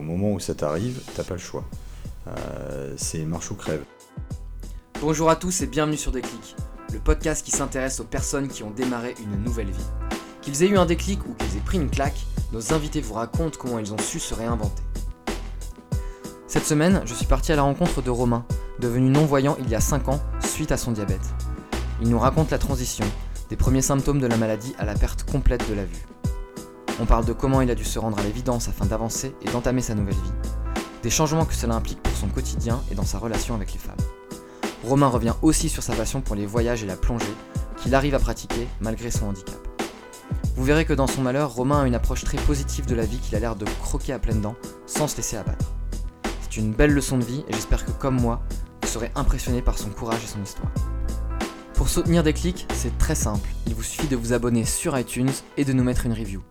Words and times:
au 0.00 0.02
moment 0.02 0.32
où 0.32 0.40
ça 0.40 0.54
t'arrive, 0.54 1.00
t'as 1.14 1.24
pas 1.24 1.34
le 1.34 1.40
choix. 1.40 1.64
Euh, 2.26 2.94
c'est 2.96 3.24
marche 3.24 3.50
ou 3.50 3.54
crève. 3.54 3.84
Bonjour 5.00 5.28
à 5.28 5.36
tous 5.36 5.60
et 5.60 5.66
bienvenue 5.66 5.98
sur 5.98 6.10
Déclic, 6.10 6.56
le 6.90 6.98
podcast 6.98 7.44
qui 7.44 7.50
s'intéresse 7.50 8.00
aux 8.00 8.04
personnes 8.04 8.48
qui 8.48 8.62
ont 8.62 8.70
démarré 8.70 9.14
une 9.22 9.42
nouvelle 9.44 9.70
vie. 9.70 9.86
Qu'ils 10.40 10.62
aient 10.62 10.68
eu 10.68 10.78
un 10.78 10.86
déclic 10.86 11.20
ou 11.26 11.34
qu'ils 11.34 11.58
aient 11.58 11.64
pris 11.64 11.78
une 11.78 11.90
claque, 11.90 12.18
nos 12.52 12.72
invités 12.72 13.02
vous 13.02 13.12
racontent 13.12 13.58
comment 13.58 13.78
ils 13.78 13.92
ont 13.92 13.98
su 13.98 14.18
se 14.18 14.32
réinventer. 14.32 14.82
Cette 16.46 16.64
semaine, 16.64 17.02
je 17.04 17.12
suis 17.12 17.26
parti 17.26 17.52
à 17.52 17.56
la 17.56 17.62
rencontre 17.62 18.00
de 18.00 18.10
Romain, 18.10 18.46
devenu 18.78 19.10
non-voyant 19.10 19.56
il 19.60 19.68
y 19.68 19.74
a 19.74 19.80
5 19.80 20.08
ans 20.08 20.20
suite 20.40 20.72
à 20.72 20.78
son 20.78 20.92
diabète. 20.92 21.28
Il 22.00 22.08
nous 22.08 22.18
raconte 22.18 22.50
la 22.50 22.58
transition, 22.58 23.04
des 23.50 23.56
premiers 23.56 23.82
symptômes 23.82 24.20
de 24.20 24.26
la 24.26 24.38
maladie 24.38 24.74
à 24.78 24.86
la 24.86 24.94
perte 24.94 25.30
complète 25.30 25.68
de 25.68 25.74
la 25.74 25.84
vue. 25.84 26.06
On 27.00 27.06
parle 27.06 27.24
de 27.24 27.32
comment 27.32 27.62
il 27.62 27.70
a 27.70 27.74
dû 27.74 27.84
se 27.84 27.98
rendre 27.98 28.18
à 28.18 28.22
l'évidence 28.22 28.68
afin 28.68 28.84
d'avancer 28.84 29.34
et 29.40 29.50
d'entamer 29.50 29.80
sa 29.80 29.94
nouvelle 29.94 30.14
vie, 30.14 30.32
des 31.02 31.08
changements 31.08 31.46
que 31.46 31.54
cela 31.54 31.74
implique 31.74 32.02
pour 32.02 32.14
son 32.14 32.28
quotidien 32.28 32.82
et 32.90 32.94
dans 32.94 33.06
sa 33.06 33.18
relation 33.18 33.54
avec 33.54 33.72
les 33.72 33.78
femmes. 33.78 33.96
Romain 34.84 35.06
revient 35.06 35.32
aussi 35.40 35.70
sur 35.70 35.82
sa 35.82 35.94
passion 35.94 36.20
pour 36.20 36.36
les 36.36 36.44
voyages 36.44 36.82
et 36.82 36.86
la 36.86 36.96
plongée, 36.96 37.24
qu'il 37.78 37.94
arrive 37.94 38.14
à 38.14 38.18
pratiquer 38.18 38.68
malgré 38.82 39.10
son 39.10 39.28
handicap. 39.28 39.56
Vous 40.56 40.64
verrez 40.64 40.84
que 40.84 40.92
dans 40.92 41.06
son 41.06 41.22
malheur, 41.22 41.54
Romain 41.54 41.82
a 41.82 41.86
une 41.86 41.94
approche 41.94 42.22
très 42.22 42.36
positive 42.36 42.84
de 42.84 42.94
la 42.94 43.06
vie 43.06 43.16
qu'il 43.16 43.34
a 43.34 43.40
l'air 43.40 43.56
de 43.56 43.64
croquer 43.80 44.12
à 44.12 44.18
pleines 44.18 44.42
dents 44.42 44.56
sans 44.84 45.08
se 45.08 45.16
laisser 45.16 45.38
abattre. 45.38 45.72
C'est 46.42 46.58
une 46.58 46.74
belle 46.74 46.92
leçon 46.92 47.16
de 47.16 47.24
vie 47.24 47.44
et 47.48 47.52
j'espère 47.54 47.86
que 47.86 47.92
comme 47.92 48.20
moi, 48.20 48.42
vous 48.82 48.88
serez 48.88 49.10
impressionné 49.14 49.62
par 49.62 49.78
son 49.78 49.88
courage 49.88 50.22
et 50.22 50.26
son 50.26 50.42
histoire. 50.42 50.70
Pour 51.72 51.88
soutenir 51.88 52.22
des 52.22 52.34
clics, 52.34 52.66
c'est 52.74 52.98
très 52.98 53.14
simple. 53.14 53.48
Il 53.66 53.74
vous 53.74 53.82
suffit 53.82 54.08
de 54.08 54.16
vous 54.16 54.34
abonner 54.34 54.66
sur 54.66 54.98
iTunes 54.98 55.32
et 55.56 55.64
de 55.64 55.72
nous 55.72 55.82
mettre 55.84 56.04
une 56.04 56.12
review. 56.12 56.42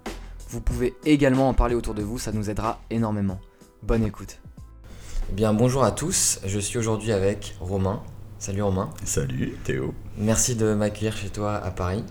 Vous 0.51 0.61
pouvez 0.61 0.95
également 1.05 1.47
en 1.47 1.53
parler 1.53 1.75
autour 1.75 1.93
de 1.93 2.01
vous, 2.01 2.17
ça 2.17 2.31
nous 2.31 2.49
aidera 2.49 2.81
énormément. 2.89 3.39
Bonne 3.83 4.03
écoute. 4.03 4.39
Eh 5.29 5.33
bien, 5.33 5.53
bonjour 5.53 5.83
à 5.83 5.91
tous. 5.91 6.39
Je 6.43 6.57
suis 6.57 6.79
aujourd'hui 6.79 7.11
avec 7.11 7.55
Romain. 7.59 8.01
Salut 8.39 8.63
Romain. 8.63 8.89
Salut 9.03 9.55
Théo. 9.63 9.93
Merci 10.17 10.55
de 10.55 10.73
m'accueillir 10.73 11.15
chez 11.15 11.29
toi 11.29 11.57
à 11.57 11.69
Paris. 11.69 12.03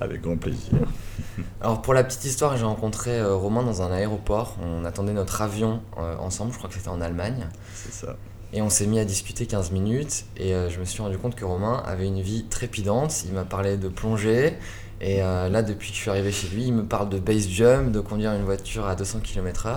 Avec 0.00 0.20
grand 0.20 0.36
plaisir. 0.36 0.74
Alors 1.60 1.82
pour 1.82 1.92
la 1.92 2.04
petite 2.04 2.24
histoire, 2.24 2.56
j'ai 2.56 2.64
rencontré 2.64 3.18
euh, 3.18 3.34
Romain 3.34 3.64
dans 3.64 3.82
un 3.82 3.90
aéroport. 3.90 4.56
On 4.62 4.84
attendait 4.84 5.12
notre 5.12 5.42
avion 5.42 5.82
euh, 5.98 6.16
ensemble, 6.18 6.52
je 6.52 6.58
crois 6.58 6.70
que 6.70 6.76
c'était 6.76 6.88
en 6.88 7.00
Allemagne. 7.00 7.48
C'est 7.74 7.92
ça. 7.92 8.16
Et 8.52 8.62
on 8.62 8.70
s'est 8.70 8.86
mis 8.86 9.00
à 9.00 9.04
discuter 9.04 9.46
15 9.46 9.72
minutes 9.72 10.26
et 10.36 10.54
euh, 10.54 10.70
je 10.70 10.78
me 10.78 10.84
suis 10.84 11.02
rendu 11.02 11.18
compte 11.18 11.34
que 11.34 11.44
Romain 11.44 11.82
avait 11.84 12.06
une 12.06 12.20
vie 12.20 12.44
trépidante. 12.44 13.24
Il 13.24 13.32
m'a 13.32 13.44
parlé 13.44 13.76
de 13.76 13.88
plongée 13.88 14.54
et 15.02 15.18
là 15.18 15.62
depuis 15.62 15.90
que 15.90 15.96
je 15.96 16.00
suis 16.00 16.10
arrivé 16.10 16.32
chez 16.32 16.48
lui, 16.48 16.64
il 16.64 16.72
me 16.72 16.84
parle 16.84 17.08
de 17.08 17.18
base 17.18 17.48
jump, 17.48 17.90
de 17.90 18.00
conduire 18.00 18.32
une 18.32 18.44
voiture 18.44 18.86
à 18.86 18.94
200 18.94 19.20
km/h. 19.20 19.72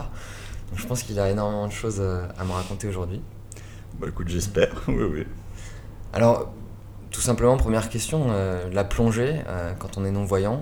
Donc 0.69 0.79
je 0.79 0.85
pense 0.85 1.03
qu'il 1.03 1.19
a 1.19 1.29
énormément 1.29 1.67
de 1.67 1.71
choses 1.71 1.99
à 2.01 2.43
me 2.43 2.51
raconter 2.51 2.87
aujourd'hui. 2.87 3.21
Bah 3.99 4.07
écoute, 4.07 4.27
j'espère, 4.27 4.69
oui 4.87 5.03
oui. 5.11 5.27
Alors 6.13 6.53
tout 7.11 7.21
simplement, 7.21 7.57
première 7.57 7.89
question, 7.89 8.27
la 8.71 8.83
plongée 8.83 9.41
quand 9.79 9.97
on 9.97 10.05
est 10.05 10.11
non-voyant, 10.11 10.61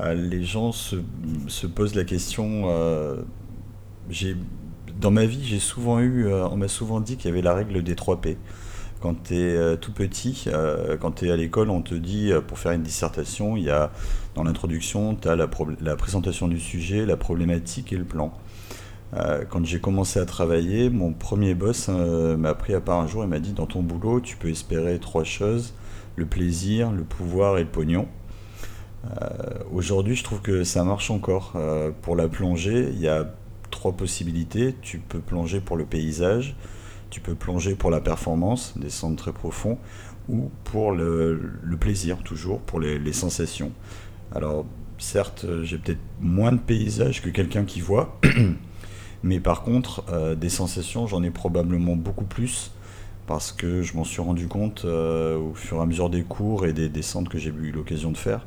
euh, 0.00 0.14
les 0.14 0.44
gens 0.44 0.72
se, 0.72 0.96
se, 1.48 1.66
posent 1.66 1.94
la 1.94 2.04
question. 2.04 2.64
Euh, 2.66 3.22
dans 5.00 5.10
ma 5.10 5.26
vie, 5.26 5.44
j'ai 5.44 5.58
souvent 5.58 6.00
eu, 6.00 6.26
euh, 6.26 6.46
on 6.48 6.56
m'a 6.56 6.68
souvent 6.68 7.00
dit 7.00 7.16
qu'il 7.16 7.26
y 7.26 7.32
avait 7.32 7.42
la 7.42 7.54
règle 7.54 7.82
des 7.82 7.96
3 7.96 8.20
P. 8.20 8.38
Quand 9.00 9.14
tu 9.24 9.36
es 9.36 9.76
tout 9.76 9.92
petit, 9.92 10.46
quand 11.00 11.12
tu 11.12 11.28
es 11.28 11.30
à 11.30 11.36
l'école, 11.36 11.70
on 11.70 11.82
te 11.82 11.94
dit 11.94 12.32
pour 12.46 12.58
faire 12.58 12.72
une 12.72 12.82
dissertation, 12.82 13.56
il 13.56 13.64
y 13.64 13.70
a 13.70 13.90
dans 14.34 14.42
l'introduction, 14.42 15.14
tu 15.14 15.28
as 15.28 15.36
la, 15.36 15.46
présentation 15.96 16.48
du 16.48 16.58
sujet, 16.58 17.06
la 17.06 17.16
problématique 17.16 17.92
et 17.92 17.96
le 17.96 18.04
plan. 18.04 18.32
quand 19.12 19.64
j'ai 19.64 19.78
commencé 19.78 20.18
à 20.18 20.26
travailler, 20.26 20.90
mon 20.90 21.12
premier 21.12 21.54
boss 21.54 21.88
m'a 21.88 22.54
pris 22.54 22.74
à 22.74 22.80
part 22.80 22.98
un 22.98 23.06
jour 23.06 23.22
et 23.22 23.28
m'a 23.28 23.38
dit 23.38 23.52
dans 23.52 23.66
ton 23.66 23.82
boulot, 23.82 24.20
tu 24.20 24.36
peux 24.36 24.48
espérer 24.48 24.98
trois 24.98 25.24
choses 25.24 25.74
le 26.18 26.26
plaisir, 26.26 26.90
le 26.90 27.04
pouvoir 27.04 27.58
et 27.58 27.62
le 27.62 27.68
pognon. 27.68 28.08
Euh, 29.04 29.28
aujourd'hui, 29.72 30.16
je 30.16 30.24
trouve 30.24 30.40
que 30.42 30.64
ça 30.64 30.84
marche 30.84 31.10
encore. 31.10 31.52
Euh, 31.54 31.90
pour 32.02 32.16
la 32.16 32.28
plongée, 32.28 32.88
il 32.92 33.00
y 33.00 33.08
a 33.08 33.32
trois 33.70 33.92
possibilités. 33.92 34.74
Tu 34.82 34.98
peux 34.98 35.20
plonger 35.20 35.60
pour 35.60 35.76
le 35.76 35.84
paysage, 35.84 36.56
tu 37.10 37.20
peux 37.20 37.34
plonger 37.34 37.74
pour 37.74 37.90
la 37.90 38.00
performance, 38.00 38.74
descendre 38.76 39.16
très 39.16 39.32
profond, 39.32 39.78
ou 40.28 40.50
pour 40.64 40.92
le, 40.92 41.40
plaisir, 41.80 42.18
toujours, 42.22 42.60
pour 42.60 42.80
les, 42.80 43.12
sensations. 43.12 43.72
Alors, 44.34 44.66
certes, 44.98 45.46
j'ai 45.62 45.78
peut-être 45.78 46.00
moins 46.20 46.52
de 46.52 46.58
paysage 46.58 47.22
que 47.22 47.30
quelqu'un 47.30 47.64
qui 47.64 47.80
voit, 47.80 48.18
mais 49.22 49.40
par 49.40 49.62
contre, 49.62 50.04
euh, 50.10 50.34
des 50.34 50.50
sensations, 50.50 51.06
j'en 51.06 51.22
ai 51.22 51.30
probablement 51.30 51.96
beaucoup 51.96 52.26
plus 52.26 52.72
parce 53.26 53.52
que 53.52 53.82
je 53.82 53.94
m'en 53.94 54.04
suis 54.04 54.22
rendu 54.22 54.48
compte 54.48 54.86
au 54.86 55.52
fur 55.54 55.76
et 55.76 55.80
à 55.80 55.84
mesure 55.84 56.08
des 56.08 56.22
cours 56.22 56.64
et 56.64 56.72
des 56.72 56.88
descentes 56.88 57.28
que 57.28 57.36
j'ai 57.36 57.50
eu 57.50 57.72
l'occasion 57.72 58.10
de 58.10 58.16
faire. 58.16 58.46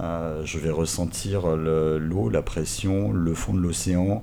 Euh, 0.00 0.44
je 0.44 0.58
vais 0.58 0.70
ressentir 0.70 1.46
l'eau, 1.56 2.28
la 2.28 2.42
pression, 2.42 3.12
le 3.12 3.34
fond 3.34 3.54
de 3.54 3.60
l'océan. 3.60 4.22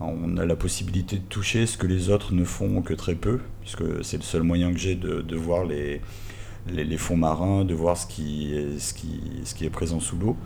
On 0.00 0.38
a 0.38 0.46
la 0.46 0.56
possibilité 0.56 1.16
de 1.16 1.22
toucher 1.22 1.66
ce 1.66 1.76
que 1.76 1.86
les 1.86 2.08
autres 2.08 2.32
ne 2.32 2.44
font 2.44 2.80
que 2.80 2.94
très 2.94 3.14
peu, 3.14 3.40
puisque 3.60 4.02
c'est 4.02 4.16
le 4.16 4.22
seul 4.22 4.42
moyen 4.42 4.72
que 4.72 4.78
j'ai 4.78 4.94
de, 4.94 5.36
voir 5.36 5.64
les, 5.64 6.00
fonds 6.96 7.18
marins, 7.18 7.64
de 7.64 7.74
voir 7.74 7.96
ce 7.98 8.06
qui 8.06 8.54
est, 8.54 9.70
présent 9.70 10.00
sous 10.00 10.16
l'eau. 10.16 10.36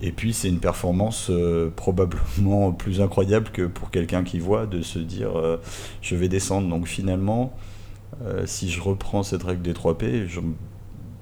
Et 0.00 0.12
puis 0.12 0.32
c'est 0.32 0.48
une 0.48 0.60
performance 0.60 1.26
euh, 1.28 1.70
probablement 1.74 2.70
plus 2.72 3.00
incroyable 3.00 3.48
que 3.50 3.62
pour 3.62 3.90
quelqu'un 3.90 4.22
qui 4.22 4.38
voit, 4.38 4.66
de 4.66 4.80
se 4.80 5.00
dire 5.00 5.36
euh, 5.36 5.56
je 6.02 6.14
vais 6.14 6.28
descendre. 6.28 6.68
Donc 6.68 6.86
finalement, 6.86 7.56
si 8.44 8.68
je 8.70 8.80
reprends 8.80 9.22
cette 9.22 9.44
règle 9.44 9.62
des 9.62 9.74
3 9.74 9.96
P, 9.96 10.26
je, 10.26 10.40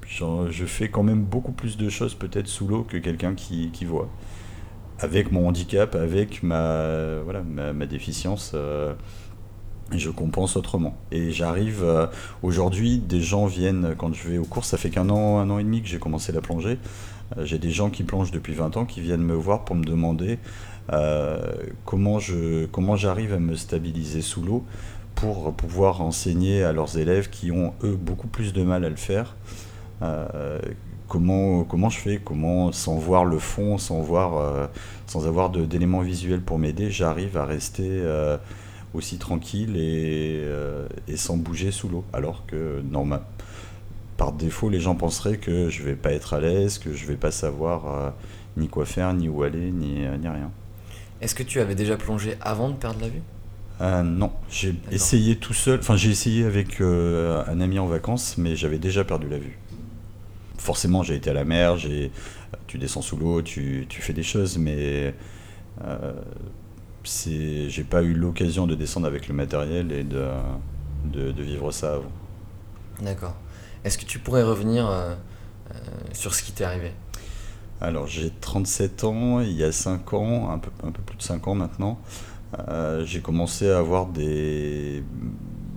je 0.08 0.64
fais 0.64 0.88
quand 0.88 1.02
même 1.02 1.22
beaucoup 1.22 1.52
plus 1.52 1.76
de 1.76 1.88
choses 1.88 2.14
peut-être 2.14 2.46
sous 2.46 2.66
l'eau 2.66 2.82
que 2.82 2.96
quelqu'un 2.96 3.34
qui, 3.34 3.70
voit. 3.84 4.08
Avec 4.98 5.30
mon 5.30 5.48
handicap, 5.48 5.94
avec 5.94 6.42
ma, 6.42 7.20
voilà, 7.22 7.42
ma, 7.42 7.86
déficience, 7.86 8.52
euh, 8.54 8.94
je 9.92 10.08
compense 10.08 10.56
autrement. 10.56 10.96
Et 11.12 11.32
j'arrive, 11.32 11.82
euh, 11.84 12.06
aujourd'hui, 12.42 12.98
des 12.98 13.20
gens 13.20 13.44
viennent, 13.44 13.94
quand 13.98 14.14
je 14.14 14.28
vais 14.28 14.38
aux 14.38 14.44
courses, 14.44 14.68
ça 14.68 14.78
fait 14.78 14.88
qu'un 14.88 15.10
an, 15.10 15.38
un 15.38 15.50
an 15.50 15.58
et 15.58 15.64
demi 15.64 15.82
que 15.82 15.88
j'ai 15.88 15.98
commencé 15.98 16.32
la 16.32 16.40
plongée, 16.40 16.78
euh, 17.36 17.44
j'ai 17.44 17.58
des 17.58 17.70
gens 17.70 17.90
qui 17.90 18.04
plongent 18.04 18.30
depuis 18.30 18.54
20 18.54 18.78
ans 18.78 18.86
qui 18.86 19.02
viennent 19.02 19.22
me 19.22 19.34
voir 19.34 19.66
pour 19.66 19.76
me 19.76 19.84
demander 19.84 20.38
comment, 21.84 22.18
j'arrive 22.96 23.34
à 23.34 23.38
me 23.38 23.54
stabiliser 23.54 24.22
sous 24.22 24.42
l'eau 24.42 24.64
pour 25.14 25.52
pouvoir 25.52 26.00
enseigner 26.00 26.62
à 26.62 26.72
leurs 26.72 26.96
élèves 26.96 27.28
qui 27.28 27.50
ont, 27.50 27.74
eux, 27.82 27.96
beaucoup 27.96 28.28
plus 28.28 28.52
de 28.52 28.62
mal 28.62 28.84
à 28.84 28.88
le 28.88 28.96
faire. 28.96 29.36
Comment, 31.08 31.64
comment 31.64 31.88
je 31.88 31.98
fais 31.98 32.20
Comment, 32.22 32.72
sans 32.72 32.96
voir 32.96 33.24
le 33.24 33.38
fond, 33.38 33.78
sans, 33.78 34.00
voir, 34.00 34.36
euh, 34.36 34.66
sans 35.06 35.26
avoir 35.26 35.50
d'éléments 35.50 36.00
visuels 36.00 36.40
pour 36.40 36.58
m'aider, 36.58 36.90
j'arrive 36.90 37.36
à 37.36 37.44
rester 37.44 37.88
euh, 37.88 38.36
aussi 38.94 39.18
tranquille 39.18 39.76
et, 39.76 40.42
et, 41.08 41.16
sans 41.16 41.36
bouger 41.36 41.70
sous 41.70 41.88
l'eau 41.88 42.04
Alors 42.12 42.44
que, 42.46 42.80
normal, 42.90 43.22
par 44.16 44.32
défaut, 44.32 44.68
les 44.68 44.80
gens 44.80 44.94
penseraient 44.94 45.38
que 45.38 45.68
je 45.68 45.82
vais 45.82 45.96
pas 45.96 46.12
être 46.12 46.34
à 46.34 46.40
l'aise, 46.40 46.78
que 46.78 46.92
je 46.92 47.06
vais 47.06 47.16
pas 47.16 47.30
savoir 47.30 48.14
ni 48.56 48.68
quoi 48.68 48.86
faire, 48.86 49.12
ni 49.12 49.28
où 49.28 49.42
aller, 49.42 49.70
ni, 49.70 50.00
ni 50.00 50.28
rien. 50.28 50.50
Est-ce 51.20 51.34
que 51.34 51.42
tu 51.42 51.60
avais 51.60 51.74
déjà 51.74 51.96
plongé 51.96 52.36
avant 52.40 52.70
de 52.70 52.74
perdre 52.74 53.00
la 53.00 53.08
vue? 53.08 53.22
Non, 53.80 54.32
j'ai 54.48 54.74
essayé 54.90 55.36
tout 55.36 55.52
seul. 55.52 55.80
Enfin, 55.80 55.96
j'ai 55.96 56.08
essayé 56.10 56.46
avec 56.46 56.80
un 56.80 57.60
ami 57.60 57.78
en 57.78 57.86
vacances, 57.86 58.38
mais 58.38 58.56
j'avais 58.56 58.78
déjà 58.78 59.04
perdu 59.04 59.28
la 59.28 59.36
vue 59.36 59.58
forcément, 60.58 61.02
j'ai 61.02 61.14
été 61.16 61.30
à 61.30 61.34
la 61.34 61.44
mer, 61.44 61.76
j'ai, 61.76 62.10
tu 62.66 62.78
descends 62.78 63.02
sous 63.02 63.16
l'eau, 63.16 63.42
tu, 63.42 63.86
tu, 63.88 64.00
fais 64.00 64.12
des 64.12 64.22
choses, 64.22 64.58
mais 64.58 65.14
euh, 65.84 66.12
j'ai 67.04 67.84
pas 67.84 68.02
eu 68.02 68.14
l'occasion 68.14 68.66
de 68.66 68.74
descendre 68.74 69.06
avec 69.06 69.28
le 69.28 69.34
matériel 69.34 69.92
et 69.92 70.04
de, 70.04 70.26
de, 71.04 71.42
vivre 71.42 71.70
ça 71.70 71.94
avant. 71.94 72.12
D'accord. 73.00 73.34
Est-ce 73.84 73.98
que 73.98 74.04
tu 74.04 74.18
pourrais 74.18 74.42
revenir 74.42 74.88
euh, 74.88 75.14
euh, 75.70 75.74
sur 76.12 76.34
ce 76.34 76.42
qui 76.42 76.52
t'est 76.52 76.64
arrivé? 76.64 76.92
Alors, 77.80 78.06
j'ai 78.06 78.30
37 78.40 79.04
ans, 79.04 79.40
il 79.40 79.52
y 79.52 79.62
a 79.62 79.70
5 79.70 80.14
ans, 80.14 80.50
un 80.50 80.58
peu, 80.58 80.70
un 80.82 80.90
peu 80.90 81.02
plus 81.02 81.16
de 81.16 81.22
5 81.22 81.46
ans 81.48 81.54
maintenant, 81.54 82.00
j'ai 83.04 83.20
commencé 83.20 83.70
à 83.70 83.78
avoir 83.78 84.06
des 84.06 85.04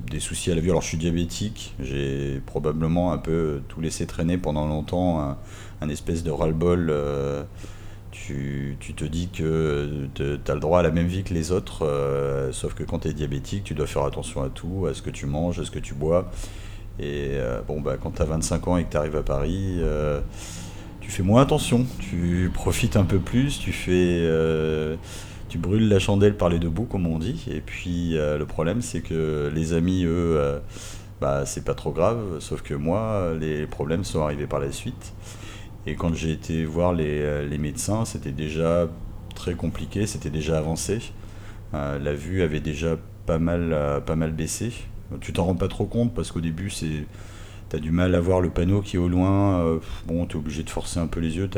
des 0.10 0.20
soucis 0.20 0.52
à 0.52 0.56
la 0.56 0.62
vue. 0.62 0.70
Alors 0.70 0.82
je 0.82 0.88
suis 0.88 0.98
diabétique, 0.98 1.76
j'ai 1.80 2.42
probablement 2.46 3.12
un 3.14 3.18
peu 3.18 3.62
tout 3.68 3.82
laissé 3.82 4.06
traîner 4.06 4.38
pendant 4.38 4.68
longtemps, 4.68 5.38
un, 5.82 5.90
espèce 5.90 6.24
de 6.24 6.32
ras-le-bol. 6.32 6.88
Euh, 6.90 7.44
tu, 8.12 8.78
te 8.96 9.06
dis 9.06 9.30
que 9.30 10.08
tu 10.14 10.24
as 10.24 10.54
le 10.54 10.60
droit 10.60 10.80
à 10.80 10.84
la 10.84 10.92
même 10.92 11.08
vie 11.08 11.24
que 11.24 11.34
les 11.34 11.52
autres, 11.52 11.86
euh, 11.86 12.52
sauf 12.52 12.74
que 12.74 12.84
quand 12.84 13.00
tu 13.00 13.08
es 13.08 13.14
diabétique, 13.14 13.64
tu 13.64 13.74
dois 13.74 13.88
faire 13.88 14.04
attention 14.04 14.44
à 14.44 14.50
tout, 14.50 14.88
à 14.90 14.94
ce 14.94 15.02
que 15.02 15.10
tu 15.10 15.26
manges, 15.26 15.60
à 15.60 15.66
ce 15.66 15.72
que 15.72 15.80
tu 15.80 15.94
bois. 15.94 16.30
Et 17.00 17.30
euh, 17.34 17.62
bon, 17.66 17.80
bah, 17.80 17.96
quand 18.02 18.12
tu 18.12 18.22
as 18.22 18.26
25 18.26 18.68
ans 18.68 18.78
et 18.78 18.84
que 18.84 18.92
tu 18.92 18.98
arrives 18.98 19.16
à 19.16 19.24
Paris, 19.24 19.80
tu 21.00 21.12
fais 21.12 21.24
moins 21.24 21.42
attention, 21.42 21.86
tu 22.00 22.52
profites 22.54 22.98
un 22.98 23.06
peu 23.06 23.20
plus, 23.20 23.58
tu 23.60 23.72
fais 23.72 24.28
tu 25.50 25.58
brûles 25.58 25.90
la 25.90 26.00
chandelle 26.00 26.36
par 26.36 26.50
les 26.50 26.60
deux 26.60 26.70
bouts, 26.70 26.86
comme 26.86 27.08
on 27.08 27.20
dit. 27.20 27.46
Et 27.52 27.62
puis 27.62 28.12
le 28.12 28.44
problème, 28.46 28.82
c'est 28.82 29.02
que 29.02 29.52
les 29.54 29.74
amis, 29.74 30.04
eux, 30.06 30.62
bah, 31.22 31.46
c'est 31.46 31.66
pas 31.66 31.74
trop 31.74 31.92
grave. 31.92 32.40
Sauf 32.40 32.62
que 32.62 32.74
moi, 32.74 33.34
les 33.40 33.68
problèmes 33.68 34.04
sont 34.04 34.22
arrivés 34.22 34.48
par 34.48 34.60
la 34.60 34.72
suite. 34.72 35.14
Et 35.88 35.96
quand 35.96 36.14
j'ai 36.14 36.32
été 36.32 36.66
voir 36.66 36.94
les, 36.94 37.48
les 37.48 37.58
médecins, 37.58 38.06
c'était 38.06 38.32
déjà 38.32 38.88
très 39.36 39.56
compliqué, 39.56 40.06
c'était 40.06 40.30
déjà 40.30 40.58
avancé. 40.58 41.00
la 41.74 42.14
vue 42.14 42.42
avait 42.42 42.60
déjà 42.60 42.98
pas 43.26 43.40
mal, 43.40 44.02
pas 44.06 44.16
mal 44.16 44.32
baissé. 44.32 44.72
Tu 45.22 45.34
t'en 45.34 45.46
rends 45.46 45.56
pas 45.56 45.68
trop 45.68 45.86
compte 45.86 46.14
parce 46.14 46.32
qu'au 46.32 46.42
début, 46.42 46.70
c'est 46.70 47.06
tu 47.70 47.76
as 47.76 47.80
du 47.80 47.92
mal 47.92 48.16
à 48.16 48.20
voir 48.20 48.42
le 48.42 48.50
panneau 48.50 48.82
qui 48.82 48.96
est 48.96 49.00
au 49.00 49.08
loin. 49.08 49.60
Euh, 49.60 49.80
bon, 50.08 50.26
tu 50.26 50.36
es 50.36 50.40
obligé 50.40 50.64
de 50.64 50.70
forcer 50.70 51.00
un 51.00 51.08
peu 51.08 51.20
les 51.20 51.38
yeux. 51.38 51.50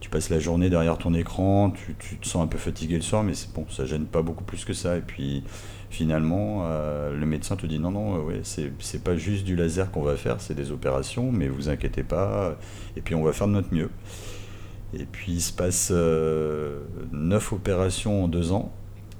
tu 0.00 0.10
passes 0.10 0.30
la 0.30 0.38
journée 0.38 0.70
derrière 0.70 0.98
ton 0.98 1.14
écran. 1.14 1.72
Tu, 1.98 2.16
te 2.16 2.26
sens 2.26 2.42
un 2.44 2.46
peu 2.46 2.58
fatigué 2.58 2.96
le 2.96 3.02
soir, 3.02 3.22
mais 3.22 3.32
bon, 3.54 3.66
ça 3.68 3.84
gêne 3.84 4.06
pas 4.06 4.22
beaucoup 4.22 4.44
plus 4.44 4.64
que 4.64 4.72
ça. 4.72 4.96
Et 4.96 5.00
puis 5.00 5.42
finalement, 5.90 6.64
euh, 6.66 7.14
le 7.18 7.26
médecin 7.26 7.56
te 7.56 7.66
dit 7.66 7.78
non, 7.78 7.90
non, 7.90 8.24
c'est 8.42 9.04
pas 9.04 9.16
juste 9.16 9.44
du 9.44 9.56
laser 9.56 9.90
qu'on 9.90 10.02
va 10.02 10.16
faire, 10.16 10.40
c'est 10.40 10.54
des 10.54 10.70
opérations, 10.70 11.32
mais 11.32 11.48
vous 11.48 11.68
inquiétez 11.68 12.04
pas. 12.04 12.56
Et 12.96 13.00
puis 13.00 13.14
on 13.14 13.22
va 13.22 13.32
faire 13.32 13.48
de 13.48 13.52
notre 13.52 13.74
mieux. 13.74 13.90
Et 14.94 15.06
puis 15.10 15.32
il 15.32 15.40
se 15.40 15.52
passe 15.52 15.90
euh, 15.90 16.80
neuf 17.12 17.52
opérations 17.52 18.24
en 18.24 18.28
deux 18.28 18.52
ans, 18.52 18.72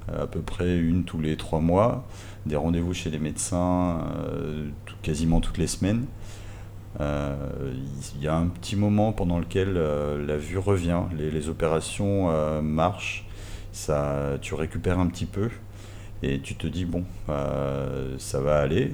à 0.08 0.26
peu 0.26 0.40
près 0.40 0.78
une 0.78 1.04
tous 1.04 1.20
les 1.20 1.36
trois 1.36 1.60
mois 1.60 2.06
des 2.46 2.56
rendez-vous 2.56 2.92
chez 2.92 3.10
les 3.10 3.18
médecins 3.18 4.00
euh, 4.16 4.68
quasiment 5.02 5.40
toutes 5.40 5.58
les 5.58 5.66
semaines. 5.66 6.06
Euh, 7.00 7.34
il 8.16 8.22
y 8.22 8.28
a 8.28 8.36
un 8.36 8.48
petit 8.48 8.76
moment 8.76 9.12
pendant 9.12 9.38
lequel 9.38 9.76
euh, 9.76 10.24
la 10.26 10.36
vue 10.36 10.58
revient, 10.58 11.02
les, 11.16 11.48
opérations 11.48 12.30
marchent, 12.62 13.26
ça, 13.72 14.38
tu 14.40 14.54
récupères 14.54 14.98
un 14.98 15.06
petit 15.06 15.26
peu 15.26 15.50
et 16.22 16.38
tu 16.40 16.54
te 16.54 16.66
dis 16.66 16.84
bon, 16.84 17.04
ça 18.18 18.40
va 18.40 18.60
aller, 18.60 18.92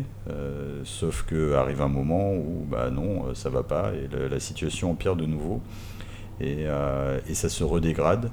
sauf 0.85 1.25
que 1.25 1.55
arrive 1.55 1.83
un 1.83 1.89
moment 1.89 2.33
où 2.33 2.65
bah 2.71 2.91
non, 2.91 3.35
ça 3.35 3.51
va 3.51 3.63
pas 3.63 3.93
et 3.93 4.09
la 4.29 4.41
situation 4.41 4.91
empire 4.91 5.15
de 5.15 5.27
nouveau 5.27 5.61
et 6.41 6.65
ça 7.35 7.49
se 7.49 7.65
redégrade. 7.65 8.31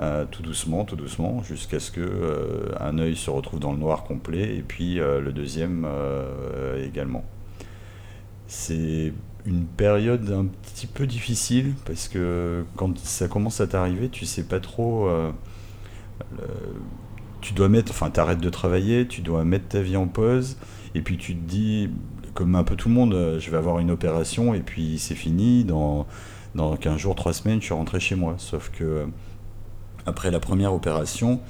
Euh, 0.00 0.24
tout 0.30 0.42
doucement, 0.42 0.86
tout 0.86 0.96
doucement, 0.96 1.42
jusqu'à 1.42 1.78
ce 1.78 1.90
que 1.90 2.00
euh, 2.00 2.72
un 2.80 2.98
œil 2.98 3.16
se 3.16 3.28
retrouve 3.28 3.60
dans 3.60 3.72
le 3.72 3.78
noir 3.78 4.04
complet 4.04 4.56
et 4.56 4.62
puis 4.62 4.98
euh, 4.98 5.20
le 5.20 5.30
deuxième 5.30 5.86
également. 6.82 7.22
C'est 8.46 9.12
une 9.44 9.64
période 9.64 10.30
un 10.32 10.46
petit 10.46 10.86
peu 10.86 11.06
difficile 11.06 11.74
parce 11.84 12.08
que 12.08 12.64
quand 12.76 12.96
ça 12.98 13.28
commence 13.28 13.60
à 13.60 13.66
t'arriver, 13.66 14.08
tu 14.08 14.24
sais 14.24 14.44
pas 14.44 14.58
trop. 14.58 15.10
tu 17.42 17.52
dois 17.52 17.68
mettre, 17.68 17.92
enfin, 17.92 18.10
t'arrêtes 18.10 18.40
de 18.40 18.50
travailler, 18.50 19.06
tu 19.06 19.20
dois 19.20 19.44
mettre 19.44 19.68
ta 19.68 19.82
vie 19.82 19.96
en 19.96 20.06
pause, 20.06 20.56
et 20.94 21.02
puis 21.02 21.18
tu 21.18 21.36
te 21.36 21.46
dis, 21.46 21.90
comme 22.34 22.54
un 22.54 22.64
peu 22.64 22.74
tout 22.74 22.88
le 22.88 22.94
monde, 22.94 23.36
je 23.38 23.50
vais 23.50 23.56
avoir 23.56 23.78
une 23.80 23.90
opération 23.90 24.54
et 24.54 24.60
puis 24.60 24.98
c'est 24.98 25.14
fini. 25.14 25.64
Dans, 25.64 26.06
dans 26.54 26.76
15 26.76 26.96
jours, 26.96 27.14
3 27.14 27.32
semaines, 27.34 27.60
je 27.60 27.66
suis 27.66 27.74
rentré 27.74 28.00
chez 28.00 28.14
moi. 28.16 28.34
Sauf 28.38 28.70
que 28.70 29.06
après 30.06 30.30
la 30.30 30.40
première 30.40 30.72
opération, 30.72 31.40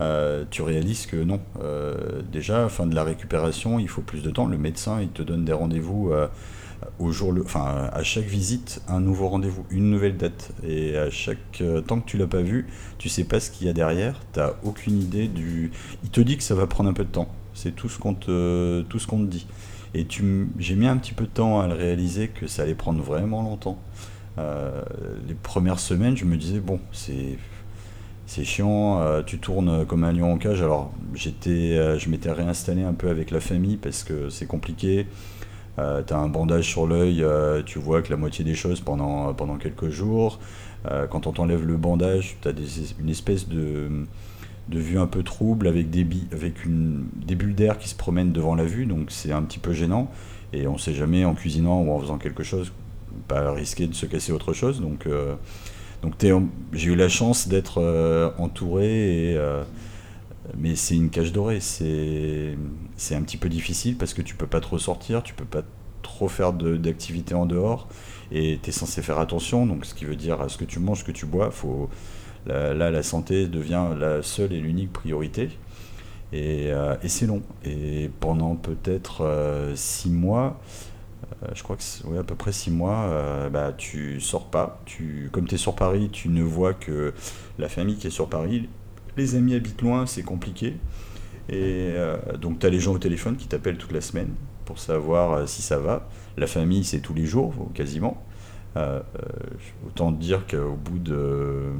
euh, 0.00 0.44
tu 0.50 0.62
réalises 0.62 1.06
que 1.06 1.16
non. 1.16 1.40
Euh, 1.60 2.22
déjà, 2.30 2.68
fin 2.68 2.86
de 2.86 2.94
la 2.94 3.04
récupération, 3.04 3.78
il 3.78 3.88
faut 3.88 4.02
plus 4.02 4.22
de 4.22 4.30
temps. 4.30 4.46
Le 4.46 4.58
médecin, 4.58 5.00
il 5.00 5.08
te 5.08 5.22
donne 5.22 5.44
des 5.44 5.52
rendez-vous 5.52 6.10
euh, 6.12 6.28
au 6.98 7.10
jour, 7.10 7.34
enfin, 7.42 7.90
à 7.92 8.02
chaque 8.04 8.26
visite, 8.26 8.80
un 8.88 9.00
nouveau 9.00 9.28
rendez-vous, 9.28 9.66
une 9.70 9.90
nouvelle 9.90 10.16
date. 10.16 10.52
Et 10.66 10.96
à 10.96 11.10
chaque 11.10 11.62
temps 11.86 12.00
que 12.00 12.06
tu 12.08 12.16
l'as 12.16 12.26
pas 12.26 12.42
vu, 12.42 12.66
tu 12.98 13.08
sais 13.08 13.24
pas 13.24 13.40
ce 13.40 13.50
qu'il 13.50 13.66
y 13.66 13.70
a 13.70 13.72
derrière. 13.72 14.20
Tu 14.32 14.38
n'as 14.38 14.52
aucune 14.62 15.00
idée 15.00 15.26
du. 15.26 15.72
Il 16.04 16.10
te 16.10 16.20
dit 16.20 16.36
que 16.36 16.44
ça 16.44 16.54
va 16.54 16.66
prendre 16.66 16.88
un 16.88 16.94
peu 16.94 17.04
de 17.04 17.10
temps. 17.10 17.28
C'est 17.54 17.74
tout 17.74 17.88
ce 17.88 17.98
qu'on 17.98 18.14
te, 18.14 18.82
tout 18.82 18.98
ce 19.00 19.06
qu'on 19.08 19.18
te 19.20 19.30
dit. 19.30 19.46
Et 19.94 20.04
tu, 20.04 20.48
j'ai 20.58 20.76
mis 20.76 20.86
un 20.86 20.98
petit 20.98 21.14
peu 21.14 21.24
de 21.24 21.30
temps 21.30 21.60
à 21.60 21.66
le 21.66 21.74
réaliser 21.74 22.28
que 22.28 22.46
ça 22.46 22.62
allait 22.62 22.74
prendre 22.74 23.02
vraiment 23.02 23.42
longtemps. 23.42 23.80
les 24.36 25.34
premières 25.34 25.80
semaines, 25.80 26.16
je 26.16 26.24
me 26.24 26.36
disais 26.36 26.60
bon, 26.60 26.78
c'est 26.92 27.38
c'est 28.28 28.44
chiant, 28.44 29.00
euh, 29.00 29.22
tu 29.22 29.38
tournes 29.38 29.86
comme 29.86 30.04
un 30.04 30.12
lion 30.12 30.34
en 30.34 30.36
cage. 30.36 30.60
Alors 30.60 30.92
j'étais, 31.14 31.78
euh, 31.78 31.98
je 31.98 32.10
m'étais 32.10 32.30
réinstallé 32.30 32.82
un 32.82 32.92
peu 32.92 33.08
avec 33.08 33.30
la 33.30 33.40
famille 33.40 33.78
parce 33.78 34.04
que 34.04 34.28
c'est 34.28 34.46
compliqué. 34.46 35.06
Euh, 35.78 36.02
tu 36.06 36.12
as 36.12 36.18
un 36.18 36.28
bandage 36.28 36.66
sur 36.66 36.86
l'œil, 36.86 37.24
tu 37.64 37.78
vois 37.78 38.02
que 38.02 38.10
la 38.10 38.18
moitié 38.18 38.44
des 38.44 38.54
choses 38.54 38.80
pendant, 38.80 39.32
pendant 39.32 39.56
quelques 39.56 39.88
jours. 39.88 40.40
quand 41.10 41.26
on 41.26 41.32
t'enlève 41.32 41.64
le 41.66 41.76
bandage, 41.76 42.36
tu 42.42 42.48
as 42.48 42.52
une 43.00 43.08
espèce 43.08 43.48
de, 43.48 43.88
de 44.68 44.78
vue 44.78 44.98
un 44.98 45.06
peu 45.06 45.22
trouble 45.22 45.66
avec 45.66 45.88
des, 45.88 46.06
avec 46.32 46.64
une, 46.66 47.06
des 47.14 47.34
bulles 47.34 47.54
d'air 47.54 47.78
qui 47.78 47.88
se 47.88 47.94
promènent 47.94 48.32
devant 48.32 48.54
la 48.54 48.64
vue, 48.64 48.84
donc 48.84 49.10
c'est 49.10 49.32
un 49.32 49.42
petit 49.42 49.58
peu 49.58 49.72
gênant. 49.72 50.10
Et 50.52 50.66
on 50.66 50.76
sait 50.76 50.94
jamais 50.94 51.24
en 51.24 51.34
cuisinant 51.34 51.80
ou 51.80 51.92
en 51.92 52.00
faisant 52.00 52.18
quelque 52.18 52.42
chose, 52.42 52.72
pas 53.26 53.52
risquer 53.52 53.86
de 53.86 53.94
se 53.94 54.04
casser 54.04 54.32
autre 54.32 54.52
chose. 54.52 54.80
Donc 54.80 55.06
donc 56.02 56.14
j'ai 56.72 56.90
eu 56.90 56.94
la 56.94 57.08
chance 57.08 57.48
d'être 57.48 57.80
euh, 57.80 58.30
entouré, 58.38 59.34
euh, 59.36 59.64
mais 60.56 60.76
c'est 60.76 60.94
une 60.94 61.10
cage 61.10 61.32
dorée. 61.32 61.60
C'est 61.60 63.14
un 63.14 63.22
petit 63.22 63.36
peu 63.36 63.48
difficile 63.48 63.96
parce 63.96 64.14
que 64.14 64.22
tu 64.22 64.34
peux 64.34 64.46
pas 64.46 64.60
trop 64.60 64.78
sortir, 64.78 65.22
tu 65.22 65.34
peux 65.34 65.44
pas 65.44 65.62
trop 66.02 66.28
faire 66.28 66.52
d'activités 66.52 67.34
en 67.34 67.46
dehors 67.46 67.88
et 68.30 68.58
tu 68.62 68.70
es 68.70 68.72
censé 68.72 69.02
faire 69.02 69.18
attention. 69.18 69.66
Donc 69.66 69.84
ce 69.84 69.94
qui 69.94 70.04
veut 70.04 70.16
dire 70.16 70.40
à 70.40 70.48
ce 70.48 70.56
que 70.56 70.64
tu 70.64 70.78
manges, 70.78 71.00
ce 71.00 71.04
que 71.04 71.12
tu 71.12 71.26
bois, 71.26 71.50
faut, 71.50 71.88
là, 72.46 72.74
la 72.74 73.02
santé 73.02 73.48
devient 73.48 73.86
la 73.98 74.22
seule 74.22 74.52
et 74.52 74.60
l'unique 74.60 74.92
priorité. 74.92 75.50
Et, 76.32 76.66
euh, 76.68 76.94
et 77.02 77.08
c'est 77.08 77.26
long. 77.26 77.42
Et 77.64 78.10
pendant 78.20 78.54
peut-être 78.54 79.72
six 79.74 80.10
mois, 80.10 80.60
je 81.54 81.62
crois 81.62 81.76
que 81.76 81.82
c'est 81.82 82.04
à 82.18 82.24
peu 82.24 82.34
près 82.34 82.52
six 82.52 82.70
mois, 82.70 83.06
euh, 83.10 83.48
bah, 83.50 83.72
tu 83.76 84.20
sors 84.20 84.46
pas. 84.50 84.80
Tu, 84.86 85.28
comme 85.32 85.46
tu 85.46 85.54
es 85.54 85.58
sur 85.58 85.74
Paris, 85.74 86.10
tu 86.12 86.28
ne 86.28 86.42
vois 86.42 86.74
que 86.74 87.12
la 87.58 87.68
famille 87.68 87.96
qui 87.96 88.06
est 88.06 88.10
sur 88.10 88.28
Paris. 88.28 88.68
Les 89.16 89.34
amis 89.34 89.54
habitent 89.54 89.82
loin, 89.82 90.06
c'est 90.06 90.22
compliqué. 90.22 90.76
Et 91.48 91.92
euh, 91.96 92.16
donc 92.40 92.58
tu 92.58 92.66
as 92.66 92.70
les 92.70 92.80
gens 92.80 92.92
au 92.92 92.98
téléphone 92.98 93.36
qui 93.36 93.48
t'appellent 93.48 93.78
toute 93.78 93.92
la 93.92 94.00
semaine 94.00 94.34
pour 94.64 94.78
savoir 94.78 95.48
si 95.48 95.62
ça 95.62 95.78
va. 95.78 96.08
La 96.36 96.46
famille, 96.46 96.84
c'est 96.84 97.00
tous 97.00 97.14
les 97.14 97.26
jours, 97.26 97.54
quasiment. 97.74 98.22
autant 99.86 100.12
dire 100.12 100.46
qu'au 100.46 100.76
bout 100.76 100.98
de 100.98 101.72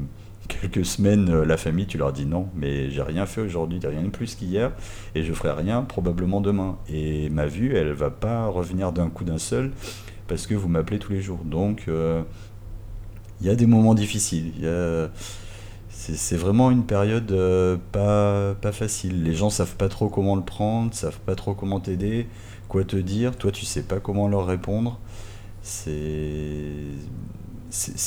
quelques 0.49 0.85
semaines, 0.85 1.29
euh, 1.29 1.45
la 1.45 1.57
famille, 1.57 1.85
tu 1.87 1.97
leur 1.97 2.11
dis 2.11 2.25
non, 2.25 2.49
mais 2.55 2.89
j'ai 2.91 3.01
rien 3.01 3.25
fait 3.25 3.41
aujourd'hui, 3.41 3.79
rien 3.81 4.03
de 4.03 4.09
plus 4.09 4.35
qu'hier, 4.35 4.71
et 5.15 5.23
je 5.23 5.33
ferai 5.33 5.53
rien 5.53 5.83
probablement 5.83 6.41
demain. 6.41 6.77
Et 6.89 7.29
ma 7.29 7.45
vue, 7.45 7.75
elle 7.75 7.93
va 7.93 8.09
pas 8.09 8.47
revenir 8.47 8.91
d'un 8.91 9.09
coup 9.09 9.23
d'un 9.23 9.37
seul, 9.37 9.71
parce 10.27 10.47
que 10.47 10.55
vous 10.55 10.67
m'appelez 10.67 10.99
tous 10.99 11.13
les 11.13 11.21
jours. 11.21 11.39
Donc, 11.45 11.85
euh, 11.87 12.21
il 13.41 13.47
y 13.47 13.49
a 13.49 13.55
des 13.55 13.67
moments 13.67 13.95
difficiles. 13.95 14.51
C'est 15.89 16.37
vraiment 16.37 16.71
une 16.71 16.85
période 16.85 17.31
euh, 17.31 17.77
pas, 17.91 18.55
pas 18.55 18.71
facile. 18.71 19.23
Les 19.23 19.35
gens 19.35 19.49
savent 19.49 19.75
pas 19.75 19.89
trop 19.89 20.09
comment 20.09 20.35
le 20.35 20.43
prendre, 20.43 20.93
savent 20.93 21.19
pas 21.19 21.35
trop 21.35 21.53
comment 21.53 21.79
t'aider, 21.79 22.27
quoi 22.67 22.83
te 22.83 22.95
dire. 22.95 23.35
Toi, 23.35 23.51
tu 23.51 23.65
sais 23.65 23.83
pas 23.83 23.99
comment 23.99 24.27
leur 24.27 24.45
répondre. 24.45 24.99
C'est 25.61 25.91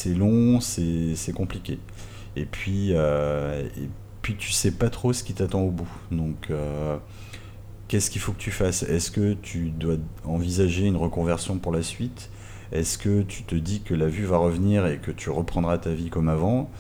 long, 0.07 0.61
c'est 0.61 1.33
compliqué. 1.35 1.79
Et 2.37 2.47
puis, 2.47 2.91
euh, 2.93 3.69
et 3.77 3.89
puis 4.23 4.37
tu 4.37 4.53
sais 4.53 4.71
pas 4.73 4.91
trop 4.91 5.13
ce 5.13 5.23
qui 5.23 5.35
t'attend 5.35 5.61
au 5.61 5.71
bout. 5.71 5.89
Donc, 6.11 6.51
euh, 6.51 6.97
qu'est-ce 7.89 8.11
qu'il 8.11 8.21
faut 8.21 8.33
que 8.33 8.41
tu 8.41 8.51
fasses? 8.51 8.83
Est-ce 8.85 9.11
que 9.11 9.35
tu 9.35 9.71
dois 9.71 9.97
envisager 10.25 10.87
une 10.87 10.97
reconversion 10.97 11.59
pour 11.59 11.73
la 11.73 11.83
suite? 11.83 12.31
Est-ce 12.73 12.97
que 12.97 13.23
tu 13.23 13.43
te 13.43 13.55
dis 13.55 13.83
que 13.83 13.95
la 13.95 14.07
vue 14.07 14.25
va 14.25 14.39
revenir 14.39 14.87
et 14.87 14.99
que 14.99 15.11
tu 15.11 15.29
reprendras 15.29 15.79
ta 15.79 15.91
vie 15.91 16.09
comme 16.09 16.29
avant? 16.29 16.71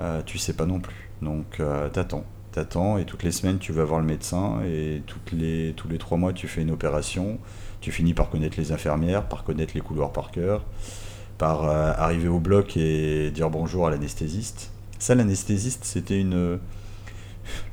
Euh, 0.00 0.22
Tu 0.26 0.38
sais 0.38 0.54
pas 0.54 0.66
non 0.66 0.80
plus. 0.80 1.10
Donc, 1.22 1.62
t'attends. 1.92 2.24
T'attends 2.52 2.98
et 2.98 3.04
toutes 3.04 3.22
les 3.22 3.30
semaines 3.30 3.58
tu 3.58 3.72
vas 3.72 3.84
voir 3.84 4.00
le 4.00 4.06
médecin 4.06 4.60
et 4.66 5.02
toutes 5.06 5.30
les, 5.30 5.72
tous 5.76 5.86
les 5.86 5.98
trois 5.98 6.18
mois 6.18 6.32
tu 6.32 6.48
fais 6.48 6.62
une 6.62 6.72
opération. 6.72 7.38
Tu 7.80 7.92
finis 7.92 8.12
par 8.12 8.28
connaître 8.28 8.58
les 8.58 8.72
infirmières, 8.72 9.28
par 9.28 9.44
connaître 9.44 9.72
les 9.76 9.80
couloirs 9.80 10.12
par 10.12 10.32
cœur, 10.32 10.64
par 11.38 11.64
arriver 11.64 12.26
au 12.26 12.40
bloc 12.40 12.76
et 12.76 13.30
dire 13.30 13.50
bonjour 13.50 13.86
à 13.86 13.90
l'anesthésiste. 13.90 14.72
Ça, 15.00 15.16
l'anesthésiste, 15.16 15.84
c'était 15.84 16.20
une, 16.20 16.60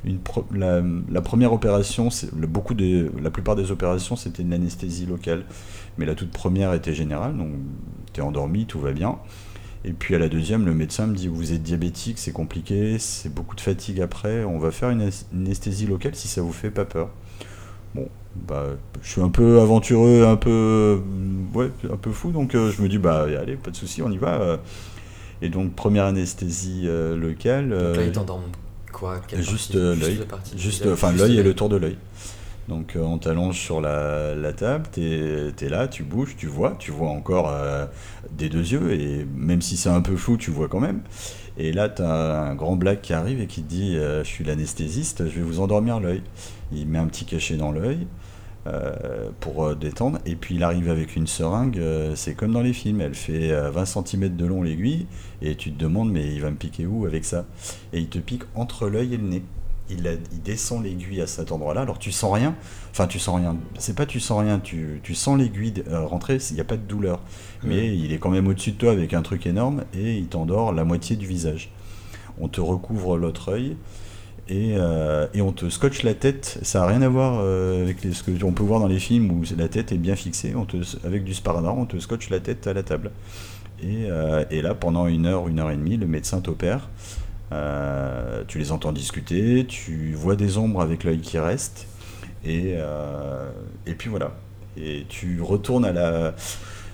une 0.05 0.19
la, 0.51 1.21
première 1.21 1.53
opération, 1.53 2.09
la 2.39 3.29
plupart 3.29 3.55
des 3.55 3.71
opérations, 3.71 4.15
c'était 4.15 4.43
une 4.43 4.53
anesthésie 4.53 5.05
locale. 5.05 5.43
Mais 5.97 6.05
la 6.05 6.15
toute 6.15 6.31
première 6.31 6.73
était 6.73 6.93
générale, 6.93 7.37
donc 7.37 7.49
tu 8.13 8.21
es 8.21 8.23
endormi, 8.23 8.65
tout 8.65 8.79
va 8.79 8.91
bien. 8.91 9.17
Et 9.83 9.93
puis 9.93 10.15
à 10.15 10.19
la 10.19 10.29
deuxième, 10.29 10.65
le 10.65 10.73
médecin 10.73 11.07
me 11.07 11.15
dit 11.15 11.27
Vous 11.27 11.53
êtes 11.53 11.63
diabétique, 11.63 12.17
c'est 12.17 12.31
compliqué, 12.31 12.97
c'est 12.99 13.33
beaucoup 13.33 13.55
de 13.55 13.61
fatigue 13.61 14.01
après, 14.01 14.43
on 14.43 14.59
va 14.59 14.71
faire 14.71 14.89
une 14.89 15.09
anesthésie 15.33 15.85
locale 15.85 16.15
si 16.15 16.27
ça 16.27 16.41
vous 16.41 16.53
fait 16.53 16.71
pas 16.71 16.85
peur. 16.85 17.09
Bon, 17.95 18.07
bah, 18.35 18.65
je 19.01 19.09
suis 19.09 19.21
un 19.21 19.29
peu 19.29 19.59
aventureux, 19.59 20.25
un 20.25 20.35
peu, 20.35 21.01
un 21.91 21.97
peu 21.97 22.11
fou, 22.11 22.31
donc 22.31 22.55
euh, 22.55 22.71
je 22.71 22.81
me 22.81 22.87
dis 22.87 22.97
Bah 22.97 23.27
allez, 23.39 23.55
pas 23.55 23.71
de 23.71 23.75
souci, 23.75 24.01
on 24.01 24.11
y 24.11 24.17
va. 24.17 24.59
Et 25.41 25.49
donc, 25.49 25.73
première 25.73 26.05
anesthésie 26.05 26.83
euh, 26.85 27.15
locale. 27.15 27.69
Donc 27.69 27.95
là, 27.95 28.03
il 28.03 28.09
euh, 28.09 28.11
t'endort 28.11 28.41
Quoi? 28.91 29.21
Juste 29.37 29.75
l'œil. 29.75 30.19
Juste, 30.55 30.87
enfin 30.87 31.11
l'œil 31.11 31.37
et 31.37 31.43
le 31.43 31.53
tour 31.53 31.69
de 31.69 31.75
l'œil. 31.75 31.97
Donc 32.67 32.95
euh, 32.95 33.01
on 33.01 33.17
t'allonge 33.17 33.57
sur 33.57 33.79
la, 33.79 34.35
la 34.35 34.51
table, 34.51 34.87
t'es 34.91 35.53
es 35.61 35.69
là, 35.69 35.87
tu 35.87 36.03
bouges, 36.03 36.35
tu 36.37 36.47
vois, 36.47 36.75
tu 36.77 36.91
vois 36.91 37.09
encore 37.09 37.49
euh, 37.49 37.85
des 38.31 38.49
deux 38.49 38.73
yeux, 38.73 38.91
et 38.91 39.25
même 39.35 39.61
si 39.61 39.77
c'est 39.77 39.89
un 39.89 40.01
peu 40.01 40.17
flou, 40.17 40.35
tu 40.37 40.51
vois 40.51 40.67
quand 40.67 40.81
même. 40.81 41.01
Et 41.57 41.71
là, 41.71 41.87
t'as 41.87 42.41
un 42.49 42.55
grand 42.55 42.75
black 42.75 43.01
qui 43.01 43.13
arrive 43.13 43.41
et 43.41 43.47
qui 43.47 43.63
te 43.63 43.69
dit 43.69 43.95
euh, 43.95 44.23
Je 44.23 44.27
suis 44.27 44.43
l'anesthésiste, 44.43 45.29
je 45.29 45.35
vais 45.35 45.41
vous 45.41 45.59
endormir 45.61 45.99
l'œil. 45.99 46.21
Il 46.73 46.87
met 46.87 46.99
un 46.99 47.07
petit 47.07 47.25
cachet 47.25 47.55
dans 47.55 47.71
l'œil 47.71 48.05
euh, 48.67 49.29
pour 49.39 49.63
euh, 49.65 49.75
détendre, 49.75 50.19
et 50.25 50.35
puis 50.35 50.55
il 50.55 50.63
arrive 50.63 50.89
avec 50.89 51.15
une 51.15 51.25
seringue, 51.27 51.77
euh, 51.79 52.13
c'est 52.15 52.33
comme 52.33 52.51
dans 52.51 52.61
les 52.61 52.73
films, 52.73 53.01
elle 53.01 53.15
fait 53.15 53.51
euh, 53.51 53.71
20 53.71 53.85
cm 53.85 54.35
de 54.35 54.45
long 54.45 54.61
l'aiguille, 54.61 55.07
et 55.41 55.55
tu 55.55 55.71
te 55.71 55.79
demandes 55.79 56.11
Mais 56.11 56.25
il 56.33 56.41
va 56.41 56.51
me 56.51 56.55
piquer 56.57 56.85
où 56.85 57.05
avec 57.05 57.23
ça? 57.25 57.45
Et 57.93 57.99
il 57.99 58.07
te 58.07 58.19
pique 58.19 58.43
entre 58.55 58.89
l'œil 58.89 59.13
et 59.13 59.17
le 59.17 59.23
nez 59.27 59.43
il, 59.89 60.05
a- 60.05 60.13
il 60.33 60.41
descend 60.43 60.83
l'aiguille 60.83 61.21
à 61.21 61.27
cet 61.27 61.53
endroit-là. 61.53 61.79
Alors 61.79 61.97
tu 61.97 62.11
sens 62.11 62.33
rien. 62.33 62.55
Enfin, 62.91 63.07
tu 63.07 63.19
sens 63.19 63.37
rien. 63.37 63.55
C'est 63.79 63.95
pas 63.95 64.05
tu 64.05 64.19
sens 64.19 64.41
rien. 64.41 64.59
Tu, 64.59 64.99
tu 65.01 65.15
sens 65.15 65.37
l'aiguille 65.37 65.81
euh, 65.87 66.05
rentrer. 66.05 66.39
Il 66.49 66.55
n'y 66.55 66.59
a 66.59 66.65
pas 66.65 66.75
de 66.75 66.81
douleur. 66.81 67.21
Mais 67.63 67.95
il 67.97 68.11
est 68.11 68.17
quand 68.17 68.29
même 68.29 68.47
au-dessus 68.47 68.71
de 68.73 68.77
toi 68.77 68.91
avec 68.91 69.13
un 69.13 69.21
truc 69.21 69.47
énorme 69.47 69.85
et 69.97 70.17
il 70.17 70.25
t'endort 70.27 70.73
la 70.73 70.83
moitié 70.83 71.15
du 71.15 71.25
visage. 71.25 71.71
On 72.37 72.49
te 72.49 72.59
recouvre 72.59 73.17
l'autre 73.17 73.53
œil 73.53 73.77
et, 74.49 74.75
euh, 74.77 75.27
et 75.33 75.41
on 75.41 75.51
te 75.51 75.69
scotche 75.69 76.03
la 76.03 76.13
tête. 76.13 76.59
Ça 76.61 76.79
n'a 76.79 76.87
rien 76.87 77.01
à 77.01 77.09
voir 77.09 77.39
euh, 77.41 77.81
avec 77.83 78.03
les- 78.03 78.13
ce 78.13 78.23
que 78.23 78.31
on 78.43 78.53
peut 78.53 78.63
voir 78.63 78.79
dans 78.79 78.87
les 78.87 78.99
films 78.99 79.31
où 79.31 79.43
la 79.57 79.67
tête 79.67 79.91
est 79.91 79.97
bien 79.97 80.15
fixée. 80.15 80.53
On 80.55 80.65
te, 80.65 80.77
avec 81.05 81.23
du 81.23 81.33
sparadrap, 81.33 81.77
on 81.77 81.85
te 81.85 81.97
scotche 81.99 82.29
la 82.29 82.39
tête 82.39 82.67
à 82.67 82.73
la 82.73 82.83
table. 82.83 83.11
Et, 83.81 84.07
euh, 84.09 84.43
là, 84.51 84.73
pendant 84.73 85.07
une 85.07 85.25
heure, 85.25 85.47
une 85.47 85.59
heure 85.59 85.71
et 85.71 85.77
demie, 85.77 85.97
le 85.97 86.07
médecin 86.07 86.41
t'opère. 86.41 86.89
Tu 88.47 88.59
les 88.59 88.71
entends 88.71 88.91
discuter, 88.91 89.65
tu 89.67 90.13
vois 90.13 90.35
des 90.35 90.57
ombres 90.57 90.81
avec 90.81 91.03
l'œil 91.03 91.19
qui 91.19 91.37
reste, 91.39 91.87
et, 92.45 92.73
et 93.85 93.93
puis 93.93 94.09
voilà. 94.09 94.31
Et 94.77 95.05
tu 95.09 95.41
retournes 95.41 95.85
à 95.85 95.91
la. 95.91 96.35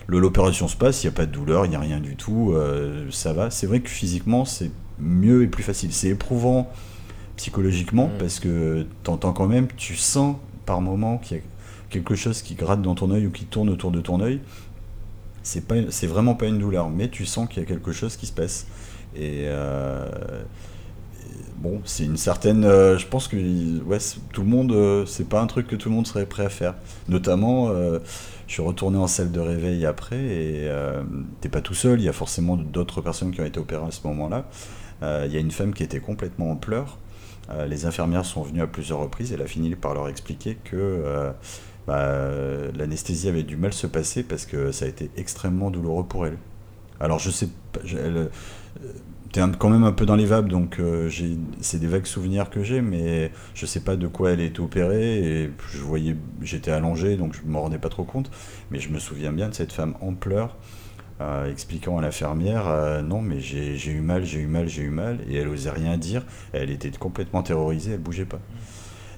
L'opération 0.08 0.68
se 0.68 0.76
passe, 0.76 1.04
il 1.04 1.08
n'y 1.08 1.14
a 1.14 1.16
pas 1.16 1.26
de 1.26 1.32
douleur, 1.32 1.66
il 1.66 1.70
n'y 1.70 1.76
a 1.76 1.80
rien 1.80 2.00
du 2.00 2.16
tout, 2.16 2.54
ça 3.12 3.34
va. 3.34 3.50
C'est 3.50 3.68
vrai 3.68 3.80
que 3.80 3.90
physiquement, 3.90 4.46
c'est 4.46 4.72
mieux 5.00 5.44
et 5.44 5.48
plus 5.48 5.64
facile. 5.64 5.92
C'est 5.94 6.10
éprouvant 6.10 6.72
psychologiquement, 7.38 8.08
Mm. 8.08 8.18
parce 8.20 8.40
que 8.40 8.86
t'entends 9.04 9.34
quand 9.34 9.48
même, 9.48 9.68
tu 9.78 9.96
sens 9.96 10.36
par 10.66 10.82
moment 10.82 11.18
qu'il 11.18 11.38
y 11.38 11.40
a 11.40 11.44
quelque 11.90 12.16
chose 12.16 12.42
qui 12.42 12.56
gratte 12.56 12.82
dans 12.82 12.96
ton 12.96 13.12
œil 13.12 13.28
ou 13.28 13.32
qui 13.32 13.46
tourne 13.46 13.70
autour 13.70 13.92
de 13.92 14.02
ton 14.02 14.20
œil. 14.22 14.40
C'est 15.44 15.68
pas, 15.68 15.76
c'est 15.90 16.08
vraiment 16.08 16.36
pas 16.36 16.46
une 16.48 16.58
douleur, 16.60 16.90
mais 16.90 17.10
tu 17.10 17.26
sens 17.26 17.50
qu'il 17.50 17.62
y 17.62 17.66
a 17.66 17.68
quelque 17.68 17.92
chose 17.92 18.16
qui 18.16 18.26
se 18.28 18.32
passe. 18.32 18.66
Et, 19.16 19.44
euh, 19.46 20.08
et 21.22 21.34
bon, 21.58 21.82
c'est 21.84 22.06
une 22.06 22.16
certaine. 22.18 22.64
euh, 22.64 22.98
je 22.98 23.06
pense 23.08 23.28
que 23.28 23.36
ouais, 23.84 23.98
tout 24.32 24.42
le 24.42 24.48
monde, 24.48 24.72
euh, 24.72 25.06
c'est 25.06 25.28
pas 25.28 25.42
un 25.42 25.48
truc 25.48 25.68
que 25.68 25.76
tout 25.76 25.90
le 25.90 25.96
monde 25.96 26.08
serait 26.08 26.26
prêt 26.26 26.46
à 26.46 26.50
faire. 26.50 26.76
Notamment, 27.10 27.70
je 28.48 28.54
suis 28.54 28.62
retourné 28.62 28.98
en 28.98 29.08
salle 29.08 29.32
de 29.32 29.40
réveil 29.40 29.86
après 29.86 30.18
et 30.18 30.70
t'es 31.42 31.50
pas 31.50 31.62
tout 31.62 31.74
seul. 31.74 32.00
Il 32.00 32.06
y 32.06 32.10
a 32.10 32.14
forcément 32.14 32.56
d'autres 32.56 33.02
personnes 33.02 33.32
qui 33.32 33.42
ont 33.42 33.46
été 33.46 33.60
opérées 33.60 33.88
à 33.88 33.92
ce 33.92 34.08
moment-là. 34.08 34.46
Il 35.02 35.32
y 35.32 35.36
a 35.38 35.40
une 35.40 35.52
femme 35.52 35.74
qui 35.74 35.84
était 35.84 36.00
complètement 36.00 36.52
en 36.52 36.56
pleurs. 36.56 36.98
Euh, 37.50 37.66
les 37.66 37.86
infirmières 37.86 38.26
sont 38.26 38.42
venues 38.42 38.62
à 38.62 38.68
plusieurs 38.68 39.00
reprises. 39.00 39.34
Elle 39.34 39.42
a 39.42 39.48
fini 39.48 39.76
par 39.76 39.94
leur 39.94 40.08
expliquer 40.08 40.56
que 40.64 40.76
euh, 40.76 41.32
bah, 41.88 42.72
l'anesthésie 42.76 43.28
avait 43.28 43.44
du 43.44 43.58
mal 43.58 43.74
se 43.74 43.88
passer 43.88 44.24
parce 44.24 44.46
que 44.46 44.72
ça 44.72 44.86
a 44.86 44.88
été 44.88 45.10
extrêmement 45.18 45.72
douloureux 45.72 46.06
pour 46.06 46.26
elle. 46.26 46.38
Alors 47.00 47.20
je 47.20 47.30
sais 47.30 47.50
pas, 47.74 47.82
elle, 47.92 48.18
euh, 48.18 48.28
t'es 49.32 49.42
quand 49.60 49.70
même 49.70 49.84
un 49.84 49.92
peu 49.92 50.06
dans 50.06 50.16
les 50.16 50.26
vapes, 50.26 50.48
donc 50.48 50.80
c'est 51.60 51.80
des 51.80 51.88
vagues 51.88 52.06
souvenirs 52.06 52.50
que 52.50 52.64
j'ai, 52.64 52.82
mais 52.82 53.32
je 53.56 53.66
sais 53.66 53.82
pas 53.82 53.96
de 53.96 54.08
quoi 54.08 54.32
elle 54.32 54.40
été 54.40 54.62
opérée 54.62 55.44
et 55.44 55.52
je 55.72 55.80
voyais, 55.80 56.16
j'étais 56.42 56.72
allongé, 56.72 57.18
donc 57.18 57.34
je 57.34 57.42
me 57.50 57.58
rendais 57.58 57.80
pas 57.80 57.90
trop 57.90 58.04
compte, 58.04 58.30
mais 58.72 58.80
je 58.80 58.90
me 58.90 59.00
souviens 59.00 59.34
bien 59.34 59.50
de 59.50 59.54
cette 59.54 59.74
femme 59.74 59.96
en 60.02 60.14
pleurs. 60.14 60.56
Euh, 61.22 61.52
expliquant 61.52 61.98
à 61.98 62.02
l'infirmière 62.02 62.68
euh, 62.68 63.02
non 63.02 63.22
mais 63.22 63.40
j'ai 63.40 63.76
eu 63.92 64.02
mal 64.02 64.26
j'ai 64.26 64.40
eu 64.40 64.48
mal 64.48 64.68
j'ai 64.68 64.82
eu 64.82 64.90
mal 64.90 65.20
et 65.30 65.36
elle 65.38 65.48
osait 65.48 65.70
rien 65.70 65.98
dire 65.98 66.24
elle 66.54 66.70
était 66.70 66.92
complètement 66.92 67.44
terrorisée 67.44 67.94
elle 67.94 68.00
bougeait 68.00 68.26
pas 68.26 68.40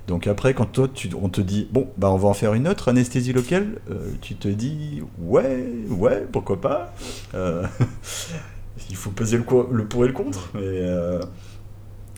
donc 0.08 0.28
après, 0.28 0.54
quand 0.54 0.68
toi, 0.68 0.88
tu, 0.88 1.10
on 1.20 1.30
te 1.30 1.42
dit, 1.42 1.68
bon, 1.72 1.90
bah 1.98 2.12
on 2.12 2.18
va 2.18 2.28
en 2.30 2.36
faire 2.36 2.54
une 2.54 2.68
autre 2.68 2.90
anesthésie 2.90 3.34
locale, 3.34 3.80
euh, 3.90 4.12
tu 4.22 4.36
te 4.36 4.48
dis, 4.48 5.02
ouais, 5.18 5.66
ouais, 5.90 6.28
pourquoi 6.32 6.62
pas. 6.62 6.94
Il 8.92 8.96
faut 8.96 9.10
peser 9.10 9.38
le, 9.38 9.44
le 9.72 9.86
pour 9.88 10.06
et 10.06 10.08
le 10.08 10.14
contre. 10.14 10.52
Mais 10.54 10.80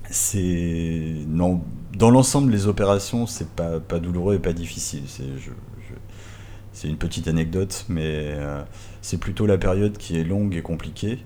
c'est. 0.09 1.13
Non, 1.27 1.61
dans 1.97 2.09
l'ensemble, 2.09 2.51
les 2.51 2.67
opérations, 2.67 3.27
c'est 3.27 3.49
pas, 3.49 3.79
pas 3.79 3.99
douloureux 3.99 4.35
et 4.35 4.39
pas 4.39 4.53
difficile. 4.53 5.03
C'est 5.07 5.23
je- 5.39 5.51
c'est 6.77 6.87
une 6.87 6.97
petite 6.97 7.27
anecdote, 7.27 7.85
mais 7.89 8.03
euh, 8.05 8.61
c'est 9.01 9.17
plutôt 9.17 9.47
la 9.47 9.57
période 9.57 9.97
qui 9.97 10.15
est 10.15 10.23
longue 10.23 10.55
et 10.55 10.61
compliquée. 10.61 11.17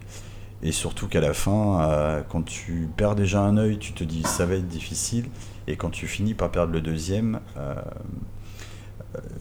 Et 0.63 0.71
surtout 0.71 1.09
qu'à 1.09 1.19
la 1.19 1.33
fin, 1.33 1.81
euh, 1.81 2.21
quand 2.29 2.43
tu 2.43 2.87
perds 2.95 3.15
déjà 3.15 3.41
un 3.41 3.57
œil, 3.57 3.77
tu 3.77 3.91
te 3.91 4.05
dis 4.05 4.23
ça 4.23 4.45
va 4.45 4.55
être 4.55 4.69
difficile. 4.69 5.25
Et 5.67 5.75
quand 5.75 5.89
tu 5.89 6.07
finis 6.07 6.35
par 6.35 6.51
perdre 6.51 6.71
le 6.71 6.79
deuxième, 6.79 7.41
euh, 7.57 7.75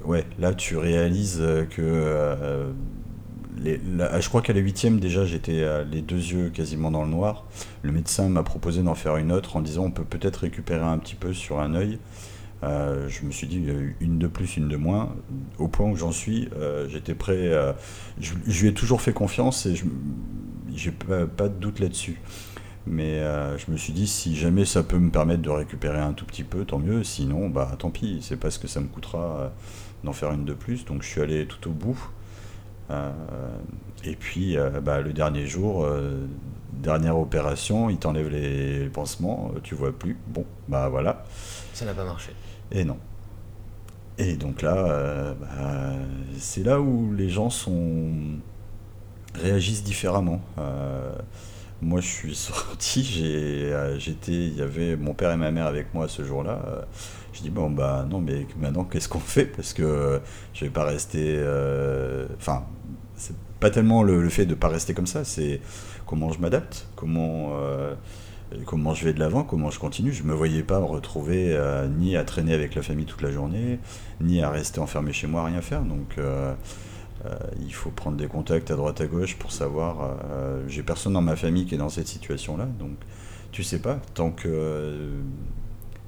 ouais, 0.05 0.27
là 0.41 0.53
tu 0.53 0.77
réalises 0.77 1.41
que 1.71 2.73
la- 3.63 4.19
je 4.21 4.29
crois 4.29 4.43
qu'à 4.43 4.53
la 4.53 4.61
huitième 4.61 4.99
déjà 4.99 5.25
j'étais 5.25 5.65
les 5.85 6.03
deux 6.03 6.17
yeux 6.17 6.51
quasiment 6.51 6.91
dans 6.91 7.05
le 7.05 7.11
noir. 7.11 7.45
Le 7.83 7.93
médecin 7.93 8.29
m'a 8.29 8.43
proposé 8.43 8.83
d'en 8.83 8.97
faire 8.97 9.17
une 9.17 9.31
autre 9.31 9.55
en 9.55 9.61
disant 9.61 9.85
on 9.85 9.91
peut 9.93 10.03
peut-être 10.03 10.39
récupérer 10.39 10.85
un 10.85 10.99
petit 10.99 11.15
peu 11.15 11.33
sur 11.33 11.61
un 11.61 11.75
œil. 11.75 12.01
Euh, 12.63 13.09
je 13.09 13.25
me 13.25 13.31
suis 13.31 13.47
dit 13.47 13.65
euh, 13.69 13.91
une 14.01 14.19
de 14.19 14.27
plus, 14.27 14.57
une 14.57 14.69
de 14.69 14.77
moins. 14.77 15.15
Au 15.59 15.69
point 15.69 15.89
où 15.89 15.97
j'en 15.97 16.13
suis, 16.13 16.49
euh, 16.57 16.89
j'étais 16.89 17.15
prêt. 17.15 17.51
je, 18.19 18.35
lui 18.61 18.69
ai 18.69 18.75
toujours 18.75 19.01
fait 19.01 19.13
confiance 19.13 19.67
et 19.67 19.75
je 19.77 19.85
j'ai 20.75 20.93
pas, 20.93 21.27
pas 21.27 21.49
de 21.49 21.55
doute 21.55 21.81
là-dessus. 21.81 22.21
Mais 22.87 23.21
je 23.59 23.71
me 23.71 23.77
suis 23.77 23.93
dit, 23.93 24.07
si 24.07 24.37
jamais 24.37 24.65
ça 24.65 24.83
peut 24.83 24.99
me 24.99 25.11
permettre 25.11 25.43
de 25.43 25.51
récupérer 25.51 25.99
un 25.99 26.13
tout 26.13 26.25
petit 26.25 26.45
peu, 26.45 26.65
tant 26.65 26.79
mieux. 26.79 27.05
Sinon, 27.05 27.49
bah 27.49 27.73
tant 27.79 27.91
pis, 27.91 28.21
c'est 28.23 28.37
pas 28.37 28.51
ce 28.51 28.59
que 28.59 28.69
ça 28.69 28.81
me 28.81 28.87
coûtera 28.87 29.53
d'en 30.05 30.13
faire 30.13 30.33
une 30.33 30.45
de 30.45 30.55
plus. 30.55 30.85
Donc 30.85 31.03
je 31.03 31.09
suis 31.09 31.21
allé 31.21 31.47
tout 31.47 31.69
au 31.69 31.73
bout. 31.73 31.99
Et 34.05 34.17
puis, 34.17 34.57
bah, 34.83 35.01
le 35.01 35.13
dernier 35.13 35.47
jour, 35.47 35.87
dernière 36.73 37.19
opération, 37.19 37.91
il 37.91 37.99
t'enlève 37.99 38.29
les 38.29 38.89
pansements, 38.89 39.53
tu 39.63 39.75
vois 39.75 39.93
plus. 39.93 40.17
Bon, 40.29 40.47
bah 40.69 40.89
voilà. 40.89 41.25
Ça 41.75 41.85
n'a 41.85 41.95
pas 41.95 42.05
marché. 42.05 42.31
Et 42.73 42.85
non. 42.85 42.99
Et 44.19 44.35
donc 44.35 44.61
là, 44.61 44.77
euh, 44.77 45.35
bah, 45.35 45.95
c'est 46.39 46.63
là 46.63 46.79
où 46.81 47.13
les 47.15 47.31
gens 47.31 47.49
réagissent 49.35 49.83
différemment. 49.83 50.43
Euh, 50.59 51.13
moi, 51.81 52.01
je 52.01 52.07
suis 52.07 52.35
sorti, 52.37 53.23
euh, 53.25 53.99
j'étais, 53.99 54.33
il 54.33 54.57
y 54.57 54.61
avait 54.61 54.97
mon 54.97 55.15
père 55.15 55.33
et 55.33 55.37
ma 55.37 55.51
mère 55.51 55.67
avec 55.67 55.95
moi 55.95 56.07
ce 56.07 56.23
jour-là. 56.23 56.87
Je 57.33 57.41
dis 57.41 57.51
bon 57.51 57.71
bah 57.71 58.07
non, 58.11 58.21
mais 58.21 58.47
maintenant 58.59 58.85
qu'est-ce 58.85 59.09
qu'on 59.09 59.21
fait? 59.21 59.47
Parce 59.47 59.73
que 59.73 60.21
je 60.53 60.65
vais 60.65 60.71
pas 60.71 60.85
rester. 60.85 61.39
Enfin, 62.37 62.65
c'est 63.17 63.37
pas 63.59 63.71
tellement 63.71 64.03
le, 64.03 64.29
fait 64.29 64.47
de 64.47 64.55
pas 64.55 64.69
rester 64.69 64.95
comme 64.95 65.07
ça, 65.07 65.25
c'est 65.25 65.61
comment 66.07 66.31
je 66.31 66.41
m'adapte, 66.41 66.89
comment. 66.95 67.53
Comment 68.65 68.95
je 68.95 69.05
vais 69.05 69.13
de 69.13 69.21
l'avant, 69.21 69.45
comment 69.45 69.71
je 69.71 69.79
continue. 69.79 70.13
Je 70.13 70.23
me 70.23 70.35
voyais 70.35 70.63
pas 70.63 70.79
retrouver 70.79 71.53
euh, 71.53 71.87
ni 71.89 72.17
à 72.17 72.25
traîner 72.25 72.53
avec 72.53 72.75
la 72.75 72.83
famille 72.83 73.07
toute 73.07 73.23
la 73.23 73.31
journée, 73.31 73.79
ni 74.21 74.43
à 74.43 74.51
rester 74.51 74.81
enfermé 74.81 75.13
chez 75.13 75.27
moi 75.27 75.43
à 75.43 75.45
rien 75.47 75.61
faire. 75.61 75.83
Donc 75.83 76.19
euh, 76.19 76.55
euh, 77.25 77.39
il 77.61 77.73
faut 77.73 77.91
prendre 77.91 78.17
des 78.17 78.27
contacts 78.27 78.71
à 78.71 78.77
droite 78.77 79.01
à 79.01 79.07
gauche 79.07 79.37
pour 79.37 79.53
savoir. 79.53 80.17
J'ai 80.69 80.83
personne 80.83 81.13
dans 81.13 81.23
ma 81.23 81.37
famille 81.37 81.67
qui 81.67 81.75
est 81.75 81.79
dans 81.79 81.89
cette 81.89 82.09
situation-là, 82.09 82.67
donc 82.79 82.93
tu 83.53 83.63
sais 83.63 83.81
pas. 83.81 84.01
Tant 84.15 84.31
que, 84.31 85.11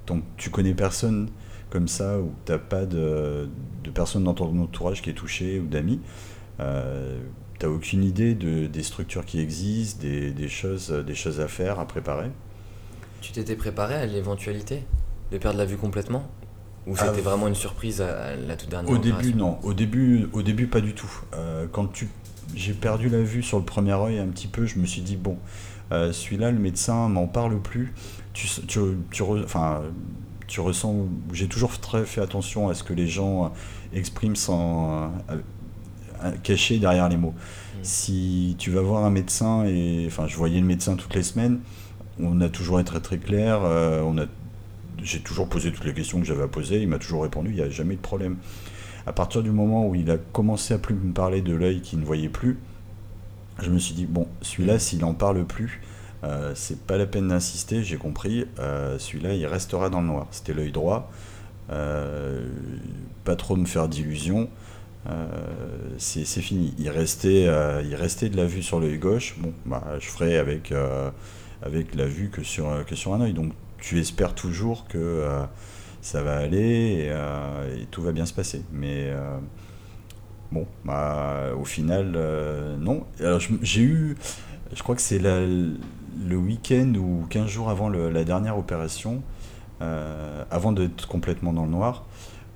tant 0.05 0.19
que 0.19 0.25
tu 0.37 0.49
connais 0.49 0.73
personne 0.73 1.29
comme 1.69 1.87
ça, 1.87 2.19
ou 2.19 2.27
que 2.27 2.45
t'as 2.45 2.59
pas 2.59 2.85
de, 2.85 3.49
de 3.83 3.89
personne 3.89 4.23
dans 4.23 4.35
ton 4.35 4.59
entourage 4.59 5.01
qui 5.01 5.09
est 5.09 5.13
touché 5.13 5.59
ou 5.59 5.65
d'amis, 5.65 5.99
t'as 7.63 7.69
aucune 7.69 8.03
idée 8.03 8.35
de, 8.35 8.67
des 8.67 8.83
structures 8.83 9.25
qui 9.25 9.39
existent, 9.39 10.01
des, 10.01 10.31
des 10.31 10.49
choses, 10.49 10.89
des 10.91 11.15
choses 11.15 11.39
à 11.39 11.47
faire, 11.47 11.79
à 11.79 11.87
préparer. 11.87 12.29
Tu 13.21 13.31
t'étais 13.31 13.55
préparé 13.55 13.95
à 13.95 14.05
l'éventualité 14.05 14.83
de 15.31 15.37
perdre 15.37 15.59
la 15.59 15.63
vue 15.63 15.77
complètement? 15.77 16.29
Ou 16.87 16.95
Ah, 16.97 17.05
c'était 17.05 17.21
vraiment 17.21 17.47
une 17.47 17.55
surprise 17.55 18.01
à, 18.01 18.35
la 18.35 18.57
toute 18.57 18.67
dernière 18.67 18.91
Au 18.91 18.97
début, 18.97 19.33
non. 19.33 19.59
Au 19.63 19.73
début, 19.73 20.27
au 20.33 20.41
début, 20.41 20.67
pas 20.67 20.81
du 20.81 20.93
tout. 20.93 21.09
Euh, 21.35 21.65
quand 21.71 21.87
tu, 21.87 22.09
j'ai 22.53 22.73
perdu 22.73 23.07
la 23.07 23.21
vue 23.21 23.41
sur 23.41 23.59
le 23.59 23.63
premier 23.63 23.93
œil 23.93 24.19
un 24.19 24.27
petit 24.27 24.47
peu, 24.47 24.65
je 24.65 24.77
me 24.77 24.85
suis 24.85 25.01
dit 25.01 25.15
bon, 25.15 25.37
euh, 25.93 26.11
celui-là, 26.11 26.51
le 26.51 26.59
médecin 26.59 27.07
m'en 27.07 27.27
parle 27.27 27.61
plus. 27.61 27.93
Tu, 28.33 28.45
tu, 28.67 28.79
tu, 29.09 29.23
enfin, 29.23 29.83
tu 30.47 30.59
ressens. 30.59 31.07
J'ai 31.31 31.47
toujours 31.47 31.79
très 31.79 32.05
fait 32.05 32.19
attention 32.19 32.67
à 32.67 32.73
ce 32.73 32.83
que 32.83 32.93
les 32.93 33.07
gens 33.07 33.53
expriment 33.93 34.35
sans 34.35 35.13
euh, 36.23 36.27
euh, 36.27 36.31
cacher 36.43 36.79
derrière 36.79 37.09
les 37.09 37.17
mots. 37.17 37.33
Mm. 37.33 37.79
Si 37.83 38.55
tu 38.57 38.71
vas 38.71 38.81
voir 38.81 39.05
un 39.05 39.09
médecin 39.09 39.65
et, 39.65 40.05
enfin, 40.07 40.27
je 40.27 40.35
voyais 40.37 40.59
le 40.59 40.65
médecin 40.65 40.95
toutes 40.95 41.15
les 41.15 41.23
semaines. 41.23 41.59
on 42.19 42.41
a 42.41 42.49
toujours 42.49 42.79
été 42.79 42.89
très 42.89 42.99
très 42.99 43.17
clair. 43.17 43.61
on 43.61 44.17
a, 44.17 44.25
j'ai 45.01 45.19
toujours 45.19 45.49
posé 45.49 45.71
toutes 45.71 45.85
les 45.85 45.93
questions 45.93 46.19
que 46.19 46.25
j'avais 46.25 46.43
à 46.43 46.47
poser. 46.47 46.81
Il 46.81 46.87
m'a 46.87 46.99
toujours 46.99 47.23
répondu. 47.23 47.49
Il 47.49 47.55
n'y 47.55 47.61
a 47.61 47.69
jamais 47.69 47.95
de 47.95 48.01
problème. 48.01 48.37
À 49.05 49.11
partir 49.11 49.43
du 49.43 49.51
moment 49.51 49.87
où 49.87 49.95
il 49.95 50.09
a 50.11 50.17
commencé 50.17 50.73
à 50.73 50.77
plus 50.77 50.95
me 50.95 51.11
parler 51.11 51.41
de 51.41 51.53
l'œil 51.53 51.81
qu'il 51.81 51.99
ne 51.99 52.05
voyait 52.05 52.29
plus, 52.29 52.57
je 53.61 53.69
me 53.69 53.77
suis 53.77 53.93
dit 53.93 54.05
bon, 54.05 54.27
celui-là, 54.41 54.79
s'il 54.79 54.99
n'en 54.99 55.13
parle 55.13 55.45
plus, 55.45 55.81
euh, 56.23 56.53
c'est 56.55 56.85
pas 56.85 56.97
la 56.97 57.05
peine 57.05 57.27
d'insister, 57.27 57.83
j'ai 57.83 57.97
compris. 57.97 58.45
Euh, 58.59 58.97
celui-là, 58.97 59.33
il 59.33 59.45
restera 59.45 59.89
dans 59.89 60.01
le 60.01 60.07
noir. 60.07 60.27
C'était 60.31 60.53
l'œil 60.53 60.71
droit. 60.71 61.11
Euh, 61.69 62.47
pas 63.25 63.35
trop 63.35 63.55
me 63.55 63.65
faire 63.65 63.87
d'illusions. 63.87 64.49
C'est 65.97 66.25
fini. 66.41 66.73
Il 66.77 66.89
restait, 66.89 67.47
il 67.83 67.95
restait 67.95 68.29
de 68.29 68.37
la 68.37 68.45
vue 68.45 68.63
sur 68.63 68.79
l'œil 68.79 68.97
gauche. 68.97 69.35
Bon, 69.37 69.53
bah, 69.65 69.83
je 69.99 70.07
ferai 70.07 70.37
avec, 70.37 70.73
avec 71.61 71.95
la 71.95 72.05
vue 72.05 72.29
que 72.29 72.43
sur, 72.43 72.85
que 72.85 72.95
sur 72.95 73.13
un 73.13 73.21
œil. 73.21 73.33
Donc, 73.33 73.53
tu 73.79 73.99
espères 73.99 74.33
toujours 74.33 74.87
que 74.87 75.25
ça 76.01 76.23
va 76.23 76.37
aller 76.37 77.11
et, 77.77 77.85
tout 77.91 78.01
va 78.01 78.11
bien 78.11 78.25
se 78.25 78.33
passer. 78.33 78.63
Mais 78.71 79.11
bon, 80.51 80.65
bah, 80.85 81.51
au 81.59 81.65
final, 81.65 82.17
non. 82.79 83.05
Alors, 83.19 83.41
j'ai 83.61 83.81
eu 83.81 84.15
je 84.75 84.81
crois 84.81 84.95
que 84.95 85.01
c'est 85.01 85.19
le 85.19 86.35
week-end 86.35 86.93
ou 86.95 87.25
15 87.29 87.47
jours 87.47 87.69
avant 87.69 87.89
la 87.89 88.23
dernière 88.23 88.57
opération, 88.57 89.21
euh, 89.81 90.43
avant 90.49 90.71
d'être 90.71 91.07
complètement 91.07 91.53
dans 91.53 91.65
le 91.65 91.71
noir. 91.71 92.05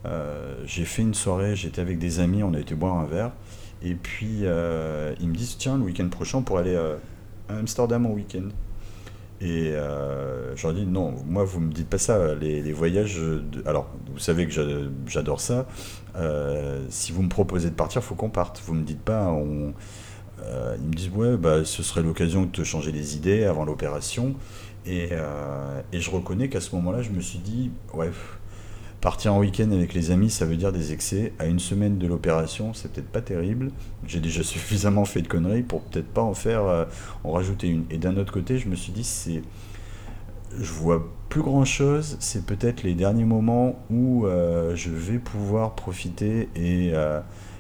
Euh, 0.06 0.56
j'ai 0.66 0.86
fait 0.86 1.02
une 1.02 1.14
soirée, 1.14 1.56
j'étais 1.56 1.82
avec 1.82 2.00
des 2.00 2.20
amis, 2.20 2.44
on 2.44 2.54
a 2.54 2.60
été 2.60 2.76
boire 2.76 2.96
un 2.96 3.06
verre. 3.06 3.32
Et 3.84 3.96
puis 3.96 4.40
euh, 4.44 5.14
ils 5.20 5.28
me 5.28 5.36
disent 5.36 5.58
Tiens, 5.58 5.78
le 5.78 5.84
week-end 5.84 6.10
prochain, 6.10 6.42
pour 6.42 6.58
aller 6.58 6.76
à 6.76 7.56
Amsterdam 7.56 8.06
en 8.06 8.12
week-end. 8.12 8.50
Et 9.40 9.74
je 10.56 10.64
leur 10.64 10.74
dis 10.74 10.88
non, 10.88 11.14
moi 11.28 11.44
vous 11.44 11.60
me 11.60 11.72
dites 11.72 11.90
pas 11.90 12.00
ça. 12.00 12.34
Les, 12.36 12.74
voyages, 12.74 13.22
alors 13.68 13.88
vous 14.12 14.18
savez 14.18 14.48
que 14.48 14.90
j'adore 15.06 15.42
ça. 15.42 15.68
si 16.90 17.12
vous 17.12 17.22
me 17.22 17.30
proposez 17.30 17.70
de 17.70 17.76
partir, 17.76 18.04
faut 18.04 18.16
qu'on 18.16 18.30
parte. 18.32 18.62
Vous 18.66 18.74
me 18.74 18.84
dites 18.84 19.02
pas 19.02 19.28
on, 19.28 19.74
euh, 20.44 20.76
ils 20.80 20.88
me 20.88 20.94
disent 20.94 21.10
ouais 21.10 21.36
bah, 21.36 21.66
ce 21.66 21.82
serait 21.82 22.04
l'occasion 22.04 22.44
de 22.44 22.52
te 22.52 22.64
changer 22.64 22.92
les 22.92 23.16
idées 23.16 23.44
avant 23.46 23.66
l'opération 23.66 24.36
et, 24.86 25.10
euh, 25.12 25.82
et, 25.92 26.00
je 26.00 26.12
reconnais 26.12 26.48
qu'à 26.48 26.62
ce 26.62 26.76
moment-là 26.76 27.02
je 27.02 27.10
me 27.10 27.22
suis 27.22 27.40
dit 27.40 27.72
ouais 27.94 28.12
partir 29.02 29.34
en 29.34 29.40
week-end 29.40 29.72
avec 29.72 29.94
les 29.94 30.12
amis 30.12 30.30
ça 30.30 30.46
veut 30.46 30.58
dire 30.58 30.72
des 30.72 30.94
excès. 30.94 31.34
À 31.40 31.46
une 31.46 31.60
semaine 31.60 31.98
de 31.98 32.08
l'opération 32.08 32.74
c'est 32.74 32.92
peut-être 32.92 33.10
pas 33.10 33.22
terrible. 33.22 33.72
J'ai 34.06 34.20
déjà 34.20 34.44
suffisamment 34.44 35.06
fait 35.06 35.22
de 35.22 35.28
conneries 35.28 35.64
pour 35.64 35.82
peut-être 35.82 36.08
pas 36.08 36.22
en 36.22 36.34
faire 36.34 36.66
euh, 36.66 36.86
en 37.24 37.32
rajouter 37.32 37.68
une. 37.68 37.86
Et 37.90 37.98
d'un 37.98 38.18
autre 38.18 38.34
côté 38.34 38.58
je 38.58 38.68
me 38.70 38.76
suis 38.76 38.92
dit 38.92 39.04
c'est 39.04 39.42
je 40.60 40.72
vois 40.72 41.08
plus 41.30 41.42
grand 41.42 41.66
chose 41.66 42.18
c'est 42.20 42.46
peut-être 42.46 42.84
les 42.84 42.94
derniers 42.94 43.26
moments 43.26 43.80
où 43.92 44.26
je 44.26 44.90
vais 44.90 45.20
pouvoir 45.20 45.76
profiter 45.76 46.50
et 46.56 46.94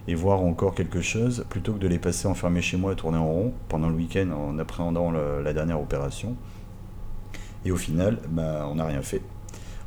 et 0.07 0.15
voir 0.15 0.41
encore 0.41 0.73
quelque 0.73 1.01
chose, 1.01 1.45
plutôt 1.49 1.73
que 1.73 1.79
de 1.79 1.87
les 1.87 1.99
passer 1.99 2.27
enfermés 2.27 2.61
chez 2.61 2.77
moi 2.77 2.93
à 2.93 2.95
tourner 2.95 3.17
en 3.17 3.27
rond 3.27 3.53
pendant 3.67 3.89
le 3.89 3.95
week-end 3.95 4.29
en 4.31 4.57
appréhendant 4.57 5.11
la 5.11 5.53
dernière 5.53 5.81
opération. 5.81 6.35
Et 7.65 7.71
au 7.71 7.77
final, 7.77 8.19
bah, 8.29 8.67
on 8.71 8.75
n'a 8.75 8.85
rien 8.85 9.01
fait. 9.01 9.21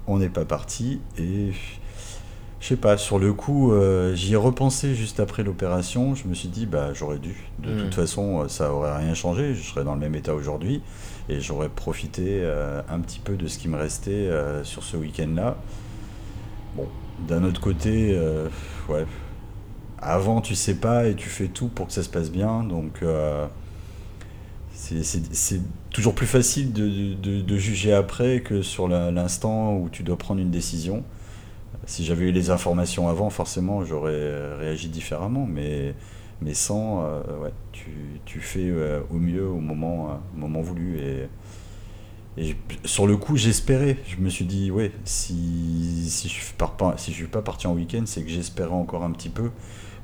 On 0.07 0.19
n'est 0.19 0.28
pas 0.28 0.45
parti 0.45 1.00
et 1.19 1.52
je 2.61 2.66
sais 2.66 2.76
pas, 2.76 2.99
sur 2.99 3.19
le 3.19 3.33
coup, 3.33 3.73
euh, 3.73 4.14
j'y 4.14 4.35
ai 4.35 4.37
repensé 4.37 4.95
juste 4.95 5.19
après 5.19 5.42
l'opération. 5.42 6.14
Je 6.14 6.28
me 6.28 6.35
suis 6.35 6.49
dit, 6.49 6.66
bah, 6.66 6.92
j'aurais 6.92 7.19
dû. 7.19 7.35
De 7.59 7.73
hmm. 7.73 7.78
toute 7.85 7.95
façon, 7.95 8.49
ça 8.49 8.73
aurait 8.73 8.97
rien 8.99 9.14
changé. 9.14 9.54
Je 9.54 9.62
serais 9.62 9.83
dans 9.83 9.95
le 9.95 10.00
même 10.00 10.14
état 10.14 10.35
aujourd'hui 10.35 10.83
et 11.30 11.40
j'aurais 11.40 11.71
profité 11.71 12.40
euh, 12.42 12.83
un 12.90 13.00
petit 13.00 13.19
peu 13.19 13.37
de 13.37 13.47
ce 13.47 13.59
qui 13.59 13.69
me 13.69 13.78
restait 13.78 14.11
euh, 14.11 14.62
sur 14.62 14.83
ce 14.83 14.99
week-end-là. 14.99 15.57
Bon, 16.76 16.87
d'un 17.26 17.45
autre 17.45 17.61
côté, 17.62 18.19
ouais, 18.89 19.06
avant, 20.02 20.41
tu 20.41 20.54
sais 20.54 20.75
pas 20.75 21.06
et 21.06 21.15
tu 21.15 21.28
fais 21.28 21.49
tout 21.49 21.69
pour 21.69 21.86
que 21.86 21.93
ça 21.93 22.02
se 22.02 22.08
passe 22.08 22.30
bien. 22.30 22.65
Donc, 22.65 23.02
euh, 23.02 23.47
c'est 24.80 25.60
toujours 25.90 26.14
plus 26.14 26.26
facile 26.26 26.73
de, 26.73 27.56
juger 27.56 27.93
après 27.93 28.40
que 28.40 28.62
sur 28.62 28.88
l'instant 28.88 29.76
où 29.76 29.88
tu 29.90 30.02
dois 30.02 30.16
prendre 30.16 30.40
une 30.40 30.50
décision. 30.50 31.04
Si 31.86 32.04
j'avais 32.04 32.26
eu 32.26 32.32
les 32.32 32.50
informations 32.50 33.08
avant, 33.08 33.30
forcément, 33.30 33.84
j'aurais 33.84 34.56
réagi 34.56 34.88
différemment. 34.88 35.47
Mais, 35.47 35.95
mais 36.40 36.54
sans, 36.54 37.04
euh, 37.04 37.21
ouais, 37.43 37.52
tu, 37.73 37.90
tu 38.25 38.40
fais 38.40 38.69
euh, 38.69 39.00
au 39.10 39.16
mieux 39.16 39.47
au 39.47 39.60
moment, 39.60 40.21
moment 40.34 40.60
voulu. 40.60 40.99
Et, 40.99 41.28
et 42.38 42.56
sur 42.84 43.06
le 43.06 43.16
coup, 43.16 43.36
j'espérais. 43.36 43.97
Je 44.06 44.16
me 44.16 44.28
suis 44.28 44.45
dit, 44.45 44.71
ouais, 44.71 44.93
si, 45.04 46.08
si 46.08 46.28
je 46.28 46.34
ne 46.34 46.97
si 46.97 47.12
suis 47.12 47.26
pas 47.26 47.43
parti 47.43 47.66
en 47.66 47.75
week-end, 47.75 48.02
c'est 48.06 48.23
que 48.23 48.30
j'espérais 48.30 48.73
encore 48.73 49.04
un 49.04 49.10
petit 49.10 49.30
peu 49.30 49.50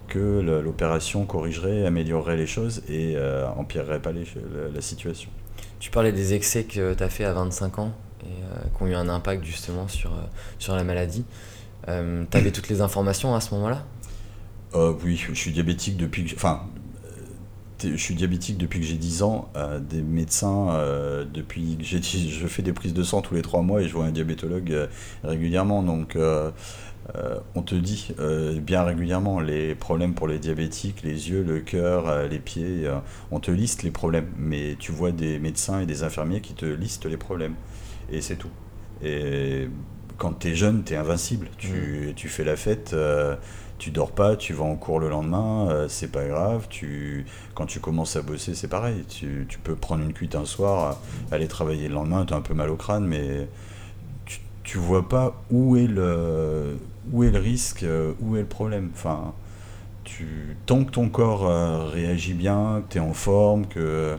que 0.07 0.41
l'opération 0.63 1.25
corrigerait, 1.25 1.87
améliorerait 1.87 2.37
les 2.37 2.47
choses 2.47 2.83
et 2.89 3.15
euh, 3.17 3.47
empirerait 3.57 4.01
pas 4.01 4.13
la, 4.13 4.81
situation. 4.81 5.31
Tu 5.81 5.91
parlais 5.91 6.13
des 6.13 6.35
excès 6.35 6.65
que 6.65 6.95
tu 6.95 7.03
as 7.03 7.09
fait 7.09 7.25
à 7.25 7.33
25 7.33 7.79
ans 7.79 7.93
et 8.23 8.27
euh, 8.27 8.57
qui 8.77 8.83
ont 8.83 8.87
eu 8.87 8.95
un 8.95 9.09
impact 9.09 9.45
justement 9.45 9.89
sur, 9.89 10.13
euh, 10.13 10.23
sur 10.59 10.75
la 10.75 10.85
maladie. 10.85 11.25
tu 11.87 11.93
avais 11.93 12.51
toutes 12.51 12.69
les 12.69 12.81
informations 12.81 13.35
à 13.35 13.41
ce 13.41 13.55
moment-là? 13.55 13.85
Oui, 14.75 15.17
je 15.17 15.35
suis 15.35 15.53
diabétique 15.53 15.97
depuis 15.97 16.25
que. 16.27 16.35
Enfin, 16.35 16.63
je 17.83 17.97
suis 17.97 18.15
diabétique 18.15 18.59
depuis 18.59 18.81
que 18.81 18.87
j'ai 18.87 18.97
10 18.97 19.23
ans. 19.23 19.51
des 19.81 20.03
médecins, 20.03 20.67
depuis 21.33 21.79
que 21.79 21.85
je 21.85 22.47
fais 22.47 22.63
des 22.63 22.73
prises 22.73 22.93
de 22.93 23.03
sang 23.03 23.23
tous 23.23 23.35
les 23.35 23.43
3 23.43 23.63
mois 23.63 23.81
et 23.81 23.89
je 23.89 23.95
vois 23.95 24.05
un 24.05 24.11
diabétologue 24.11 24.89
régulièrement. 25.25 25.83
Donc 25.83 26.19
euh, 27.15 27.39
on 27.55 27.63
te 27.63 27.75
dit 27.75 28.09
euh, 28.19 28.59
bien 28.59 28.83
régulièrement 28.83 29.41
les 29.41 29.75
problèmes 29.75 30.15
pour 30.15 30.27
les 30.27 30.39
diabétiques, 30.39 31.03
les 31.03 31.31
yeux, 31.31 31.43
le 31.43 31.61
cœur, 31.61 32.09
euh, 32.09 32.27
les 32.27 32.39
pieds, 32.39 32.91
on 33.31 33.39
te 33.39 33.51
liste 33.51 33.83
les 33.83 33.91
problèmes, 33.91 34.29
mais 34.37 34.77
tu 34.79 34.93
vois 34.93 35.13
des 35.13 35.39
médecins 35.39 35.81
et 35.81 35.87
des 35.87 36.03
infirmiers 36.03 36.41
qui 36.41 36.55
te 36.55 36.67
listent 36.67 37.07
les 37.07 37.17
problèmes, 37.17 37.55
et 38.11 38.21
c'est 38.21 38.37
tout. 38.37 38.51
Et 39.05 39.69
quand 40.19 40.41
tu 40.41 40.49
es 40.49 40.55
jeune, 40.55 40.83
tu 40.85 40.95
es 40.95 40.97
invincible, 40.97 41.49
tu, 41.59 42.15
mmh. 42.17 42.29
fais 42.29 42.45
la 42.45 42.57
fête, 42.57 42.97
tu 43.79 43.91
dors 43.91 44.11
pas, 44.11 44.37
tu 44.37 44.53
vas 44.55 44.65
en 44.65 44.77
cours 44.77 44.99
le 44.99 45.09
lendemain, 45.09 45.87
c'est 45.89 46.11
pas 46.11 46.25
grave, 46.25 46.67
tu, 46.71 47.27
quand 47.55 47.67
tu 47.67 47.79
commences 47.79 48.17
à 48.17 48.23
bosser, 48.23 48.55
c'est 48.55 48.69
pareil, 48.69 49.05
tu, 49.09 49.47
tu, 49.49 49.59
peux 49.59 49.77
prendre 49.77 50.03
une 50.03 50.15
cuite 50.15 50.35
un 50.35 50.47
soir, 50.47 50.99
aller 51.31 51.47
travailler 51.47 51.89
le 51.89 51.95
lendemain, 51.95 52.25
tu 52.25 52.35
as 52.35 52.37
un 52.37 52.41
peu 52.41 52.55
mal 52.55 52.71
au 52.71 52.77
crâne, 52.77 53.07
mais 53.07 53.49
tu 54.67 54.79
vois 54.79 55.09
pas 55.09 55.41
où 55.51 55.77
est 55.77 55.87
le, 55.87 56.77
où 57.13 57.25
est 57.25 57.31
le 57.31 57.39
risque, 57.39 57.83
euh, 57.83 58.13
où 58.21 58.37
est 58.37 58.41
le 58.41 58.47
problème? 58.47 58.91
Enfin, 58.93 59.35
tu, 60.05 60.57
tant 60.67 60.85
que 60.85 60.91
ton 60.91 61.09
corps 61.09 61.47
euh, 61.47 61.89
réagit 61.89 62.35
bien, 62.35 62.83
que 62.87 62.93
tu 62.93 62.99
es 62.99 63.01
en 63.01 63.13
forme, 63.13 63.67
que 63.67 64.17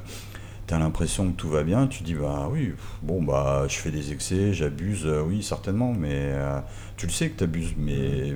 tu 0.68 0.74
as 0.74 0.80
l'impression 0.80 1.32
que 1.32 1.38
tout 1.38 1.50
va 1.50 1.64
bien, 1.64 1.88
tu 1.88 2.04
dis 2.04 2.14
bah 2.14 2.50
oui, 2.52 2.74
bon 3.02 3.24
bah 3.24 3.66
je 3.68 3.76
fais 3.78 3.92
des 3.92 4.12
excès, 4.12 4.54
j'abuse, 4.54 5.06
euh, 5.06 5.22
oui 5.22 5.42
certainement, 5.44 5.94
mais 5.94 6.34
tu 6.98 7.06
le 7.06 7.12
sais 7.12 7.30
que 7.30 7.38
tu 7.38 7.44
abuses, 7.44 7.74
mais 7.78 8.34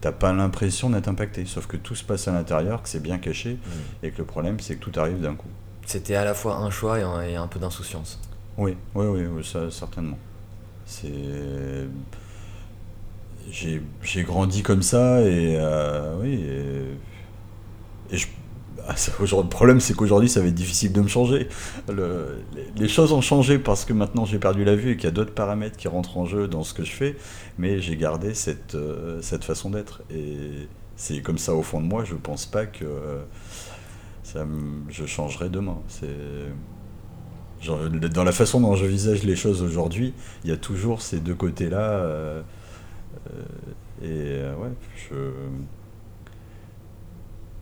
t'as 0.00 0.12
pas 0.12 0.32
l'impression 0.32 0.90
d'être 0.90 1.08
impacté. 1.08 1.46
Sauf 1.46 1.66
que 1.66 1.76
tout 1.76 1.94
se 1.94 2.04
passe 2.04 2.28
à 2.28 2.32
l'intérieur, 2.32 2.82
que 2.82 2.88
c'est 2.88 3.02
bien 3.02 3.18
caché, 3.18 3.58
et 4.02 4.10
que 4.10 4.18
le 4.18 4.24
problème 4.24 4.60
c'est 4.60 4.76
que 4.76 4.84
tout 4.88 4.98
arrive 5.00 5.20
d'un 5.20 5.34
coup. 5.34 5.48
C'était 5.86 6.14
à 6.14 6.24
la 6.24 6.34
fois 6.34 6.56
un 6.56 6.70
choix 6.70 6.98
et 6.98 7.02
un, 7.02 7.20
et 7.22 7.36
un 7.36 7.46
peu 7.46 7.58
d'insouciance. 7.58 8.20
Oui, 8.56 8.76
oui, 8.94 9.06
oui, 9.06 9.26
oui 9.26 9.44
ça, 9.44 9.70
certainement. 9.70 10.18
C'est 10.86 11.08
j'ai 13.50 14.22
grandi 14.22 14.62
comme 14.62 14.82
ça 14.82 15.20
et 15.20 15.56
euh, 15.58 16.16
oui 16.20 16.44
et, 18.10 18.16
je, 18.16 18.26
ah, 18.86 18.94
le 19.20 19.48
problème 19.48 19.80
c'est 19.80 19.94
qu'aujourd'hui 19.94 20.28
ça 20.28 20.40
va 20.40 20.46
être 20.46 20.54
difficile 20.54 20.92
de 20.92 21.00
me 21.00 21.08
changer 21.08 21.48
le, 21.88 22.42
les, 22.76 22.88
choses 22.88 23.12
ont 23.12 23.20
changé 23.20 23.58
parce 23.58 23.84
que 23.84 23.92
maintenant 23.92 24.24
j'ai 24.24 24.38
perdu 24.38 24.64
la 24.64 24.76
vue 24.76 24.92
et 24.92 24.96
qu'il 24.96 25.04
y 25.04 25.08
a 25.08 25.12
d'autres 25.12 25.34
paramètres 25.34 25.76
qui 25.76 25.88
rentrent 25.88 26.18
en 26.18 26.26
jeu 26.26 26.48
dans 26.48 26.64
ce 26.64 26.74
que 26.74 26.84
je 26.84 26.92
fais 26.92 27.16
mais 27.58 27.80
j'ai 27.80 27.96
gardé 27.96 28.34
cette, 28.34 28.74
euh, 28.74 29.20
cette 29.22 29.44
façon 29.44 29.70
d'être 29.70 30.02
et 30.10 30.68
c'est 30.96 31.20
comme 31.22 31.38
ça 31.38 31.54
au 31.54 31.62
fond 31.62 31.80
de 31.80 31.86
moi 31.86 32.04
je 32.04 32.14
pense 32.14 32.46
pas 32.46 32.66
que 32.66 32.84
ça 34.22 34.46
je 34.90 35.06
changerai 35.06 35.48
demain 35.48 35.78
c'est 35.88 36.08
dans 38.12 38.24
la 38.24 38.32
façon 38.32 38.60
dont 38.60 38.74
je 38.74 38.86
visage 38.86 39.22
les 39.22 39.36
choses 39.36 39.62
aujourd'hui, 39.62 40.12
il 40.44 40.50
y 40.50 40.52
a 40.52 40.56
toujours 40.56 41.02
ces 41.02 41.20
deux 41.20 41.34
côtés-là. 41.34 41.78
Euh, 41.78 42.04
euh, 42.14 42.42
et 44.02 44.08
euh, 44.08 44.54
ouais, 44.56 44.70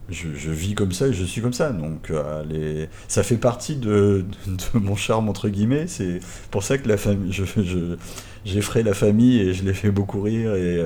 je, 0.08 0.28
je, 0.34 0.50
vis 0.50 0.74
comme 0.74 0.92
ça 0.92 1.08
et 1.08 1.12
je 1.12 1.24
suis 1.24 1.40
comme 1.40 1.52
ça. 1.52 1.72
Donc 1.72 2.12
les, 2.48 2.88
ça 3.08 3.22
fait 3.22 3.36
partie 3.36 3.76
de, 3.76 4.24
de, 4.46 4.78
mon 4.78 4.96
charme, 4.96 5.28
entre 5.28 5.48
guillemets. 5.48 5.86
C'est 5.86 6.20
pour 6.50 6.62
ça 6.62 6.78
que 6.78 6.88
la 6.88 6.96
famille, 6.96 7.32
je, 7.32 7.44
je, 7.44 7.96
j'effraie 8.44 8.82
la 8.82 8.94
famille 8.94 9.40
et 9.40 9.54
je 9.54 9.64
les 9.64 9.74
fais 9.74 9.90
beaucoup 9.90 10.22
rire. 10.22 10.54
Et 10.54 10.82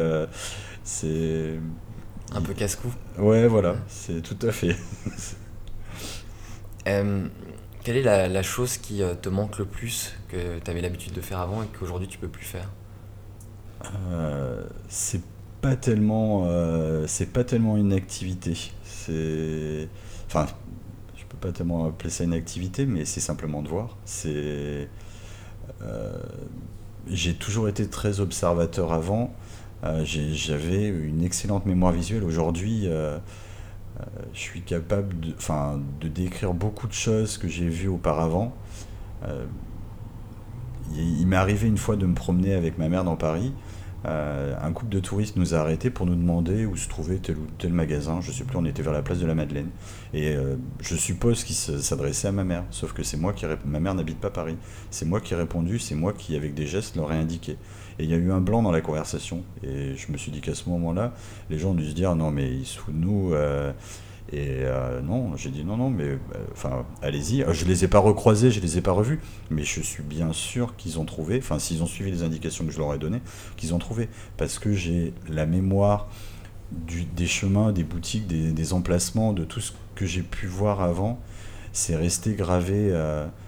c'est. 0.85 1.59
Un 2.35 2.42
peu 2.42 2.55
casse-cou. 2.55 2.92
Ouais, 3.18 3.46
voilà, 3.46 3.76
c'est 3.88 4.20
tout 4.20 4.38
à 4.46 4.52
fait. 4.52 4.76
Quelle 7.87 7.98
est 7.98 8.29
la, 8.29 8.42
chose 8.42 8.79
qui 8.79 9.00
euh, 9.00 9.14
te 9.14 9.29
manque 9.29 9.61
le 9.61 9.64
plus, 9.64 10.16
que 10.26 10.59
tu 10.59 10.68
avais 10.68 10.81
l'habitude 10.81 11.12
de 11.12 11.20
faire 11.20 11.38
avant 11.38 11.62
et 11.62 11.66
qu'aujourd'hui 11.66 12.09
tu 12.09 12.18
peux 12.18 12.26
plus 12.26 12.44
faire? 12.44 12.68
euh, 12.68 12.86
C'est 14.88 15.22
pas 15.60 15.76
tellement, 15.76 16.44
euh, 16.46 17.06
c'est 17.06 17.32
pas 17.32 17.44
tellement 17.44 17.76
une 17.76 17.92
activité. 17.92 18.56
C'est, 18.84 19.88
enfin, 20.26 20.46
je 21.16 21.24
peux 21.24 21.36
pas 21.36 21.52
tellement 21.52 21.86
appeler 21.86 22.10
ça 22.10 22.24
une 22.24 22.34
activité, 22.34 22.86
mais 22.86 23.04
c'est 23.04 23.20
simplement 23.20 23.62
de 23.62 23.68
voir. 23.68 23.96
C'est, 24.04 24.88
j'ai 27.08 27.34
toujours 27.34 27.68
été 27.68 27.88
très 27.88 28.20
observateur 28.20 28.92
avant. 28.92 29.34
j'avais 30.04 30.88
une 30.88 31.22
excellente 31.22 31.66
mémoire 31.66 31.92
visuelle. 31.92 32.24
Aujourd'hui 32.24 32.88
euh, 34.00 34.04
je 34.34 34.40
suis 34.40 34.60
capable 34.60 35.18
de, 35.20 35.34
de 36.00 36.08
décrire 36.08 36.52
beaucoup 36.52 36.86
de 36.86 36.92
choses 36.92 37.38
que 37.38 37.48
j'ai 37.48 37.68
vues 37.68 37.88
auparavant. 37.88 38.54
Euh, 39.24 39.46
il, 40.94 41.26
m'est 41.26 41.36
arrivé 41.36 41.66
une 41.66 41.78
fois 41.78 41.96
de 41.96 42.06
me 42.06 42.14
promener 42.14 42.54
avec 42.54 42.78
ma 42.78 42.88
mère 42.88 43.04
dans 43.04 43.16
Paris. 43.16 43.52
Euh, 44.04 44.54
un 44.62 44.72
couple 44.72 44.90
de 44.90 45.00
touristes 45.00 45.37
nous 45.37 45.54
a 45.54 45.59
arrêtés 45.59 45.90
pour 45.90 46.06
nous 46.06 46.14
demander 46.14 46.66
où 46.66 46.76
se 46.76 46.88
trouvait 46.88 47.16
tel 47.16 47.37
ou 47.38 47.46
tel 47.59 47.72
magasin. 47.72 48.20
Je 48.20 48.30
sais 48.30 48.44
plus, 48.44 48.56
on 48.56 48.64
était 48.64 48.82
vers 48.82 48.92
la 48.92 49.02
place 49.02 49.18
de 49.18 49.26
la 49.26 49.35
Madeleine. 49.35 49.68
Et 50.14 50.37
je 50.80 50.94
suppose 50.94 51.42
qu'il 51.42 51.56
s'adressait 51.56 52.28
à 52.28 52.32
ma 52.32 52.44
mère. 52.44 52.64
Sauf 52.70 52.92
que 52.92 53.02
c'est 53.02 53.16
moi 53.16 53.32
qui. 53.32 53.46
Ma 53.64 53.80
mère 53.80 53.94
n'habite 53.94 54.20
pas 54.20 54.30
Paris. 54.30 54.56
C'est 54.90 55.06
moi 55.06 55.20
qui 55.20 55.35
ai 55.35 55.37
répondu, 55.37 55.78
c'est 55.78 55.94
moi 55.94 56.12
qui, 56.12 56.37
avec 56.37 56.54
des 56.54 56.66
gestes, 56.66 56.96
leur 56.96 57.12
ai 57.12 57.16
indiqué. 57.16 57.56
Et 57.98 58.04
il 58.04 58.11
y 58.11 58.14
a 58.14 58.16
eu 58.16 58.30
un 58.30 58.40
blanc 58.40 58.62
dans 58.62 58.70
la 58.70 58.80
conversation. 58.80 59.42
Et 59.62 59.94
je 59.96 60.12
me 60.12 60.16
suis 60.16 60.30
dit 60.30 60.40
qu'à 60.40 60.54
ce 60.54 60.68
moment-là, 60.68 61.14
les 61.50 61.59
gens 61.59 61.70
ont 61.70 61.74
dû 61.74 61.88
se 61.88 61.94
dire 61.94 62.14
non, 62.14 62.30
mais 62.30 62.50
ils 62.50 62.66
nous. 62.92 63.32
Euh, 63.35 63.72
et 64.32 64.62
euh, 64.62 65.00
non, 65.02 65.36
j'ai 65.36 65.50
dit 65.50 65.64
non, 65.64 65.76
non, 65.76 65.90
mais 65.90 66.04
euh, 66.04 66.18
enfin, 66.52 66.84
allez-y. 67.02 67.44
Je 67.52 67.64
les 67.64 67.84
ai 67.84 67.88
pas 67.88 67.98
recroisés, 67.98 68.50
je 68.50 68.60
les 68.60 68.78
ai 68.78 68.80
pas 68.80 68.92
revus, 68.92 69.20
mais 69.50 69.62
je 69.62 69.80
suis 69.80 70.02
bien 70.02 70.32
sûr 70.32 70.76
qu'ils 70.76 70.98
ont 70.98 71.04
trouvé, 71.04 71.38
enfin, 71.38 71.58
s'ils 71.58 71.82
ont 71.82 71.86
suivi 71.86 72.10
les 72.10 72.22
indications 72.22 72.64
que 72.64 72.72
je 72.72 72.78
leur 72.78 72.92
ai 72.94 72.98
données, 72.98 73.22
qu'ils 73.56 73.74
ont 73.74 73.78
trouvé. 73.78 74.08
Parce 74.36 74.58
que 74.58 74.72
j'ai 74.72 75.14
la 75.28 75.46
mémoire 75.46 76.08
des 76.72 77.26
chemins, 77.26 77.72
des 77.72 77.84
boutiques, 77.84 78.26
des, 78.26 78.72
emplacements, 78.72 79.32
de 79.32 79.44
tout 79.44 79.60
ce 79.60 79.72
que 79.94 80.04
j'ai 80.04 80.22
pu 80.22 80.46
voir 80.46 80.82
avant. 80.82 81.20
C'est 81.72 81.94
resté 81.94 82.34
gravé. 82.34 82.92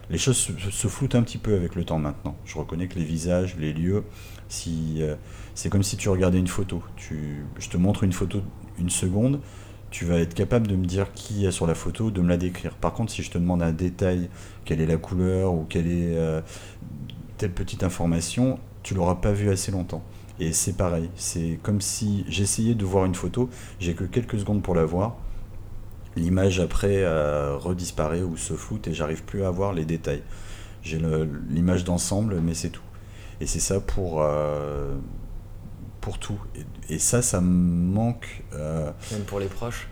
les 0.08 0.18
choses 0.18 0.36
se, 0.36 0.88
floutent 0.88 1.16
un 1.16 1.22
petit 1.22 1.38
peu 1.38 1.56
avec 1.56 1.74
le 1.74 1.84
temps 1.84 1.98
maintenant. 1.98 2.36
Je 2.44 2.56
reconnais 2.56 2.86
que 2.86 2.96
les 2.96 3.04
visages, 3.04 3.56
les 3.58 3.72
lieux, 3.72 4.04
si, 4.48 4.96
euh, 5.00 5.14
c'est 5.54 5.68
comme 5.68 5.82
si 5.82 5.96
tu 5.96 6.08
regardais 6.08 6.38
une 6.38 6.48
photo. 6.48 6.82
Tu, 6.96 7.44
je 7.58 7.68
te 7.68 7.76
montre 7.76 8.04
une 8.04 8.12
photo 8.12 8.42
une 8.78 8.90
seconde, 8.90 9.40
tu 9.90 10.05
vas 10.05 10.18
être 10.18 10.35
capable 10.35 10.66
de 10.66 10.77
me 10.77 10.85
dire 10.85 11.12
qui 11.12 11.46
est 11.46 11.51
sur 11.51 11.66
la 11.66 11.74
photo, 11.74 12.11
de 12.11 12.20
me 12.20 12.29
la 12.29 12.37
décrire. 12.37 12.74
Par 12.74 12.92
contre, 12.92 13.12
si 13.12 13.22
je 13.22 13.31
te 13.31 13.38
demande 13.38 13.62
un 13.62 13.72
détail, 13.72 14.29
quelle 14.64 14.81
est 14.81 14.87
la 14.87 14.96
couleur 14.96 15.55
ou 15.55 15.64
quelle 15.68 15.87
est 15.87 16.16
euh, 16.16 16.40
telle 17.38 17.53
petite 17.53 17.83
information, 17.83 18.59
tu 18.83 18.94
l'auras 18.94 19.16
pas 19.16 19.33
vu 19.33 19.51
assez 19.51 19.72
longtemps. 19.72 20.03
Et 20.40 20.53
c'est 20.53 20.77
pareil, 20.77 21.11
c'est 21.16 21.59
comme 21.62 21.81
si 21.81 22.24
j'essayais 22.29 22.74
de 22.74 22.85
voir 22.85 23.05
une 23.07 23.14
photo, 23.14 23.51
j'ai 23.81 23.94
que 23.94 24.05
quelques 24.05 24.38
secondes 24.38 24.62
pour 24.62 24.74
la 24.74 24.85
voir, 24.85 25.16
l'image 26.16 26.61
après 26.61 27.03
euh, 27.03 27.57
redisparaît 27.57 28.22
ou 28.22 28.37
se 28.37 28.55
floute 28.55 28.87
et 28.87 28.94
j'arrive 28.94 29.24
plus 29.24 29.44
à 29.44 29.51
voir 29.51 29.72
les 29.72 29.85
détails. 29.85 30.22
J'ai 30.83 31.01
l'image 31.51 31.85
d'ensemble, 31.85 32.40
mais 32.40 32.55
c'est 32.55 32.70
tout. 32.70 32.83
Et 33.40 33.46
c'est 33.46 33.61
ça 33.61 33.81
pour, 33.81 34.22
euh, 34.22 34.96
pour 36.00 36.18
tout. 36.18 36.38
Et, 36.88 36.98
ça, 36.98 37.22
ça 37.22 37.40
me 37.40 37.92
manque. 37.92 38.44
Euh, 38.54 38.90
même 39.12 39.22
pour 39.22 39.40
les 39.40 39.46
proches 39.46 39.88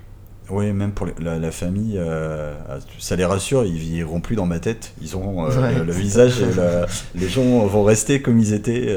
oui, 0.48 0.72
même 0.72 0.92
pour 0.92 1.08
la, 1.18 1.50
famille, 1.50 1.98
euh, 1.98 2.54
ça 3.00 3.16
les 3.16 3.24
rassure, 3.24 3.64
ils 3.64 3.96
iront 3.96 4.20
plus 4.20 4.36
dans 4.36 4.46
ma 4.46 4.60
tête. 4.60 4.92
Ils 5.02 5.16
ont 5.16 5.44
le, 5.44 5.90
visage, 5.90 6.40
et 6.40 6.46
les 7.16 7.28
gens 7.28 7.66
vont 7.66 7.82
rester 7.82 8.22
comme 8.22 8.38
ils 8.38 8.52
étaient 8.52 8.96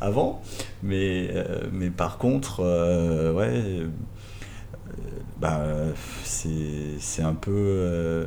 avant. 0.00 0.42
Mais, 0.82 1.32
mais 1.70 1.90
par 1.90 2.18
contre, 2.18 2.60
ouais, 3.32 3.86
bah, 5.40 5.62
c'est 6.24 7.22
un 7.22 7.34
peu, 7.34 8.26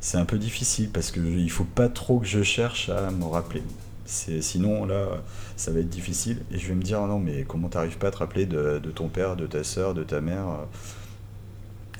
c'est 0.00 0.18
un 0.18 0.26
peu 0.26 0.36
difficile 0.36 0.90
parce 0.90 1.10
qu'il 1.10 1.50
faut 1.50 1.64
pas 1.64 1.88
trop 1.88 2.18
que 2.18 2.26
je 2.26 2.42
cherche 2.42 2.90
à 2.90 3.10
me 3.10 3.24
rappeler 3.24 3.62
sinon 4.10 4.84
là, 4.86 5.22
ça 5.56 5.70
va 5.70 5.80
être 5.80 5.88
difficile. 5.88 6.42
Et 6.50 6.58
je 6.58 6.68
vais 6.68 6.74
me 6.74 6.82
dire 6.82 7.00
non, 7.06 7.18
mais 7.18 7.44
comment 7.44 7.68
t'arrives 7.68 7.98
pas 7.98 8.08
à 8.08 8.10
te 8.10 8.18
rappeler 8.18 8.46
de, 8.46 8.78
ton 8.94 9.08
père, 9.08 9.36
de 9.36 9.46
ta 9.46 9.64
soeur, 9.64 9.94
de 9.94 10.02
ta 10.02 10.20
mère? 10.20 10.46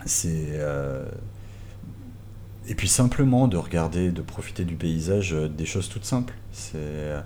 C'est 0.06 0.48
euh, 0.52 1.04
et 2.68 2.74
puis 2.74 2.88
simplement 2.88 3.48
de 3.48 3.56
regarder, 3.56 4.10
de 4.10 4.22
profiter 4.22 4.64
du 4.64 4.76
paysage, 4.76 5.34
euh, 5.34 5.48
des 5.48 5.66
choses 5.66 5.88
toutes 5.88 6.04
simples. 6.04 6.34
C'est 6.52 6.76
euh, 6.76 7.20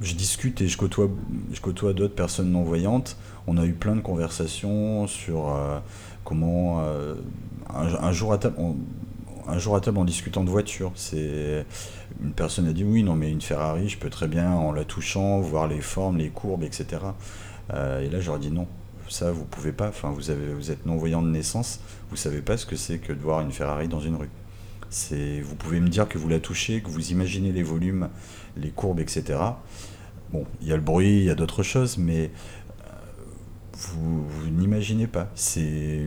je 0.00 0.14
discute 0.14 0.60
et 0.60 0.68
je 0.68 0.76
côtoie, 0.76 1.08
je 1.52 1.60
côtoie 1.60 1.92
d'autres 1.92 2.14
personnes 2.14 2.50
non 2.50 2.62
voyantes. 2.62 3.16
On 3.46 3.58
a 3.58 3.64
eu 3.64 3.72
plein 3.72 3.96
de 3.96 4.00
conversations 4.00 5.06
sur 5.06 5.54
comment 6.24 6.82
un, 7.68 8.12
jour 8.12 8.32
à 8.32 8.38
table, 8.38 8.56
un 9.48 9.58
jour 9.58 9.76
à 9.76 9.80
table 9.80 9.98
en 9.98 10.04
discutant 10.04 10.44
de 10.44 10.50
voiture. 10.50 10.92
C'est 10.94 11.64
une 12.22 12.32
personne 12.32 12.66
a 12.68 12.72
dit 12.72 12.84
oui, 12.84 13.02
non, 13.02 13.14
mais 13.14 13.30
une 13.30 13.40
Ferrari, 13.40 13.88
je 13.88 13.98
peux 13.98 14.10
très 14.10 14.28
bien 14.28 14.52
en 14.52 14.72
la 14.72 14.84
touchant 14.84 15.40
voir 15.40 15.68
les 15.68 15.80
formes, 15.80 16.18
les 16.18 16.30
courbes, 16.30 16.64
etc. 16.64 17.02
Euh, 17.72 18.00
et 18.00 18.08
là, 18.08 18.20
j'aurais 18.20 18.40
dit 18.40 18.50
non. 18.50 18.66
Ça, 19.08 19.32
vous 19.32 19.44
pouvez 19.44 19.72
pas. 19.72 19.88
Enfin, 19.88 20.10
vous 20.10 20.30
êtes 20.30 20.86
non 20.86 20.96
voyant 20.96 21.20
de 21.22 21.28
naissance. 21.28 21.80
Vous 22.10 22.16
savez 22.16 22.42
pas 22.42 22.56
ce 22.56 22.64
que 22.64 22.76
c'est 22.76 22.98
que 22.98 23.12
de 23.12 23.20
voir 23.20 23.40
une 23.40 23.50
Ferrari 23.50 23.88
dans 23.88 24.00
une 24.00 24.16
rue. 24.16 24.30
Vous 25.42 25.56
pouvez 25.56 25.80
me 25.80 25.88
dire 25.88 26.08
que 26.08 26.18
vous 26.18 26.28
la 26.28 26.40
touchez, 26.40 26.80
que 26.80 26.88
vous 26.88 27.12
imaginez 27.12 27.52
les 27.52 27.62
volumes, 27.62 28.08
les 28.56 28.70
courbes, 28.70 29.00
etc. 29.00 29.38
Bon, 30.32 30.46
il 30.60 30.68
y 30.68 30.72
a 30.72 30.76
le 30.76 30.82
bruit, 30.82 31.18
il 31.18 31.24
y 31.24 31.30
a 31.30 31.34
d'autres 31.34 31.62
choses, 31.62 31.98
mais 31.98 32.30
euh, 32.86 32.92
vous, 33.78 34.26
vous 34.26 34.50
n'imaginez 34.50 35.06
pas. 35.06 35.28
C'est 35.34 36.06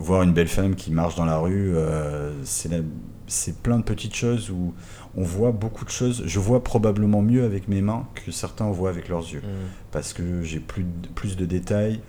voir 0.00 0.22
une 0.22 0.32
belle 0.32 0.48
femme 0.48 0.74
qui 0.74 0.90
marche 0.90 1.14
dans 1.14 1.26
la 1.26 1.38
rue, 1.38 1.72
euh, 1.76 2.32
c'est 2.44 3.62
plein 3.62 3.78
de 3.78 3.84
petites 3.84 4.14
choses 4.14 4.50
où 4.50 4.74
on 5.14 5.22
voit 5.22 5.52
beaucoup 5.52 5.84
de 5.84 5.90
choses. 5.90 6.22
Je 6.26 6.38
vois 6.38 6.64
probablement 6.64 7.22
mieux 7.22 7.44
avec 7.44 7.68
mes 7.68 7.82
mains 7.82 8.06
que 8.14 8.32
certains 8.32 8.70
voient 8.70 8.88
avec 8.88 9.08
leurs 9.08 9.30
yeux. 9.30 9.40
Mm. 9.40 9.68
Parce 9.92 10.12
que 10.12 10.42
j'ai 10.42 10.58
plus, 10.58 10.84
de, 10.84 11.08
plus 11.14 11.36
de 11.36 11.44
détails, 11.44 12.00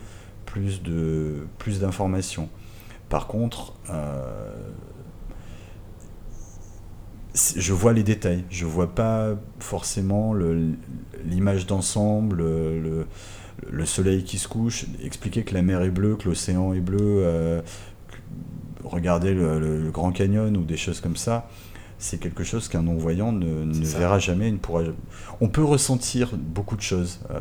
plus 0.45 0.81
de 0.81 1.47
plus 1.57 1.81
d'informations. 1.81 2.49
Par 3.09 3.27
contre, 3.27 3.73
euh, 3.89 4.55
je 7.33 7.73
vois 7.73 7.91
les 7.91 8.03
détails. 8.03 8.45
Je 8.49 8.65
vois 8.65 8.95
pas 8.95 9.35
forcément 9.59 10.33
l'image 11.25 11.67
d'ensemble, 11.67 12.37
le, 12.37 12.79
le 12.79 13.07
soleil 13.85 14.23
qui 14.23 14.37
se 14.37 14.47
couche, 14.47 14.85
expliquer 15.03 15.43
que 15.43 15.53
la 15.53 15.61
mer 15.61 15.81
est 15.81 15.91
bleue, 15.91 16.15
que 16.15 16.29
l'océan 16.29 16.73
est 16.73 16.79
bleu, 16.79 16.99
euh, 17.01 17.61
regarder 18.83 19.33
le, 19.33 19.89
Grand 19.91 20.11
Canyon 20.11 20.55
ou 20.57 20.63
des 20.63 20.77
choses 20.77 21.01
comme 21.01 21.15
ça, 21.15 21.49
c'est 21.97 22.19
quelque 22.19 22.43
chose 22.43 22.67
qu'un 22.67 22.83
non-voyant 22.83 23.31
ne, 23.31 23.71
verra 23.85 24.19
jamais, 24.19 24.51
ne 24.51 24.57
pourra 24.57 24.83
On 25.39 25.49
peut 25.49 25.63
ressentir 25.63 26.35
beaucoup 26.35 26.75
de 26.75 26.81
choses 26.81 27.19
euh, 27.29 27.39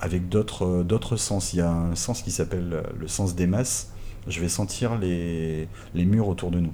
avec 0.00 0.28
d'autres, 0.28 0.82
d'autres 0.82 1.16
sens. 1.16 1.54
Il 1.54 1.58
y 1.58 1.62
a 1.62 1.70
un 1.70 1.94
sens 1.94 2.22
qui 2.22 2.30
s'appelle 2.30 2.82
le 2.98 3.08
sens 3.08 3.34
des 3.34 3.46
masses. 3.46 3.92
Je 4.28 4.40
vais 4.40 4.48
sentir 4.48 4.98
les, 4.98 5.66
les 5.94 6.04
murs 6.04 6.28
autour 6.28 6.50
de 6.50 6.60
nous. 6.60 6.72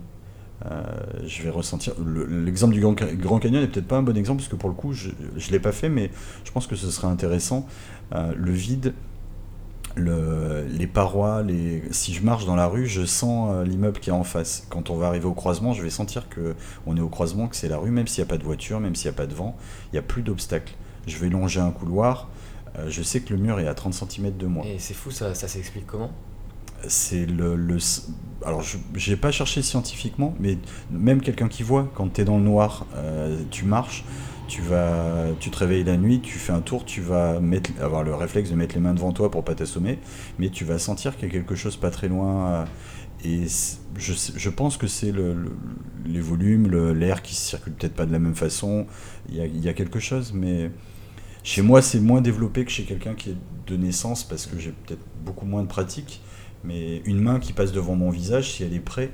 Euh, 0.65 0.83
je 1.27 1.43
vais 1.43 1.51
ressentir. 1.51 1.95
L'exemple 2.29 2.75
du 2.75 2.81
Grand, 2.81 3.39
Canyon 3.39 3.61
n'est 3.61 3.69
peut-être 3.69 3.87
pas 3.87 3.99
un 3.99 4.03
bon 4.03 4.17
exemple, 4.17 4.41
parce 4.41 4.49
que 4.49 4.57
pour 4.57 4.69
le 4.69 4.75
coup, 4.75 4.93
je 4.93 5.11
ne 5.11 5.53
l'ai 5.53 5.61
pas 5.61 5.73
fait, 5.73 5.89
mais 5.89 6.11
je 6.45 6.51
pense 6.51 6.67
que 6.67 6.77
ce 6.77 6.91
serait 6.91 7.09
intéressant. 7.09 7.67
Euh, 8.15 8.33
le 8.37 8.53
vide, 8.53 8.95
le, 9.95 10.67
les 10.69 10.87
parois, 10.87 11.43
les... 11.43 11.83
si 11.91 12.15
je 12.15 12.23
marche 12.23 12.45
dans 12.45 12.57
la 12.57 12.67
rue, 12.67 12.87
je 12.87 13.05
sens 13.05 13.51
euh, 13.53 13.65
l'immeuble 13.65 13.99
qui 13.99 14.11
est 14.11 14.15
en 14.15 14.25
face. 14.25 14.67
Quand 14.71 14.91
on 14.91 14.97
va 14.97 15.07
arriver 15.07 15.27
au 15.27 15.35
croisement, 15.35 15.73
je 15.73 15.83
vais 15.83 15.91
sentir 15.91 16.29
que 16.29 16.55
on 16.87 16.97
est 16.97 17.01
au 17.01 17.09
croisement, 17.09 17.49
que 17.49 17.57
c'est 17.57 17.69
la 17.69 17.79
rue, 17.79 17.91
même 17.91 18.07
s'il 18.07 18.23
n'y 18.23 18.29
a 18.29 18.31
pas 18.31 18.39
de 18.39 18.45
voiture, 18.45 18.81
même 18.81 18.95
s'il 18.95 19.11
n'y 19.11 19.15
a 19.15 19.17
pas 19.17 19.27
de 19.27 19.35
vent, 19.35 19.57
il 19.87 19.95
n'y 19.95 19.99
a 19.99 20.03
plus 20.03 20.23
d'obstacles. 20.23 20.75
Je 21.07 21.17
vais 21.19 21.29
longer 21.29 21.61
un 21.61 21.71
couloir, 21.71 22.29
je 22.89 23.01
sais 23.01 23.21
que 23.21 23.33
le 23.33 23.41
mur 23.41 23.59
est 23.61 23.69
à 23.69 23.75
30 23.75 23.95
cm 23.95 24.37
de 24.37 24.47
moi. 24.47 24.67
Et 24.67 24.79
c'est 24.79 24.93
fou, 24.93 25.11
ça, 25.11 25.35
ça 25.35 25.49
s'explique 25.49 25.87
comment? 25.87 26.11
C'est 26.89 27.25
le, 27.27 27.57
le, 27.57 27.79
alors 28.45 28.63
je 28.63 29.11
n'ai 29.11 29.17
pas 29.17 29.31
cherché 29.31 29.63
scientifiquement, 29.63 30.35
mais 30.39 30.59
même 30.91 31.21
quelqu'un 31.21 31.49
qui 31.49 31.63
voit, 31.63 31.91
quand 31.95 32.13
tu 32.13 32.21
es 32.21 32.25
dans 32.25 32.39
le 32.39 32.45
noir, 32.45 32.87
euh, 32.95 33.41
tu 33.51 33.65
marches, 33.65 34.05
tu 34.47 34.63
vas, 34.63 35.27
tu 35.41 35.51
te 35.51 35.59
réveilles 35.59 35.85
la 35.85 35.97
nuit, 35.97 36.21
tu 36.21 36.39
fais 36.39 36.53
un 36.53 36.61
tour, 36.61 36.85
tu 36.85 37.01
vas 37.01 37.41
mettre, 37.41 37.71
avoir 37.81 38.03
le 38.03 38.15
réflexe 38.15 38.51
de 38.51 38.55
mettre 38.55 38.75
les 38.75 38.81
mains 38.81 38.95
devant 38.95 39.13
toi 39.13 39.31
pour 39.31 39.45
pas 39.45 39.55
t'assommer, 39.55 39.99
mais 40.39 40.51
tu 40.51 40.65
vas 40.65 40.79
sentir 40.79 41.17
qu'il 41.17 41.29
y 41.29 41.31
a 41.31 41.33
quelque 41.33 41.55
chose 41.55 41.77
pas 41.77 41.91
très 41.91 42.09
loin. 42.09 42.47
Euh, 42.47 42.65
et 43.25 43.47
je, 43.97 44.51
pense 44.51 44.77
que 44.77 44.87
c'est 44.87 45.11
le, 45.11 45.57
les 46.05 46.21
volumes, 46.21 46.69
l'air 46.93 47.23
qui 47.23 47.35
circule 47.35 47.73
peut-être 47.73 47.95
pas 47.95 48.07
de 48.07 48.13
la 48.13 48.19
même 48.19 48.35
façon. 48.35 48.87
Il 49.29 49.37
y 49.37 49.69
a, 49.69 49.73
quelque 49.73 49.99
chose, 49.99 50.33
mais 50.33 50.71
chez 51.43 51.63
moi 51.63 51.83
c'est 51.83 52.01
moins 52.01 52.21
développé 52.21 52.65
que 52.65 52.71
chez 52.71 52.85
quelqu'un 52.85 53.15
qui 53.15 53.31
est 53.31 53.37
de 53.67 53.77
naissance 53.77 54.23
parce 54.23 54.47
que 54.47 54.59
j'ai 54.59 54.73
peut-être 54.73 55.05
beaucoup 55.25 55.47
moins 55.47 55.63
de 55.63 55.69
pratique 55.69 56.21
Mais 56.63 56.99
une 57.05 57.21
main 57.21 57.41
qui 57.41 57.53
passe 57.53 57.73
devant 57.73 57.97
mon 57.97 58.11
visage, 58.11 58.53
si 58.53 58.63
elle 58.63 58.75
est 58.75 58.81
prête, 58.81 59.13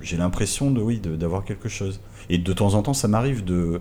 j'ai 0.00 0.16
l'impression 0.16 0.70
de 0.70 0.80
oui 0.80 0.98
d'avoir 0.98 1.44
quelque 1.44 1.68
chose. 1.68 2.00
Et 2.28 2.38
de 2.38 2.52
temps 2.52 2.74
en 2.74 2.82
temps, 2.82 2.94
ça 2.94 3.08
m'arrive 3.08 3.44
de 3.44 3.80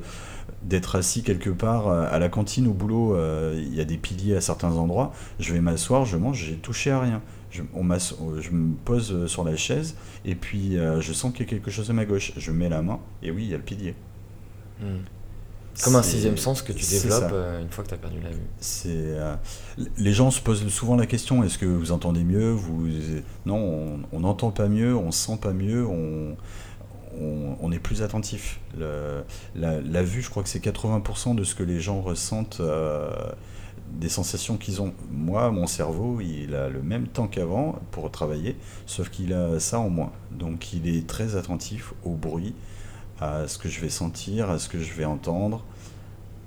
d'être 0.61 0.95
assis 0.95 1.21
quelque 1.21 1.51
part 1.51 1.89
à 1.89 2.17
la 2.17 2.27
cantine 2.27 2.67
au 2.67 2.73
boulot, 2.73 3.15
il 3.53 3.75
y 3.75 3.79
a 3.81 3.85
des 3.85 3.97
piliers 3.97 4.35
à 4.35 4.41
certains 4.41 4.71
endroits, 4.71 5.13
je 5.39 5.53
vais 5.53 5.61
m'asseoir, 5.61 6.05
je 6.05 6.17
mange, 6.17 6.43
j'ai 6.43 6.55
touché 6.55 6.89
à 6.89 6.99
rien. 6.99 7.21
Je, 7.51 7.61
on 7.75 7.83
je 7.87 8.49
me 8.49 8.73
pose 8.83 9.27
sur 9.27 9.43
la 9.43 9.55
chaise 9.55 9.95
et 10.23 10.33
puis 10.33 10.77
je 10.99 11.13
sens 11.13 11.33
qu'il 11.33 11.45
y 11.45 11.47
a 11.47 11.49
quelque 11.51 11.69
chose 11.69 11.91
à 11.91 11.93
ma 11.93 12.05
gauche. 12.05 12.31
Je 12.35 12.51
mets 12.51 12.69
la 12.69 12.81
main 12.81 12.99
et 13.21 13.29
oui, 13.29 13.43
il 13.43 13.49
y 13.51 13.53
a 13.53 13.57
le 13.57 13.63
pilier. 13.63 13.93
Hmm. 14.81 15.03
Comme 15.83 15.95
un 15.95 16.03
sixième 16.03 16.37
sens 16.37 16.61
que 16.61 16.71
tu 16.71 16.85
développes 16.85 17.31
euh, 17.33 17.61
une 17.61 17.69
fois 17.69 17.83
que 17.83 17.89
tu 17.89 17.95
as 17.95 17.97
perdu 17.97 18.17
la 18.23 18.29
vue. 18.29 18.47
C'est, 18.59 18.89
euh, 18.89 19.35
les 19.97 20.13
gens 20.13 20.31
se 20.31 20.39
posent 20.39 20.65
souvent 20.69 20.95
la 20.95 21.05
question 21.05 21.43
est-ce 21.43 21.57
que 21.57 21.65
vous 21.65 21.91
entendez 21.91 22.23
mieux 22.23 22.51
vous... 22.51 22.87
Non, 23.45 23.99
on 24.11 24.19
n'entend 24.21 24.51
pas 24.51 24.69
mieux, 24.69 24.95
on 24.95 25.11
sent 25.11 25.37
pas 25.41 25.51
mieux, 25.51 25.85
on, 25.85 26.37
on, 27.19 27.71
est 27.71 27.79
plus 27.79 28.01
attentif. 28.01 28.59
la, 29.55 30.03
vue, 30.03 30.21
je 30.21 30.29
crois 30.29 30.43
que 30.43 30.49
c'est 30.49 30.63
80% 30.63 31.35
de 31.35 31.43
ce 31.43 31.55
que 31.55 31.63
les 31.63 31.79
gens 31.79 32.01
ressentent, 32.01 32.59
euh, 32.59 33.09
des 33.91 34.09
sensations 34.09 34.57
qu'ils 34.57 34.81
ont. 34.81 34.93
Moi, 35.11 35.51
mon 35.51 35.67
cerveau, 35.67 36.19
il 36.21 36.55
a 36.55 36.69
le 36.69 36.81
même 36.81 37.07
temps 37.07 37.27
qu'avant 37.27 37.79
pour 37.91 38.09
travailler, 38.11 38.55
sauf 38.85 39.09
qu'il 39.09 39.33
a 39.33 39.59
ça 39.59 39.79
en 39.79 39.89
moins. 39.89 40.11
Donc 40.31 40.73
il 40.73 40.87
est 40.87 41.07
très 41.07 41.35
attentif 41.35 41.93
au 42.03 42.11
bruit 42.11 42.53
à 43.19 43.47
ce 43.47 43.57
que 43.57 43.69
je 43.69 43.79
vais 43.79 43.89
sentir, 43.89 44.49
à 44.49 44.59
ce 44.59 44.69
que 44.69 44.79
je 44.79 44.93
vais 44.93 45.05
entendre. 45.05 45.63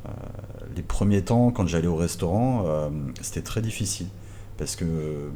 Euh, 0.06 0.10
les 0.76 0.82
premiers 0.82 1.22
temps, 1.22 1.50
quand 1.50 1.66
j'allais 1.66 1.86
au 1.86 1.96
restaurant, 1.96 2.64
euh, 2.66 2.90
c'était 3.20 3.42
très 3.42 3.62
difficile. 3.62 4.08
Parce 4.58 4.74
que 4.74 5.30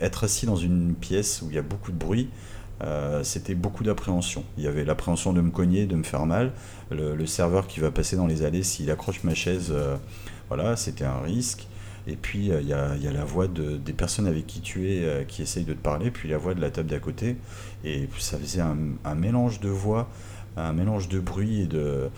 être 0.00 0.24
assis 0.24 0.44
dans 0.44 0.56
une 0.56 0.94
pièce 0.94 1.40
où 1.42 1.50
il 1.50 1.54
y 1.54 1.58
a 1.58 1.62
beaucoup 1.62 1.92
de 1.92 1.96
bruit, 1.96 2.28
euh, 2.82 3.22
c'était 3.22 3.54
beaucoup 3.54 3.84
d'appréhension. 3.84 4.44
Il 4.58 4.64
y 4.64 4.66
avait 4.66 4.84
l'appréhension 4.84 5.32
de 5.32 5.40
me 5.40 5.50
cogner, 5.50 5.86
de 5.86 5.96
me 5.96 6.02
faire 6.02 6.26
mal. 6.26 6.52
Le, 6.90 7.26
serveur 7.26 7.66
qui 7.66 7.80
va 7.80 7.90
passer 7.90 8.16
dans 8.16 8.26
les 8.26 8.42
allées, 8.42 8.62
s'il 8.62 8.90
accroche 8.90 9.24
ma 9.24 9.34
chaise, 9.34 9.72
voilà, 10.48 10.76
c'était 10.76 11.04
un 11.04 11.20
risque. 11.20 11.66
Et 12.06 12.16
puis 12.16 12.50
il 12.50 12.68
y, 12.68 12.72
a, 12.72 12.94
la 12.96 13.24
voix 13.24 13.48
de, 13.48 13.76
des 13.78 13.94
personnes 13.94 14.26
avec 14.26 14.46
qui 14.46 14.60
tu 14.60 14.90
es 14.90 15.24
qui 15.26 15.42
essayent 15.42 15.64
de 15.64 15.72
te 15.72 15.82
parler, 15.82 16.10
puis 16.10 16.28
la 16.28 16.36
voix 16.36 16.54
de 16.54 16.60
la 16.60 16.70
table 16.70 16.88
d'à 16.88 16.98
côté. 16.98 17.36
Et 17.84 18.08
ça 18.18 18.38
faisait 18.38 18.60
un, 18.60 18.76
un 19.04 19.14
mélange 19.14 19.60
de 19.60 19.70
voix 19.70 20.08
un 20.56 20.72
mélange 20.72 21.08
de 21.08 21.20
bruit 21.20 21.62
et 21.62 21.66
de. 21.66 22.10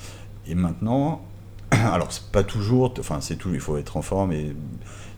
Et 0.46 0.54
maintenant, 0.54 1.22
alors 1.70 2.12
c'est 2.12 2.30
pas 2.30 2.44
toujours, 2.44 2.94
enfin 2.98 3.20
c'est 3.20 3.36
tout, 3.36 3.50
il 3.52 3.60
faut 3.60 3.76
être 3.76 3.96
en 3.96 4.02
forme 4.02 4.32
et 4.32 4.54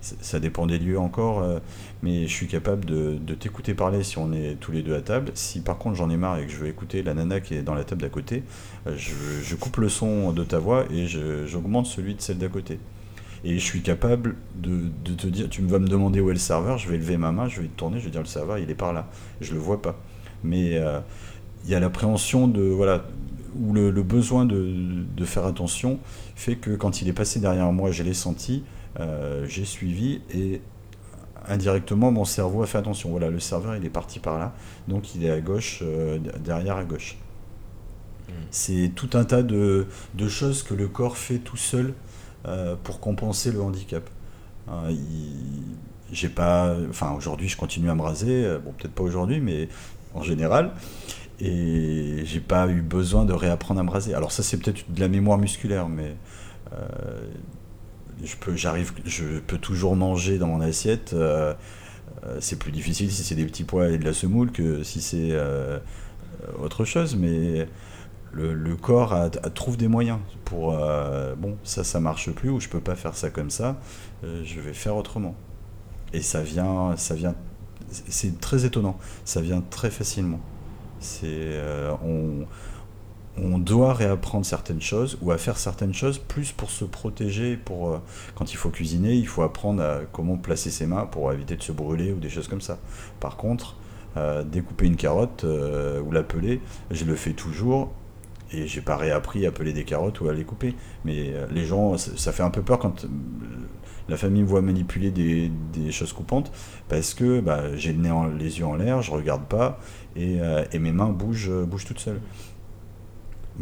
ça 0.01 0.39
dépend 0.39 0.67
des 0.67 0.79
lieux 0.79 0.99
encore, 0.99 1.43
euh, 1.43 1.59
mais 2.03 2.27
je 2.27 2.33
suis 2.33 2.47
capable 2.47 2.85
de, 2.85 3.19
t'écouter 3.35 3.75
parler 3.75 4.03
si 4.03 4.19
on 4.19 4.33
est 4.33 4.57
tous 4.61 4.73
les 4.73 4.83
deux 4.83 4.95
à 4.95 5.01
table. 5.01 5.33
Si 5.35 5.61
par 5.61 5.79
contre 5.79 5.97
j'en 5.97 6.11
ai 6.11 6.17
marre 6.17 6.39
et 6.39 6.47
que 6.47 6.53
je 6.53 6.57
veux 6.57 6.69
écouter 6.69 7.03
la 7.03 7.15
nana 7.15 7.41
qui 7.41 7.55
est 7.55 7.63
dans 7.63 7.75
la 7.75 7.85
table 7.85 8.03
d'à 8.03 8.09
côté, 8.09 8.45
euh, 8.87 8.97
je, 8.97 9.55
coupe 9.57 9.79
le 9.79 9.89
son 9.89 10.33
de 10.33 10.45
ta 10.45 10.59
voix 10.59 10.85
et 10.91 11.07
j'augmente 11.07 11.87
celui 11.87 12.15
de 12.15 12.21
celle 12.21 12.39
d'à 12.39 12.49
côté. 12.49 12.79
Et 13.45 13.55
je 13.59 13.65
suis 13.65 13.83
capable 13.83 14.35
de, 14.57 14.89
te 15.17 15.27
dire, 15.27 15.49
tu 15.49 15.63
vas 15.63 15.79
me 15.79 15.87
demander 15.87 16.21
où 16.21 16.31
est 16.31 16.33
le 16.33 16.39
serveur, 16.39 16.79
je 16.79 16.89
vais 16.89 16.97
lever 16.97 17.17
ma 17.17 17.31
main, 17.31 17.49
je 17.49 17.61
vais 17.61 17.69
te 17.69 17.77
tourner, 17.77 18.01
je 18.01 18.07
vais 18.07 18.11
dire 18.11 18.21
le 18.21 18.27
serveur 18.27 18.59
il 18.59 18.71
est 18.71 18.75
par 18.75 18.93
là. 18.93 19.09
Je 19.41 19.55
le 19.55 19.61
vois 19.61 19.81
pas. 19.81 19.97
Mais 20.43 20.77
euh, 20.77 21.01
il 21.65 21.71
y 21.71 21.75
a 21.75 21.81
l'appréhension 21.81 22.49
de 22.49 22.63
voilà 22.63 23.05
ou 23.59 23.73
le, 23.73 23.91
besoin 24.03 24.45
de, 24.45 25.25
faire 25.25 25.45
attention 25.47 25.99
fait 26.37 26.57
que 26.57 26.77
quand 26.77 27.03
il 27.03 27.09
est 27.09 27.13
passé 27.13 27.41
derrière 27.41 27.73
moi, 27.73 27.91
je 27.91 28.03
l'ai 28.03 28.15
senti, 28.15 28.63
euh, 29.01 29.47
j'ai 29.49 29.65
suivi 29.65 30.21
et 30.35 30.61
indirectement 31.47 32.11
mon 32.11 32.25
cerveau 32.25 32.63
a 32.63 32.67
fait 32.67 32.79
attention. 32.79 33.11
Voilà, 33.11 33.31
le 33.31 33.41
serveur 33.41 33.77
il 33.77 33.85
est 33.85 33.91
parti 33.91 34.19
par 34.19 34.39
là, 34.39 34.55
donc 34.87 35.15
il 35.15 35.25
est 35.25 35.31
à 35.31 35.41
gauche, 35.41 35.81
euh, 35.83 36.19
derrière 36.41 36.77
à 36.77 36.85
gauche. 36.85 37.17
Hmm. 38.29 38.33
C'est 38.51 38.93
tout 38.95 39.11
un 39.15 39.25
tas 39.25 39.43
de, 39.43 39.87
choses 40.29 40.63
que 40.63 40.75
le 40.75 40.89
corps 40.89 41.17
fait 41.17 41.39
tout 41.39 41.57
seul 41.57 41.95
euh, 42.47 42.77
pour 42.83 43.01
compenser 43.01 43.53
le 43.53 43.63
handicap. 43.63 44.09
j'ai 46.13 46.29
pas, 46.29 46.75
enfin 46.91 47.13
aujourd'hui 47.13 47.49
je 47.49 47.57
continue 47.57 47.91
à 47.91 47.95
me 47.95 48.03
raser, 48.03 48.59
bon 48.65 48.73
peut-être 48.73 48.95
pas 48.95 49.03
aujourd'hui, 49.03 49.41
mais 49.41 49.69
en 50.15 50.23
général. 50.23 50.73
Et 51.41 52.23
j'ai 52.25 52.41
pas 52.41 52.67
eu 52.67 52.83
besoin 52.83 53.25
de 53.25 53.33
réapprendre 53.33 53.79
à 53.79 53.85
me 53.85 53.91
raser. 53.91 54.13
Alors 54.13 54.33
ça 54.33 54.43
c'est 54.43 54.57
peut-être 54.57 54.91
de 54.91 55.01
la 55.01 55.09
mémoire 55.09 55.39
musculaire, 55.39 55.89
mais 55.89 56.17
euh, 56.73 56.79
je 58.25 58.37
peux, 58.37 58.57
j'arrive, 58.57 58.93
je 59.05 59.39
peux 59.39 59.59
toujours 59.59 59.97
manger 59.97 60.39
dans 60.39 60.49
mon 60.49 60.61
assiette. 60.61 61.13
Euh, 61.13 61.55
euh, 62.25 62.39
c'est 62.41 62.59
plus 62.59 62.73
difficile 62.73 63.11
si 63.13 63.23
c'est 63.23 63.35
des 63.35 63.47
petits 63.47 63.65
pois 63.65 63.89
et 63.89 63.99
de 63.99 64.05
la 64.05 64.13
semoule 64.13 64.51
que 64.51 64.83
si 64.83 65.01
c'est 65.01 65.37
autre 66.61 66.85
chose, 66.85 67.17
mais 67.17 67.69
le, 68.33 68.77
corps 68.77 69.31
trouve 69.55 69.77
des 69.77 69.89
moyens 69.89 70.19
pour 70.45 70.77
bon 71.37 71.57
ça 71.65 71.85
ça 71.85 72.01
marche 72.01 72.31
plus 72.31 72.51
ou 72.51 72.61
je 72.61 72.69
peux 72.69 72.81
pas 72.81 72.97
faire 72.97 73.15
ça 73.15 73.31
comme 73.31 73.51
ça, 73.51 73.81
je 74.23 74.61
vais 74.61 74.73
faire 74.73 74.97
autrement. 74.97 75.35
Et 76.13 76.23
ça 76.23 76.43
vient, 76.43 76.97
ça 76.97 77.15
vient, 77.15 77.35
c'est 77.91 78.41
très 78.41 78.65
étonnant, 78.65 78.99
ça 79.25 79.41
vient 79.41 79.63
très 79.71 79.91
facilement. 79.91 80.41
C'est 81.01 81.27
euh, 81.29 81.93
on, 82.05 82.47
on 83.43 83.59
doit 83.59 83.95
réapprendre 83.95 84.45
certaines 84.45 84.81
choses 84.81 85.19
ou 85.23 85.31
à 85.31 85.39
faire 85.39 85.59
certaines 85.59 85.95
choses 85.95 86.19
plus 86.19 86.53
pour 86.53 86.71
se 86.71 86.85
protéger. 86.85 87.57
Pour 87.57 87.91
euh, 87.91 87.99
quand 88.35 88.53
il 88.53 88.57
faut 88.57 88.71
cuisiner, 88.71 89.15
il 89.15 89.27
faut 89.27 89.43
apprendre 89.43 89.83
à 89.83 90.01
comment 90.13 90.37
placer 90.37 90.71
ses 90.71 90.87
mains 90.87 91.07
pour 91.07 91.33
éviter 91.33 91.57
de 91.57 91.63
se 91.63 91.73
brûler 91.73 92.13
ou 92.13 92.19
des 92.19 92.31
choses 92.31 92.49
comme 92.49 92.61
ça. 92.61 92.79
Par 93.21 93.37
contre, 93.37 93.77
euh, 94.17 94.43
découper 94.45 94.87
une 94.87 94.97
carotte 94.97 95.45
ou 95.45 96.11
la 96.11 96.23
peler, 96.23 96.61
je 96.91 97.05
le 97.05 97.15
fais 97.15 97.33
toujours 97.33 97.93
et 98.51 98.67
j'ai 98.67 98.81
pas 98.81 98.97
réappris 98.97 99.45
à 99.45 99.53
peler 99.53 99.73
des 99.75 99.85
carottes 99.85 100.21
ou 100.21 100.29
à 100.29 100.33
les 100.33 100.45
couper. 100.45 100.75
Mais 101.05 101.33
les 101.51 101.65
gens, 101.67 101.99
ça, 101.99 102.33
fait 102.33 102.43
un 102.43 102.51
peu 102.51 102.63
peur 102.63 102.79
quand 102.79 103.07
la 104.09 104.17
famille 104.17 104.43
voit 104.43 104.63
manipuler 104.63 105.11
des, 105.11 105.51
choses 105.93 106.13
coupantes 106.13 106.51
parce 106.89 107.15
que 107.15 107.41
bah, 107.41 107.77
j'ai 107.77 107.93
les 107.93 108.59
yeux 108.59 108.67
en 108.67 108.77
l'air, 108.77 109.03
je 109.03 109.11
regarde 109.11 109.45
pas 109.45 109.79
euh, 110.17 110.65
et, 110.73 110.79
mes 110.79 110.93
mains 110.93 111.11
bougent, 111.11 111.51
bougent 111.51 111.85
toutes 111.85 112.01
seules. 112.01 112.21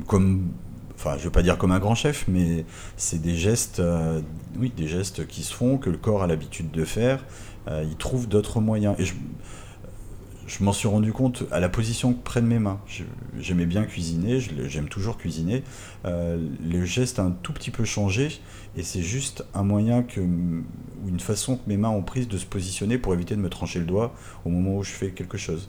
Comme, 0.06 0.52
enfin, 0.94 1.12
je 1.14 1.20
ne 1.20 1.24
veux 1.24 1.30
pas 1.30 1.42
dire 1.42 1.58
comme 1.58 1.72
un 1.72 1.78
grand 1.78 1.94
chef, 1.94 2.26
mais 2.28 2.64
c'est 2.96 3.20
des 3.20 3.36
gestes, 3.36 3.80
euh, 3.80 4.20
oui, 4.58 4.72
des 4.76 4.88
gestes 4.88 5.26
qui 5.26 5.42
se 5.42 5.54
font, 5.54 5.78
que 5.78 5.90
le 5.90 5.96
corps 5.96 6.22
a 6.22 6.26
l'habitude 6.26 6.70
de 6.70 6.84
faire. 6.84 7.24
Euh, 7.68 7.84
il 7.88 7.96
trouve 7.96 8.28
d'autres 8.28 8.60
moyens. 8.60 8.94
Et 8.98 9.04
je, 9.04 9.14
m'en 10.60 10.72
suis 10.72 10.88
rendu 10.88 11.12
compte 11.12 11.44
à 11.50 11.60
la 11.60 11.68
position 11.68 12.12
que 12.12 12.22
prennent 12.22 12.46
mes 12.46 12.58
mains. 12.60 12.80
J'aimais 13.38 13.66
bien 13.66 13.84
cuisiner, 13.84 14.38
j'aime 14.40 14.88
toujours 14.88 15.18
cuisiner. 15.18 15.64
le 16.04 16.84
geste 16.84 17.18
a 17.18 17.22
un 17.22 17.32
tout 17.32 17.52
petit 17.52 17.72
peu 17.72 17.84
changé 17.84 18.40
et 18.76 18.82
c'est 18.82 19.02
juste 19.02 19.44
un 19.54 19.64
moyen 19.64 20.02
que, 20.02 20.20
ou 20.20 21.08
une 21.08 21.20
façon 21.20 21.56
que 21.56 21.62
mes 21.66 21.76
mains 21.76 21.88
ont 21.88 22.02
prise 22.02 22.28
de 22.28 22.36
se 22.36 22.46
positionner 22.46 22.98
pour 22.98 23.14
éviter 23.14 23.34
de 23.34 23.40
me 23.40 23.48
trancher 23.48 23.78
le 23.78 23.86
doigt 23.86 24.14
au 24.44 24.50
moment 24.50 24.76
où 24.76 24.84
je 24.84 24.90
fais 24.90 25.10
quelque 25.10 25.38
chose 25.38 25.68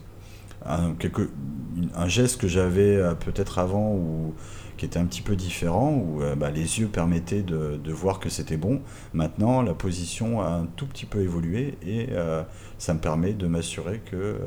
un, 0.64 2.08
geste 2.08 2.40
que 2.40 2.48
j'avais 2.48 2.96
euh, 2.96 3.14
peut-être 3.14 3.58
avant 3.58 3.92
ou 3.92 4.34
qui 4.76 4.84
était 4.84 4.98
un 4.98 5.06
petit 5.06 5.22
peu 5.22 5.34
différent, 5.34 5.90
où 5.92 6.22
euh, 6.22 6.36
bah, 6.36 6.50
les 6.50 6.78
yeux 6.78 6.86
permettaient 6.86 7.42
de, 7.42 7.92
voir 7.92 8.20
que 8.20 8.28
c'était 8.28 8.56
bon. 8.56 8.80
Maintenant, 9.12 9.62
la 9.62 9.74
position 9.74 10.40
a 10.40 10.50
un 10.50 10.66
tout 10.66 10.86
petit 10.86 11.06
peu 11.06 11.20
évolué 11.20 11.76
et 11.82 12.08
euh, 12.12 12.42
ça 12.78 12.94
me 12.94 13.00
permet 13.00 13.32
de 13.32 13.46
m'assurer 13.48 14.00
que. 14.10 14.38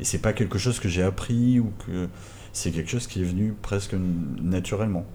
et 0.00 0.04
c'est 0.04 0.18
pas 0.18 0.32
quelque 0.32 0.58
chose 0.58 0.80
que 0.80 0.88
j'ai 0.88 1.02
appris 1.02 1.60
ou 1.60 1.72
que. 1.86 2.08
C'est 2.52 2.72
quelque 2.72 2.90
chose 2.90 3.06
qui 3.06 3.20
est 3.20 3.24
venu 3.24 3.54
presque 3.62 3.94
naturellement. 4.42 5.06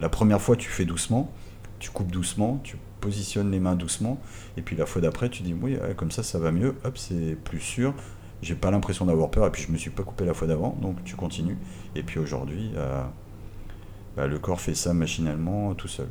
la 0.00 0.08
première 0.08 0.40
fois, 0.40 0.54
tu 0.54 0.68
fais 0.68 0.84
doucement, 0.84 1.32
tu 1.80 1.90
coupes 1.90 2.12
doucement, 2.12 2.60
tu 2.62 2.76
positionnes 3.00 3.50
les 3.50 3.58
mains 3.58 3.74
doucement, 3.74 4.20
et 4.56 4.62
puis 4.62 4.76
la 4.76 4.86
fois 4.86 5.02
d'après, 5.02 5.30
tu 5.30 5.42
dis 5.42 5.52
oui, 5.52 5.76
comme 5.96 6.12
ça, 6.12 6.22
ça 6.22 6.38
va 6.38 6.52
mieux, 6.52 6.76
hop, 6.84 6.96
c'est 6.96 7.36
plus 7.42 7.58
sûr, 7.58 7.92
j'ai 8.42 8.54
pas 8.54 8.70
l'impression 8.70 9.04
d'avoir 9.04 9.30
peur 9.30 9.46
et 9.46 9.50
puis 9.50 9.62
je 9.62 9.72
me 9.72 9.76
suis 9.76 9.90
pas 9.90 10.02
coupé 10.02 10.24
la 10.24 10.34
fois 10.34 10.46
d'avant, 10.46 10.76
donc 10.80 11.02
tu 11.04 11.14
continues. 11.14 11.58
Et 11.94 12.02
puis 12.02 12.18
aujourd'hui, 12.18 12.70
euh, 12.76 13.02
bah, 14.16 14.26
le 14.26 14.38
corps 14.38 14.60
fait 14.60 14.74
ça 14.74 14.94
machinalement 14.94 15.74
tout 15.74 15.88
seul. 15.88 16.08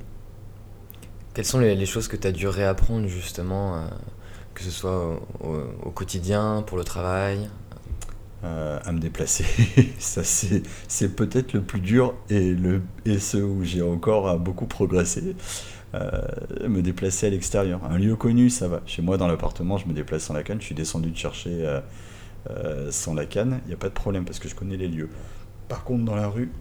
Quelles 1.34 1.46
sont 1.46 1.60
les, 1.60 1.86
choses 1.86 2.08
que 2.08 2.18
tu 2.18 2.28
as 2.28 2.32
dû 2.32 2.48
réapprendre 2.48 3.08
justement, 3.08 3.78
euh, 3.78 3.88
que 4.54 4.64
ce 4.64 4.72
soit 4.72 5.20
au, 5.42 5.90
quotidien, 5.92 6.64
pour 6.66 6.78
le 6.78 6.84
travail? 6.84 7.50
Euh, 8.44 8.80
à 8.86 8.92
me 8.94 9.00
déplacer. 9.00 9.46
ça, 10.00 10.24
c'est 10.24 11.16
peut-être 11.16 11.54
le 11.54 11.62
plus 11.62 11.82
dur 11.82 12.14
et, 12.30 12.52
le, 12.52 12.82
et 13.06 13.20
ce 13.20 13.38
où 13.38 13.64
j'ai 13.64 13.82
encore 13.82 14.40
beaucoup 14.40 14.66
progressé. 14.66 15.36
me 15.94 16.82
déplacer 16.82 17.28
à 17.28 17.30
l'extérieur. 17.32 17.82
Un 17.90 17.98
lieu 17.98 18.16
connu, 18.16 18.50
ça 18.50 18.68
va. 18.68 18.82
Chez 18.86 19.02
moi, 19.02 19.18
dans 19.18 19.28
l'appartement, 19.28 19.78
je 19.78 19.88
me 19.88 19.94
déplace 19.94 20.24
sans 20.24 20.34
la 20.34 20.44
canne. 20.44 20.62
Je 20.62 20.66
suis 20.66 20.76
descendu 20.76 21.10
de 21.12 21.18
chercher 21.18 21.66
euh, 21.66 21.82
sans 22.90 23.14
la 23.14 23.26
canne, 23.26 23.60
il 23.66 23.68
n'y 23.68 23.74
a 23.74 23.78
pas 23.78 23.90
de 23.90 23.94
problème 23.94 24.26
parce 24.26 24.40
que 24.40 24.48
je 24.48 24.56
connais 24.56 24.78
les 24.78 24.88
lieux. 24.88 25.10
Par 25.68 25.84
contre, 25.84 26.04
dans 26.04 26.16
la 26.16 26.28
rue, 26.28 26.52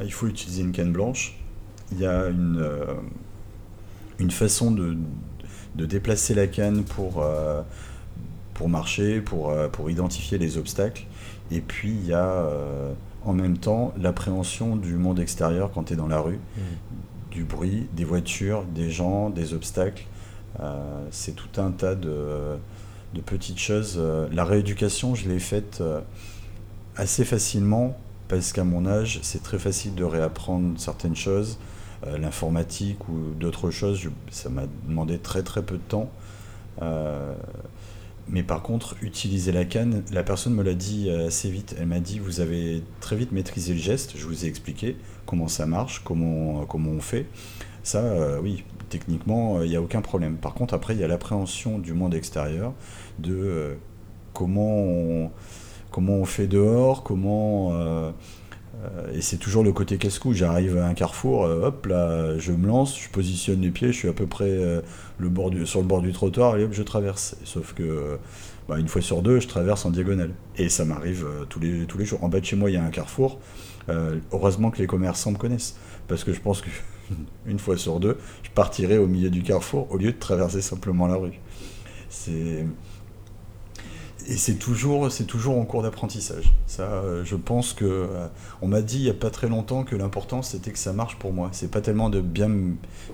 il 0.00 0.12
faut 0.12 0.26
utiliser 0.26 0.62
une 0.62 0.72
canne 0.72 0.92
blanche. 0.92 1.36
Il 1.92 2.00
y 2.00 2.06
a 2.06 2.28
une, 2.28 2.58
euh, 2.60 2.94
une 4.18 4.30
façon 4.30 4.70
de, 4.70 4.96
de, 5.74 5.86
déplacer 5.86 6.34
la 6.34 6.46
canne 6.46 6.84
pour, 6.84 7.22
euh, 7.22 7.62
pour 8.54 8.68
marcher, 8.68 9.20
pour, 9.20 9.54
pour 9.72 9.90
identifier 9.90 10.38
les 10.38 10.56
obstacles. 10.56 11.04
Et 11.50 11.60
puis 11.60 11.90
il 11.90 12.06
y 12.06 12.14
a 12.14 12.48
en 13.24 13.32
même 13.32 13.58
temps 13.58 13.92
l'appréhension 14.00 14.76
du 14.76 14.94
monde 14.94 15.20
extérieur 15.20 15.70
quand 15.72 15.84
tu 15.84 15.92
es 15.92 15.96
dans 15.96 16.08
la 16.08 16.20
rue, 16.20 16.38
mmh. 16.38 16.60
du 17.30 17.44
bruit, 17.44 17.86
des 17.92 18.04
voitures, 18.04 18.64
des 18.64 18.90
gens, 18.90 19.30
des 19.30 19.52
obstacles. 19.52 20.06
c'est 21.10 21.36
tout 21.36 21.60
un 21.60 21.70
tas 21.70 21.94
de, 21.94 22.56
de 23.14 23.20
petites 23.20 23.58
choses. 23.58 24.00
La 24.32 24.44
rééducation, 24.44 25.14
je 25.14 25.28
l'ai 25.28 25.38
faite 25.38 25.82
assez 26.96 27.24
facilement 27.24 27.96
parce 28.28 28.52
qu'à 28.52 28.64
mon 28.64 28.86
âge, 28.86 29.20
c'est 29.22 29.42
très 29.42 29.58
facile 29.58 29.94
de 29.94 30.04
réapprendre 30.04 30.78
certaines 30.78 31.16
choses. 31.16 31.58
Euh, 32.06 32.18
l'informatique 32.18 33.08
ou 33.08 33.32
d'autres 33.38 33.70
choses, 33.70 34.08
ça 34.30 34.48
m'a 34.48 34.64
demandé 34.86 35.18
très 35.18 35.42
très 35.42 35.62
peu 35.62 35.76
de 35.76 35.82
temps. 35.82 36.10
Euh, 36.82 37.34
mais 38.28 38.42
par 38.42 38.62
contre, 38.62 38.96
utiliser 39.02 39.52
la 39.52 39.64
canne, 39.64 40.02
la 40.10 40.22
personne 40.22 40.54
me 40.54 40.62
l'a 40.62 40.74
dit 40.74 41.08
euh, 41.08 41.28
assez 41.28 41.50
vite. 41.50 41.74
Elle 41.78 41.86
m'a 41.86 42.00
dit 42.00 42.18
Vous 42.18 42.40
avez 42.40 42.82
très 43.00 43.16
vite 43.16 43.32
maîtrisé 43.32 43.74
le 43.74 43.78
geste. 43.78 44.14
Je 44.16 44.26
vous 44.26 44.44
ai 44.44 44.48
expliqué 44.48 44.96
comment 45.26 45.48
ça 45.48 45.66
marche, 45.66 46.02
comment 46.04 46.66
on 46.68 47.00
fait. 47.00 47.26
Ça, 47.84 48.02
oui, 48.42 48.64
techniquement, 48.88 49.62
il 49.62 49.70
n'y 49.70 49.76
a 49.76 49.82
aucun 49.82 50.00
problème. 50.00 50.36
Par 50.36 50.54
contre, 50.54 50.74
après, 50.74 50.94
il 50.94 51.00
y 51.00 51.04
a 51.04 51.08
l'appréhension 51.08 51.78
du 51.78 51.92
monde 51.92 52.14
extérieur, 52.14 52.72
de 53.20 53.76
comment 54.32 54.78
on 54.80 55.30
comment 55.94 56.14
on 56.14 56.24
fait 56.24 56.48
dehors, 56.48 57.04
comment. 57.04 57.72
Euh, 57.72 58.10
euh, 58.82 59.12
et 59.14 59.20
c'est 59.20 59.36
toujours 59.36 59.62
le 59.62 59.72
côté 59.72 59.96
casse-cou. 59.96 60.32
J'arrive 60.32 60.76
à 60.76 60.88
un 60.88 60.94
carrefour, 60.94 61.44
euh, 61.44 61.68
hop 61.68 61.86
là, 61.86 62.36
je 62.38 62.50
me 62.50 62.66
lance, 62.66 63.00
je 63.00 63.08
positionne 63.08 63.60
les 63.60 63.70
pieds, 63.70 63.92
je 63.92 63.98
suis 63.98 64.08
à 64.08 64.12
peu 64.12 64.26
près 64.26 64.82
le 65.18 65.28
bord 65.28 65.52
sur 65.64 65.80
le 65.80 65.86
bord 65.86 66.02
du 66.02 66.12
trottoir 66.12 66.56
et 66.56 66.64
hop, 66.64 66.72
je 66.72 66.82
traverse. 66.82 67.36
Sauf 67.44 67.74
que 67.74 68.18
bah, 68.68 68.80
une 68.80 68.88
fois 68.88 69.02
sur 69.02 69.22
deux, 69.22 69.38
je 69.38 69.46
traverse 69.46 69.86
en 69.86 69.90
diagonale. 69.90 70.32
Et 70.56 70.68
ça 70.68 70.84
m'arrive 70.84 71.26
tous, 71.48 71.60
les, 71.60 71.86
tous 71.86 71.96
les 71.96 72.04
jours. 72.04 72.24
En 72.24 72.28
bas 72.28 72.40
de 72.40 72.44
chez 72.44 72.56
moi, 72.56 72.70
il 72.70 72.74
y 72.74 72.76
a 72.76 72.84
un 72.84 72.90
carrefour. 72.90 73.38
heureusement 74.32 74.72
que 74.72 74.78
les 74.78 74.88
commerçants 74.88 75.30
me 75.30 75.38
connaissent. 75.38 75.76
Parce 76.08 76.24
que 76.24 76.32
je 76.32 76.40
pense 76.40 76.60
qu'une 77.46 77.58
fois 77.58 77.76
sur 77.76 78.00
deux, 78.00 78.18
je 78.42 78.50
partirai 78.50 78.98
au 78.98 79.06
milieu 79.06 79.30
du 79.30 79.42
carrefour 79.42 79.90
au 79.90 79.96
lieu 79.96 80.12
de 80.12 80.18
traverser 80.18 80.60
simplement 80.60 81.06
la 81.06 81.16
rue. 81.16 81.40
C'est 82.08 82.66
et 84.26 84.36
c'est 84.36 84.54
toujours, 84.54 85.12
c'est 85.12 85.24
toujours 85.24 85.58
en 85.58 85.64
cours 85.64 85.82
d'apprentissage. 85.82 86.52
Ça, 86.66 86.84
euh, 86.84 87.24
je 87.24 87.36
pense 87.36 87.74
que 87.74 87.84
euh, 87.84 88.26
on 88.62 88.68
m'a 88.68 88.80
dit 88.80 88.96
il 88.96 89.04
y 89.04 89.10
a 89.10 89.14
pas 89.14 89.30
très 89.30 89.48
longtemps 89.48 89.84
que 89.84 89.96
l'important 89.96 90.40
c'était 90.40 90.70
que 90.70 90.78
ça 90.78 90.92
marche 90.92 91.16
pour 91.16 91.32
moi. 91.32 91.50
C'est 91.52 91.70
pas 91.70 91.80
tellement 91.80 92.08
de 92.08 92.20
bien, 92.20 92.50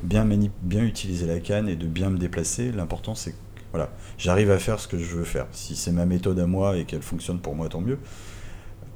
bien, 0.02 0.28
bien 0.62 0.82
utiliser 0.82 1.26
la 1.26 1.40
canne 1.40 1.68
et 1.68 1.76
de 1.76 1.86
bien 1.86 2.10
me 2.10 2.18
déplacer. 2.18 2.70
L'important 2.70 3.14
c'est 3.14 3.34
voilà, 3.72 3.90
j'arrive 4.18 4.50
à 4.50 4.58
faire 4.58 4.80
ce 4.80 4.88
que 4.88 4.98
je 4.98 5.16
veux 5.16 5.24
faire. 5.24 5.46
Si 5.52 5.76
c'est 5.76 5.92
ma 5.92 6.06
méthode 6.06 6.38
à 6.38 6.46
moi 6.46 6.76
et 6.76 6.84
qu'elle 6.84 7.02
fonctionne 7.02 7.38
pour 7.38 7.54
moi, 7.54 7.68
tant 7.68 7.80
mieux. 7.80 7.98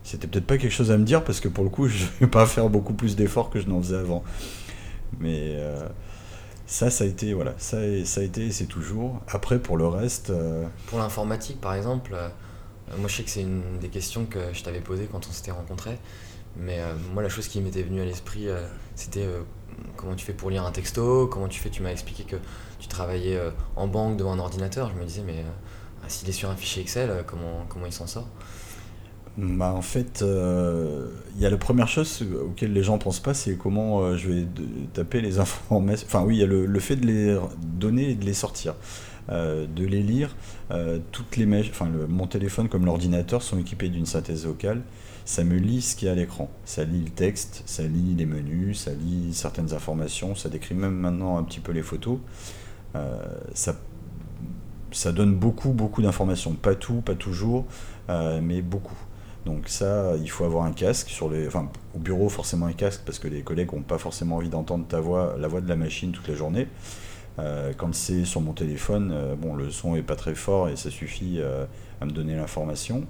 C'était 0.02 0.26
peut-être 0.26 0.46
pas 0.46 0.58
quelque 0.58 0.72
chose 0.72 0.90
à 0.90 0.98
me 0.98 1.04
dire 1.04 1.24
parce 1.24 1.40
que 1.40 1.48
pour 1.48 1.64
le 1.64 1.70
coup, 1.70 1.88
je 1.88 2.04
vais 2.20 2.26
pas 2.26 2.46
faire 2.46 2.68
beaucoup 2.68 2.92
plus 2.92 3.16
d'efforts 3.16 3.50
que 3.50 3.60
je 3.60 3.68
n'en 3.68 3.80
faisais 3.80 3.96
avant. 3.96 4.22
Mais 5.20 5.56
euh, 5.56 5.88
ça, 6.66 6.90
ça 6.90 7.04
a 7.04 7.06
été, 7.06 7.34
voilà, 7.34 7.54
ça, 7.58 7.78
ça 8.04 8.20
a 8.20 8.24
été, 8.24 8.50
c'est 8.52 8.66
toujours. 8.66 9.20
Après, 9.28 9.58
pour 9.58 9.76
le 9.76 9.86
reste. 9.86 10.30
Euh, 10.30 10.66
pour 10.86 10.98
l'informatique, 10.98 11.60
par 11.60 11.74
exemple, 11.74 12.12
euh, 12.14 12.28
moi 12.98 13.08
je 13.08 13.16
sais 13.16 13.22
que 13.22 13.30
c'est 13.30 13.42
une 13.42 13.78
des 13.80 13.88
questions 13.88 14.26
que 14.26 14.38
je 14.52 14.62
t'avais 14.62 14.80
posées 14.80 15.08
quand 15.10 15.26
on 15.28 15.32
s'était 15.32 15.50
rencontrés. 15.50 15.98
Mais 16.56 16.78
moi, 17.12 17.20
la 17.20 17.28
chose 17.28 17.48
qui 17.48 17.60
m'était 17.60 17.82
venue 17.82 18.00
à 18.00 18.04
l'esprit, 18.04 18.46
c'était 18.94 19.26
comment 19.96 20.14
tu 20.14 20.24
fais 20.24 20.32
pour 20.32 20.50
lire 20.50 20.64
un 20.64 20.70
texto, 20.70 21.26
comment 21.26 21.48
tu 21.48 21.60
fais, 21.60 21.68
tu 21.68 21.82
m'as 21.82 21.90
expliqué 21.90 22.22
que 22.22 22.36
tu 22.78 22.86
travaillais 22.86 23.36
en 23.74 23.88
banque 23.88 24.16
devant 24.16 24.34
un 24.34 24.38
ordinateur. 24.38 24.92
Je 24.94 25.00
me 25.00 25.04
disais, 25.04 25.22
mais 25.26 25.44
s'il 26.06 26.28
est 26.28 26.32
sur 26.32 26.50
un 26.50 26.54
fichier 26.54 26.80
Excel, 26.80 27.24
comment, 27.26 27.66
comment 27.68 27.86
il 27.86 27.92
s'en 27.92 28.06
sort? 28.06 28.28
Bah, 29.36 29.72
en 29.72 29.82
fait, 29.82 30.22
euh, 30.22 31.08
il 31.34 31.42
y 31.42 31.46
a 31.46 31.50
la 31.50 31.56
première 31.56 31.88
chose 31.88 32.24
auquel 32.40 32.72
les 32.72 32.84
gens 32.84 32.98
pensent 32.98 33.20
pas, 33.20 33.34
c'est 33.34 33.56
comment 33.56 34.00
euh, 34.00 34.16
je 34.16 34.28
vais 34.28 34.46
taper 34.92 35.20
les 35.20 35.38
informations. 35.40 36.06
Enfin, 36.06 36.22
oui, 36.24 36.36
il 36.36 36.40
y 36.40 36.44
a 36.44 36.46
le, 36.46 36.80
fait 36.80 36.96
de 36.96 37.06
les 37.06 37.38
donner 37.58 38.10
et 38.10 38.14
de 38.14 38.24
les 38.24 38.34
sortir. 38.34 38.74
Euh, 39.30 39.66
de 39.66 39.86
les 39.86 40.02
lire, 40.02 40.36
toutes 41.10 41.38
les 41.38 41.46
enfin, 41.70 41.88
mon 42.08 42.26
téléphone 42.26 42.68
comme 42.68 42.84
l'ordinateur 42.84 43.40
sont 43.40 43.58
équipés 43.58 43.88
d'une 43.88 44.06
synthèse 44.06 44.46
vocale. 44.46 44.82
Ça 45.24 45.42
me 45.44 45.56
lit 45.56 45.80
ce 45.80 45.96
qu'il 45.96 46.06
y 46.06 46.08
a 46.10 46.12
à 46.12 46.14
l'écran. 46.14 46.50
Ça 46.66 46.84
lit 46.84 47.02
le 47.02 47.10
texte, 47.10 47.62
ça 47.64 47.84
lit 47.84 48.14
les 48.14 48.26
menus, 48.26 48.80
ça 48.80 48.90
lit 48.92 49.32
certaines 49.32 49.72
informations, 49.72 50.34
ça 50.34 50.50
décrit 50.50 50.74
même 50.74 50.94
maintenant 50.94 51.38
un 51.38 51.42
petit 51.42 51.60
peu 51.60 51.72
les 51.72 51.82
photos. 51.82 52.18
ça, 53.54 53.74
ça 54.92 55.12
donne 55.12 55.34
beaucoup, 55.34 55.70
beaucoup 55.70 56.02
d'informations. 56.02 56.52
Pas 56.52 56.74
tout, 56.74 57.00
pas 57.00 57.14
toujours, 57.14 57.64
mais 58.08 58.60
beaucoup. 58.60 58.98
Donc 59.44 59.68
ça, 59.68 60.12
il 60.20 60.30
faut 60.30 60.44
avoir 60.44 60.64
un 60.64 60.72
casque 60.72 61.08
sur 61.08 61.28
les, 61.28 61.46
enfin 61.46 61.70
au 61.94 61.98
bureau 61.98 62.28
forcément 62.28 62.66
un 62.66 62.72
casque 62.72 63.02
parce 63.04 63.18
que 63.18 63.28
les 63.28 63.42
collègues 63.42 63.72
n'ont 63.72 63.82
pas 63.82 63.98
forcément 63.98 64.36
envie 64.36 64.48
d'entendre 64.48 64.86
ta 64.86 65.00
voix, 65.00 65.36
la 65.38 65.48
voix 65.48 65.60
de 65.60 65.68
la 65.68 65.76
machine 65.76 66.12
toute 66.12 66.28
la 66.28 66.34
journée. 66.34 66.66
Euh, 67.38 67.72
quand 67.76 67.94
c'est 67.94 68.24
sur 68.24 68.40
mon 68.40 68.52
téléphone, 68.52 69.10
euh, 69.12 69.34
bon 69.34 69.54
le 69.54 69.70
son 69.70 69.96
est 69.96 70.02
pas 70.02 70.16
très 70.16 70.34
fort 70.34 70.68
et 70.68 70.76
ça 70.76 70.90
suffit 70.90 71.36
euh, 71.38 71.66
à 72.00 72.06
me 72.06 72.10
donner 72.10 72.36
l'information. 72.36 73.04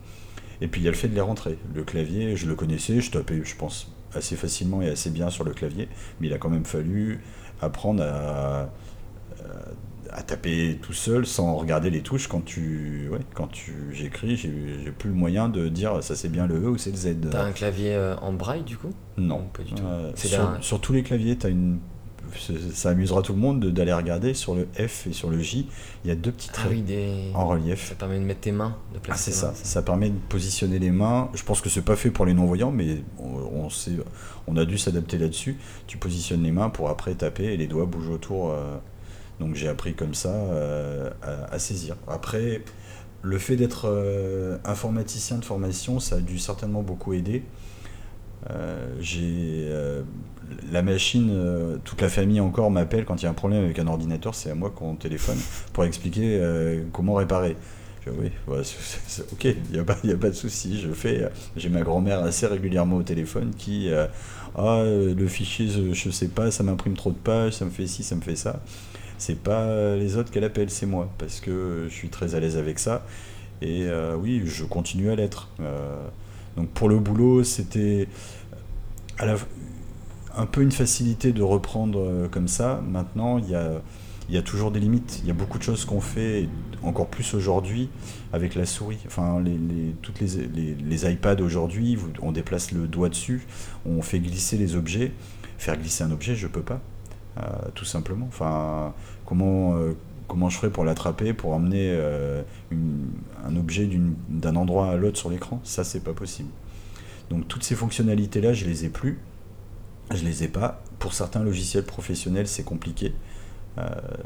Et 0.60 0.66
puis 0.66 0.80
il 0.80 0.84
y 0.84 0.88
a 0.88 0.90
le 0.90 0.96
fait 0.96 1.08
de 1.08 1.14
les 1.14 1.20
rentrer. 1.20 1.58
Le 1.74 1.84
clavier, 1.84 2.36
je 2.36 2.46
le 2.46 2.54
connaissais, 2.56 3.00
je 3.00 3.10
tapais, 3.10 3.42
je 3.44 3.54
pense 3.54 3.92
assez 4.14 4.34
facilement 4.36 4.82
et 4.82 4.88
assez 4.88 5.10
bien 5.10 5.30
sur 5.30 5.44
le 5.44 5.52
clavier, 5.52 5.88
mais 6.20 6.28
il 6.28 6.32
a 6.32 6.38
quand 6.38 6.50
même 6.50 6.64
fallu 6.64 7.20
apprendre 7.60 8.02
à 8.02 8.70
à 10.12 10.22
taper 10.22 10.78
tout 10.82 10.92
seul 10.92 11.26
sans 11.26 11.56
regarder 11.56 11.90
les 11.90 12.02
touches 12.02 12.28
quand 12.28 12.44
tu 12.44 13.08
ouais, 13.10 13.20
quand 13.34 13.46
tu 13.46 13.72
j'écris 13.92 14.36
j'ai 14.36 14.50
plus 14.90 15.10
le 15.10 15.14
moyen 15.14 15.48
de 15.48 15.68
dire 15.68 16.02
ça 16.02 16.16
c'est 16.16 16.28
bien 16.28 16.46
le 16.46 16.62
E 16.62 16.68
ou 16.68 16.78
c'est 16.78 16.90
le 16.90 16.96
Z. 16.96 17.16
T'as 17.30 17.44
un 17.44 17.52
clavier 17.52 17.94
euh, 17.94 18.16
en 18.16 18.32
braille 18.32 18.62
du 18.62 18.76
coup? 18.76 18.90
Non. 19.16 19.44
Pas 19.52 19.62
du 19.62 19.74
tout. 19.74 19.82
Euh, 19.84 20.12
sur, 20.60 20.80
tous 20.80 20.92
les 20.92 21.02
claviers 21.02 21.38
as 21.42 21.48
une 21.48 21.78
ça 22.74 22.90
amusera 22.90 23.22
tout 23.22 23.32
le 23.32 23.38
monde 23.38 23.64
d'aller 23.64 23.92
regarder 23.92 24.34
sur 24.34 24.54
le 24.54 24.66
F 24.74 25.06
et 25.06 25.12
sur 25.12 25.30
le 25.30 25.38
J. 25.38 25.68
Il 26.04 26.08
y 26.08 26.10
a 26.10 26.16
deux 26.16 26.32
petits 26.32 26.50
ah 26.52 26.56
traits 26.56 26.84
en 27.34 27.46
relief. 27.46 27.88
Ça 27.88 27.94
permet 27.94 28.18
de 28.18 28.24
mettre 28.24 28.40
tes 28.40 28.52
mains 28.52 28.76
de 28.92 28.98
placer 28.98 29.30
ah, 29.30 29.32
c'est 29.32 29.40
ça. 29.40 29.54
ça 29.54 29.82
permet 29.82 30.10
de 30.10 30.18
positionner 30.28 30.78
les 30.78 30.90
mains. 30.90 31.30
Je 31.34 31.42
pense 31.44 31.60
que 31.60 31.68
c'est 31.68 31.84
pas 31.84 31.96
fait 31.96 32.10
pour 32.10 32.26
les 32.26 32.34
non 32.34 32.46
voyants 32.46 32.72
mais 32.72 33.02
on, 33.18 33.70
sait, 33.70 33.92
on 34.46 34.56
a 34.56 34.64
dû 34.64 34.78
s'adapter 34.78 35.18
là-dessus. 35.18 35.58
Tu 35.86 35.96
positionnes 35.96 36.42
les 36.42 36.52
mains 36.52 36.70
pour 36.70 36.88
après 36.88 37.14
taper 37.14 37.52
et 37.52 37.56
les 37.56 37.66
doigts 37.66 37.86
bougent 37.86 38.10
autour 38.10 38.50
euh, 38.50 38.76
donc 39.40 39.54
j'ai 39.54 39.68
appris 39.68 39.94
comme 39.94 40.14
ça 40.14 40.28
euh, 40.28 41.10
à, 41.22 41.58
saisir. 41.58 41.96
Après, 42.08 42.62
le 43.22 43.38
fait 43.38 43.56
d'être 43.56 43.88
euh, 43.88 44.58
informaticien 44.64 45.38
de 45.38 45.44
formation, 45.44 46.00
ça 46.00 46.16
a 46.16 46.20
dû 46.20 46.38
certainement 46.38 46.82
beaucoup 46.82 47.12
aider. 47.12 47.42
Euh, 48.50 48.94
j'ai 49.00 49.70
la 50.70 50.82
machine, 50.82 51.80
toute 51.84 52.02
la 52.02 52.08
famille 52.08 52.40
encore 52.40 52.70
m'appelle 52.70 53.04
quand 53.06 53.16
il 53.16 53.24
y 53.24 53.26
a 53.26 53.30
un 53.30 53.34
problème 53.34 53.64
avec 53.64 53.78
un 53.78 53.86
ordinateur, 53.86 54.34
c'est 54.34 54.50
à 54.50 54.54
moi 54.54 54.70
qu'on 54.70 54.94
téléphone 54.94 55.38
pour 55.72 55.84
expliquer 55.84 56.40
comment 56.92 57.14
réparer. 57.14 57.56
oui, 58.06 58.30
ok, 58.46 59.44
il 59.44 59.56
n'y 59.72 59.78
a, 59.78 59.84
pas, 59.84 59.94
a 59.94 60.16
pas 60.16 60.28
de 60.28 60.34
souci. 60.34 60.78
Je 60.78 60.92
fais, 60.92 61.26
j'ai 61.56 61.70
ma 61.70 61.80
grand-mère 61.80 62.22
assez 62.22 62.46
régulièrement 62.46 62.96
au 62.96 63.02
téléphone 63.02 63.52
qui, 63.56 63.90
ah, 64.54 64.82
le 64.84 65.26
fichier, 65.26 65.68
je, 65.68 66.08
ne 66.08 66.12
sais 66.12 66.28
pas, 66.28 66.50
ça 66.50 66.62
m'imprime 66.62 66.94
trop 66.94 67.10
de 67.10 67.16
pages, 67.16 67.54
ça 67.54 67.64
me 67.64 67.70
fait 67.70 67.86
ci, 67.86 68.02
ça 68.02 68.14
me 68.14 68.20
fait 68.20 68.36
ça 68.36 68.60
c'est 69.18 69.38
pas 69.38 69.94
les 69.96 70.16
autres 70.16 70.30
qu'elle 70.30 70.44
appelle, 70.44 70.70
c'est 70.70 70.86
moi, 70.86 71.08
parce 71.18 71.40
que 71.40 71.86
je 71.88 71.94
suis 71.94 72.08
très 72.08 72.34
à 72.34 72.40
l'aise 72.40 72.56
avec 72.56 72.78
ça. 72.78 73.04
Et 73.62 73.84
euh, 73.84 74.16
oui, 74.16 74.42
je 74.44 74.64
continue 74.64 75.10
à 75.10 75.16
l'être. 75.16 75.48
Euh, 75.60 76.06
donc 76.56 76.68
pour 76.70 76.88
le 76.88 76.98
boulot, 76.98 77.44
c'était 77.44 78.08
un 79.18 80.46
peu 80.46 80.62
une 80.62 80.72
facilité 80.72 81.32
de 81.32 81.42
reprendre 81.42 82.00
euh, 82.00 82.28
comme 82.28 82.48
ça. 82.48 82.82
Maintenant, 82.86 83.38
il 83.38 83.48
y 83.48 84.36
a, 84.36 84.42
toujours 84.42 84.70
des 84.70 84.80
limites. 84.80 85.20
Il 85.22 85.28
y 85.28 85.30
a 85.30 85.34
beaucoup 85.34 85.58
de 85.58 85.62
choses 85.62 85.84
qu'on 85.84 86.00
fait, 86.00 86.48
encore 86.82 87.06
plus 87.06 87.34
aujourd'hui, 87.34 87.88
avec 88.32 88.54
la 88.54 88.66
souris. 88.66 88.98
Enfin, 89.06 89.40
les, 89.40 89.56
toutes 90.02 90.20
les, 90.20 90.46
les, 90.54 90.74
les 90.74 91.10
iPads 91.10 91.40
aujourd'hui, 91.40 91.96
on 92.20 92.32
déplace 92.32 92.72
le 92.72 92.86
doigt 92.86 93.08
dessus, 93.08 93.46
on 93.86 94.02
fait 94.02 94.18
glisser 94.18 94.58
les 94.58 94.76
objets. 94.76 95.12
Faire 95.56 95.78
glisser 95.78 96.04
un 96.04 96.10
objet, 96.10 96.34
je 96.34 96.48
peux 96.48 96.62
pas. 96.62 96.80
Euh, 97.38 97.42
tout 97.74 97.84
simplement. 97.84 98.26
Enfin, 98.28 98.94
comment, 99.26 99.76
euh, 99.76 99.94
comment 100.28 100.48
je 100.50 100.56
ferais 100.56 100.70
pour 100.70 100.84
l'attraper, 100.84 101.32
pour 101.32 101.52
emmener 101.52 101.90
euh, 101.90 102.42
un 103.44 103.56
objet 103.56 103.88
d'un 104.28 104.56
endroit 104.56 104.90
à 104.90 104.96
l'autre 104.96 105.18
sur 105.18 105.30
l'écran? 105.30 105.60
Ça, 105.64 105.84
c'est 105.84 106.04
pas 106.04 106.12
possible. 106.12 106.50
Donc 107.30 107.48
toutes 107.48 107.64
ces 107.64 107.74
fonctionnalités-là, 107.74 108.52
je 108.52 108.66
les 108.66 108.84
ai 108.84 108.88
plus. 108.88 109.18
Je 110.12 110.24
les 110.24 110.44
ai 110.44 110.48
pas. 110.48 110.82
Pour 110.98 111.14
certains 111.14 111.42
logiciels 111.42 111.84
professionnels, 111.84 112.46
c'est 112.46 112.64
compliqué. 112.64 113.14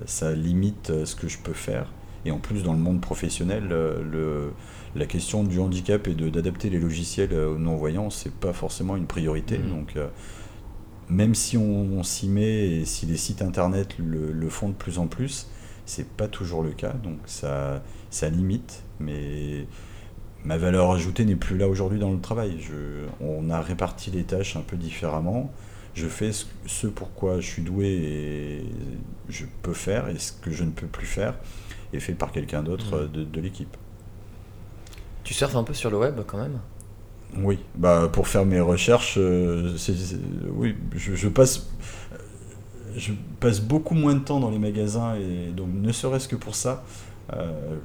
ça 0.04 0.32
limite 0.32 1.04
ce 1.04 1.14
que 1.14 1.28
je 1.28 1.38
peux 1.38 1.54
faire. 1.54 1.86
Et 2.24 2.32
en 2.32 2.38
plus, 2.38 2.64
dans 2.64 2.72
le 2.72 2.80
monde 2.80 3.00
professionnel, 3.00 3.68
le, 3.68 4.52
la 4.96 5.06
question 5.06 5.44
du 5.44 5.60
handicap 5.60 6.06
et 6.08 6.14
d'adapter 6.14 6.68
les 6.68 6.80
logiciels 6.80 7.32
aux 7.32 7.56
non-voyants, 7.56 8.10
c'est 8.10 8.32
pas 8.32 8.52
forcément 8.52 8.96
une 8.96 9.06
priorité. 9.06 9.58
Mmh. 9.58 9.70
Donc, 9.70 9.94
même 11.10 11.34
si 11.34 11.56
on, 11.56 12.02
s'y 12.02 12.28
met 12.28 12.68
et 12.68 12.84
si 12.84 13.06
les 13.06 13.16
sites 13.16 13.42
internet 13.42 13.96
le, 13.98 14.48
font 14.48 14.68
de 14.68 14.74
plus 14.74 14.98
en 14.98 15.06
plus, 15.06 15.48
c'est 15.86 16.08
pas 16.08 16.28
toujours 16.28 16.62
le 16.62 16.70
cas. 16.70 16.92
Donc 16.92 17.18
ça, 17.26 17.82
ça 18.10 18.28
limite. 18.28 18.82
Mais 19.00 19.66
ma 20.44 20.58
valeur 20.58 20.90
ajoutée 20.92 21.24
n'est 21.24 21.36
plus 21.36 21.56
là 21.56 21.68
aujourd'hui 21.68 21.98
dans 21.98 22.12
le 22.12 22.20
travail. 22.20 22.58
Je, 22.60 23.06
on 23.20 23.50
a 23.50 23.60
réparti 23.60 24.10
les 24.10 24.24
tâches 24.24 24.56
un 24.56 24.60
peu 24.62 24.76
différemment. 24.76 25.52
Je 25.94 26.06
fais 26.06 26.32
ce, 26.32 26.44
ce 26.66 26.86
pour 26.86 27.12
quoi 27.14 27.40
je 27.40 27.46
suis 27.46 27.62
doué 27.62 27.86
et 27.86 28.64
je 29.28 29.46
peux 29.62 29.72
faire, 29.72 30.08
et 30.08 30.18
ce 30.18 30.32
que 30.32 30.50
je 30.50 30.62
ne 30.62 30.70
peux 30.70 30.86
plus 30.86 31.06
faire 31.06 31.34
est 31.92 32.00
fait 32.00 32.12
par 32.12 32.30
quelqu'un 32.30 32.62
d'autre 32.62 33.08
Mmh. 33.08 33.12
de, 33.12 33.24
de 33.24 33.40
l'équipe. 33.40 33.76
Tu 35.24 35.34
surfes 35.34 35.56
un 35.56 35.64
peu 35.64 35.74
sur 35.74 35.90
le 35.90 35.98
web 35.98 36.20
quand 36.26 36.38
même? 36.38 36.60
Oui, 37.36 37.58
bah 37.76 38.08
pour 38.12 38.26
faire 38.26 38.44
mes 38.46 38.60
recherches, 38.60 39.16
euh, 39.18 39.76
oui, 40.54 40.74
je, 40.94 41.28
passe, 41.28 41.68
beaucoup 43.60 43.94
moins 43.94 44.14
de 44.14 44.20
temps 44.20 44.40
dans 44.40 44.50
les 44.50 44.58
magasins 44.58 45.14
et 45.16 45.52
donc 45.52 45.68
ne 45.72 45.92
serait-ce 45.92 46.26
que 46.26 46.36
pour 46.36 46.54
ça, 46.54 46.84
euh, 47.34 47.76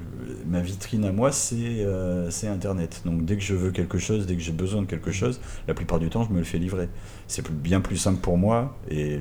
ma 0.48 0.62
vitrine 0.62 1.04
à 1.04 1.12
moi 1.12 1.34
c'est 1.34 1.56
euh, 1.58 2.32
c'est 2.32 2.48
Internet. 2.48 3.02
Donc 3.06 3.26
dès 3.26 3.36
que 3.36 3.44
je 3.44 3.54
veux 3.54 3.72
quelque 3.72 3.98
chose, 3.98 4.26
dès 4.26 4.36
que 4.36 4.41
j'ai 4.41 4.54
besoin 4.54 4.82
de 4.82 4.88
quelque 4.88 5.12
chose, 5.12 5.41
la 5.68 5.74
plupart 5.74 6.00
du 6.00 6.10
temps 6.10 6.24
je 6.24 6.32
me 6.32 6.39
le 6.39 6.46
fais 6.46 6.58
livrer. 6.58 6.88
C'est 7.28 7.48
bien 7.52 7.82
plus 7.82 7.98
simple 7.98 8.22
pour 8.22 8.38
moi 8.38 8.78
et 8.89 9.20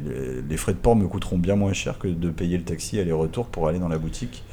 les, 0.48 0.56
frais 0.56 0.72
de 0.72 0.78
port 0.78 0.94
me 0.94 1.08
coûteront 1.08 1.38
bien 1.38 1.56
moins 1.56 1.72
cher 1.72 1.98
que 1.98 2.06
de 2.06 2.30
payer 2.30 2.56
le 2.58 2.64
taxi 2.64 3.00
aller-retour 3.00 3.46
pour 3.48 3.66
aller 3.66 3.80
dans 3.80 3.88
la 3.88 3.98
boutique 3.98 4.44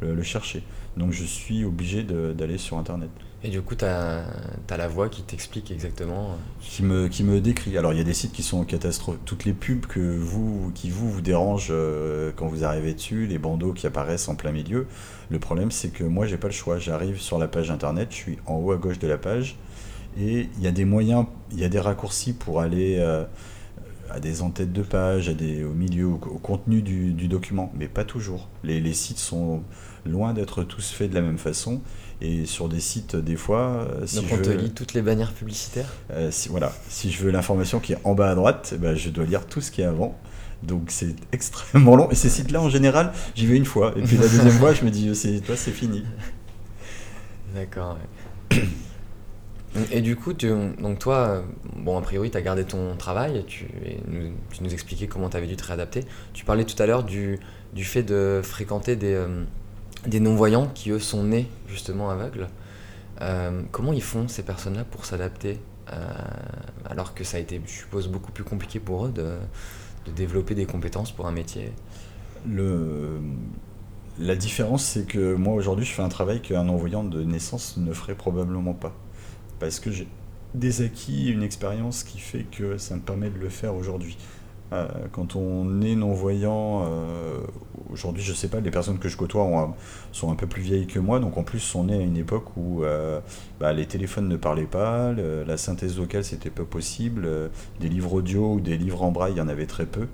le, 0.00 0.22
chercher. 0.22 0.62
Donc 0.96 1.12
je 1.12 1.24
suis 1.24 1.64
obligé 1.64 2.02
d'aller 2.02 2.56
sur 2.56 2.78
Internet. 2.78 3.10
Et 3.42 3.48
du 3.48 3.62
coup, 3.62 3.74
tu 3.74 3.86
as, 3.86 4.22
la 4.68 4.88
voix 4.88 5.08
qui 5.08 5.22
t'explique 5.22 5.70
exactement. 5.70 6.32
euh, 6.32 6.34
qui 6.60 6.82
me, 6.82 7.08
qui 7.08 7.24
me 7.24 7.40
décrit. 7.40 7.78
Alors 7.78 7.92
il 7.94 7.96
y 7.96 8.00
a 8.00 8.04
des 8.04 8.12
sites 8.12 8.32
qui 8.32 8.42
sont 8.42 8.64
catastrophiques. 8.64 9.24
Toutes 9.24 9.46
les 9.46 9.54
pubs 9.54 9.86
que 9.86 10.18
vous, 10.18 10.70
qui 10.74 10.90
vous, 10.90 11.10
vous 11.10 11.20
dérangent 11.22 11.68
euh, 11.70 12.32
quand 12.36 12.48
vous 12.48 12.64
arrivez 12.64 12.92
dessus, 12.92 13.26
les 13.26 13.38
bandeaux 13.38 13.72
qui 13.72 13.86
apparaissent 13.86 14.28
en 14.28 14.34
plein 14.34 14.52
milieu. 14.52 14.86
Le 15.30 15.38
problème 15.38 15.70
c'est 15.70 15.88
que 15.88 16.04
moi 16.04 16.26
j'ai 16.26 16.36
pas 16.36 16.48
le 16.48 16.52
choix. 16.52 16.78
J'arrive 16.78 17.18
sur 17.18 17.38
la 17.38 17.48
page 17.48 17.70
internet, 17.70 18.08
je 18.10 18.16
suis 18.16 18.38
en 18.46 18.56
haut 18.56 18.72
à 18.72 18.76
gauche 18.76 18.98
de 18.98 19.08
la 19.08 19.16
page 19.16 19.56
et 20.18 20.48
il 20.58 20.62
y 20.62 20.66
a 20.66 20.72
des 20.72 20.84
moyens, 20.84 21.24
il 21.50 21.60
y 21.60 21.64
a 21.64 21.68
des 21.70 21.80
raccourcis 21.80 22.34
pour 22.34 22.60
aller 22.60 22.96
euh, 22.98 23.24
à 24.10 24.20
des 24.20 24.42
en-têtes 24.42 24.72
de 24.72 24.82
page, 24.82 25.28
à 25.28 25.34
des, 25.34 25.64
au 25.64 25.72
milieu, 25.72 26.06
au, 26.06 26.14
au 26.14 26.38
contenu 26.38 26.82
du, 26.82 27.12
du 27.12 27.28
document, 27.28 27.72
mais 27.74 27.88
pas 27.88 28.04
toujours. 28.04 28.48
Les, 28.64 28.80
les 28.80 28.92
sites 28.92 29.18
sont 29.18 29.62
loin 30.04 30.34
d'être 30.34 30.62
tous 30.64 30.90
faits 30.90 31.10
de 31.10 31.14
la 31.14 31.22
même 31.22 31.38
façon. 31.38 31.80
Et 32.22 32.44
sur 32.44 32.68
des 32.68 32.80
sites, 32.80 33.16
des 33.16 33.36
fois, 33.36 33.86
euh, 33.90 34.06
si 34.06 34.16
Donc 34.16 34.26
je 34.28 34.34
on 34.34 34.38
te 34.42 34.50
lit 34.50 34.70
toutes 34.70 34.92
les 34.92 35.00
bannières 35.00 35.32
publicitaires? 35.32 35.88
Euh, 36.12 36.30
si, 36.30 36.48
voilà, 36.50 36.72
si 36.88 37.10
je 37.10 37.22
veux 37.22 37.30
l'information 37.30 37.80
qui 37.80 37.94
est 37.94 37.98
en 38.04 38.14
bas 38.14 38.30
à 38.30 38.34
droite, 38.34 38.72
eh 38.74 38.78
ben, 38.78 38.94
je 38.94 39.08
dois 39.08 39.24
lire 39.24 39.46
tout 39.46 39.60
ce 39.62 39.70
qui 39.70 39.80
est 39.80 39.84
avant. 39.86 40.18
Donc 40.62 40.84
c'est 40.88 41.14
extrêmement 41.32 41.96
long. 41.96 42.10
Et 42.10 42.14
ces 42.14 42.28
sites-là, 42.28 42.60
en 42.60 42.68
général, 42.68 43.12
j'y 43.34 43.46
vais 43.46 43.56
une 43.56 43.64
fois. 43.64 43.94
Et 43.96 44.02
puis 44.02 44.16
la 44.16 44.28
deuxième 44.28 44.50
fois, 44.50 44.74
je 44.74 44.84
me 44.84 44.90
dis, 44.90 45.14
c'est, 45.16 45.40
toi, 45.40 45.56
c'est 45.56 45.70
fini. 45.72 46.04
D'accord. 47.54 47.96
ouais. 48.52 48.62
Et 49.92 50.00
du 50.00 50.16
coup, 50.16 50.34
tu- 50.34 50.48
donc 50.82 50.98
toi, 50.98 51.16
euh, 51.28 51.42
bon, 51.76 51.96
a 51.96 52.02
priori, 52.02 52.30
tu 52.30 52.36
as 52.36 52.42
gardé 52.42 52.64
ton 52.64 52.96
travail, 52.96 53.44
tu, 53.46 53.66
nous, 54.08 54.32
tu 54.52 54.64
nous 54.64 54.72
expliquais 54.72 55.06
comment 55.06 55.30
tu 55.30 55.36
avais 55.36 55.46
dû 55.46 55.54
te 55.56 55.64
réadapter. 55.64 56.04
Tu 56.32 56.44
parlais 56.44 56.64
tout 56.64 56.80
à 56.82 56.86
l'heure 56.86 57.04
du, 57.04 57.38
du 57.72 57.84
fait 57.84 58.02
de 58.02 58.40
fréquenter 58.42 58.96
des, 58.96 59.14
euh, 59.14 59.44
des 60.06 60.20
non-voyants 60.20 60.68
qui, 60.74 60.90
eux, 60.90 60.98
sont 60.98 61.24
nés 61.24 61.48
justement 61.68 62.10
aveugles. 62.10 62.48
Euh, 63.20 63.62
comment 63.70 63.92
ils 63.92 64.02
font, 64.02 64.28
ces 64.28 64.42
personnes-là, 64.42 64.84
pour 64.84 65.04
s'adapter 65.04 65.60
euh, 65.92 65.96
alors 66.88 67.14
que 67.14 67.24
ça 67.24 67.36
a 67.36 67.40
été, 67.40 67.60
je 67.66 67.70
suppose, 67.70 68.08
beaucoup 68.08 68.32
plus 68.32 68.44
compliqué 68.44 68.80
pour 68.80 69.06
eux 69.06 69.12
de, 69.12 69.34
développer 70.14 70.54
des 70.54 70.66
compétences 70.66 71.12
pour 71.12 71.26
un 71.26 71.32
métier? 71.32 71.72
La 74.18 74.36
différence, 74.36 74.84
c'est 74.84 75.06
que 75.06 75.34
moi, 75.34 75.54
aujourd'hui, 75.54 75.84
je 75.84 75.92
fais 75.92 76.02
un 76.02 76.08
travail 76.08 76.42
qu'un 76.42 76.64
non-voyant 76.64 77.04
de 77.04 77.22
naissance 77.22 77.76
ne 77.76 77.92
ferait 77.92 78.14
probablement 78.14 78.74
pas. 78.74 78.92
Parce 79.58 79.80
que 79.80 79.90
j'ai 79.90 80.08
des 80.54 80.82
acquis, 80.82 81.30
une 81.30 81.42
expérience 81.42 82.02
qui 82.02 82.18
fait 82.18 82.44
que 82.44 82.76
ça 82.76 82.96
me 82.96 83.00
permet 83.00 83.30
de 83.30 83.38
le 83.38 83.48
faire 83.48 83.74
aujourd'hui. 83.74 84.16
Euh, 84.72 84.86
quand 85.12 85.34
on 85.34 85.80
est 85.80 85.96
non-voyant, 85.96 86.84
euh, 86.84 87.40
aujourd'hui, 87.92 88.22
je 88.22 88.32
sais 88.32 88.48
pas, 88.48 88.60
les 88.60 88.70
personnes 88.70 88.98
que 88.98 89.08
je 89.08 89.16
côtoie 89.16 89.74
sont 90.12 90.30
un 90.30 90.36
peu 90.36 90.46
plus 90.46 90.62
vieilles 90.62 90.86
que 90.86 91.00
moi, 91.00 91.18
donc 91.18 91.36
en 91.38 91.42
plus, 91.42 91.58
sont 91.58 91.84
nées 91.84 91.96
à 91.96 92.00
une 92.00 92.16
époque 92.16 92.56
où 92.56 92.84
euh, 92.84 93.20
bah, 93.58 93.72
les 93.72 93.86
téléphones 93.86 94.28
ne 94.28 94.36
parlaient 94.36 94.62
pas, 94.62 95.12
la 95.12 95.56
synthèse 95.56 95.96
vocale, 95.96 96.24
c'était 96.24 96.50
pas 96.50 96.64
possible, 96.64 97.28
des 97.80 97.88
livres 97.88 98.14
audio 98.14 98.54
ou 98.54 98.60
des 98.60 98.76
livres 98.76 99.02
en 99.02 99.10
braille, 99.10 99.32
il 99.32 99.38
y 99.38 99.42
en 99.42 99.48
avait 99.48 99.66
très 99.66 99.86
peu. 99.86 100.06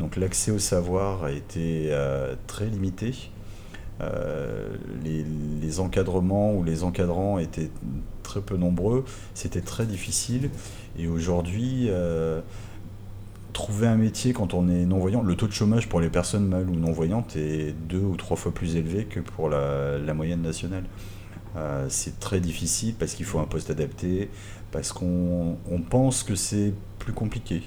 Donc 0.00 0.16
l'accès 0.16 0.50
au 0.50 0.58
savoir 0.58 1.24
a 1.24 1.30
été 1.30 1.88
euh, 1.90 2.34
très 2.46 2.66
limité. 2.66 3.30
Les, 5.02 5.80
encadrements 5.80 6.54
ou 6.54 6.62
les 6.62 6.84
encadrants 6.84 7.38
étaient 7.38 7.70
très 8.22 8.40
peu 8.40 8.56
nombreux, 8.56 9.04
c'était 9.34 9.60
très 9.60 9.86
difficile. 9.86 10.50
Et 10.96 11.08
aujourd'hui, 11.08 11.90
trouver 13.54 13.86
un 13.86 13.96
métier 13.96 14.34
quand 14.34 14.52
on 14.52 14.68
est 14.68 14.84
non-voyant, 14.84 15.22
le 15.22 15.34
taux 15.36 15.46
de 15.46 15.52
chômage 15.52 15.88
pour 15.88 16.00
les 16.00 16.10
personnes 16.10 16.46
mâles 16.46 16.68
ou 16.68 16.74
non-voyantes 16.74 17.36
est 17.36 17.72
deux 17.88 18.00
ou 18.00 18.16
trois 18.16 18.36
fois 18.36 18.52
plus 18.52 18.76
élevé 18.76 19.04
que 19.06 19.20
pour 19.20 19.48
la, 19.48 20.12
moyenne 20.12 20.42
nationale. 20.42 20.84
Euh, 21.56 21.86
c'est 21.88 22.18
très 22.18 22.40
difficile 22.40 22.94
parce 22.98 23.14
qu'il 23.14 23.24
faut 23.24 23.38
un 23.38 23.44
poste 23.44 23.70
adapté, 23.70 24.28
parce 24.72 24.92
qu'on 24.92 25.56
on 25.70 25.78
pense 25.78 26.24
que 26.24 26.34
c'est 26.34 26.74
plus 26.98 27.12
compliqué. 27.12 27.62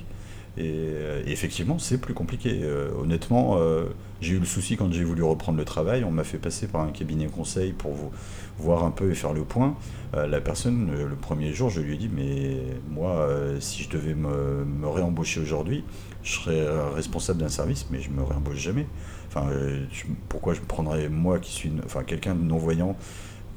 Et, 0.58 0.64
euh, 0.66 1.24
et 1.26 1.32
effectivement, 1.32 1.78
c'est 1.80 1.99
plus 1.99 2.14
compliqué. 2.14 2.62
Euh, 2.64 2.89
honnêtement, 2.99 3.58
euh, 3.60 3.86
j'ai 4.22 4.34
eu 4.36 4.39
le 4.39 4.45
souci 4.45 4.76
quand 4.76 4.91
j'ai 4.91 5.03
voulu 5.03 5.24
reprendre 5.24 5.58
le 5.58 5.66
travail. 5.66 6.03
On 6.03 6.12
m'a 6.12 6.24
fait 6.24 6.39
passer 6.39 6.68
par 6.68 6.82
un 6.82 6.91
cabinet 6.91 7.28
conseil 7.28 7.74
pour 7.74 7.91
vous, 7.93 8.12
voir 8.58 8.84
un 8.84 8.91
peu 8.91 9.12
et 9.12 9.16
faire 9.16 9.34
le 9.34 9.43
point. 9.43 9.76
La 10.14 10.41
personne, 10.41 10.89
le 10.91 11.16
premier 11.16 11.53
jour, 11.53 11.70
je 11.70 11.82
lui 11.82 11.93
ai 11.93 11.97
dit 11.97 12.10
Mais 12.12 12.58
moi, 12.89 13.28
si 13.60 13.84
je 13.84 13.89
devais 13.89 14.16
me, 14.16 14.88
réembaucher 14.88 15.39
aujourd'hui, 15.41 15.84
je 16.24 16.39
serais 16.39 16.66
responsable 16.95 17.39
d'un 17.39 17.49
service, 17.49 17.88
mais 17.91 18.01
je 18.01 18.10
me 18.10 18.24
réembauche 18.24 18.58
jamais. 18.58 18.88
Enfin, 19.28 19.47
je- 19.91 20.05
pourquoi 20.30 20.55
je 20.55 20.62
prendrais 20.62 21.10
moi 21.10 21.38
qui 21.38 21.51
suis, 21.51 21.72
enfin, 21.86 22.03
quelqu'un 22.03 22.34
de 22.34 22.41
non-voyant? 22.41 22.95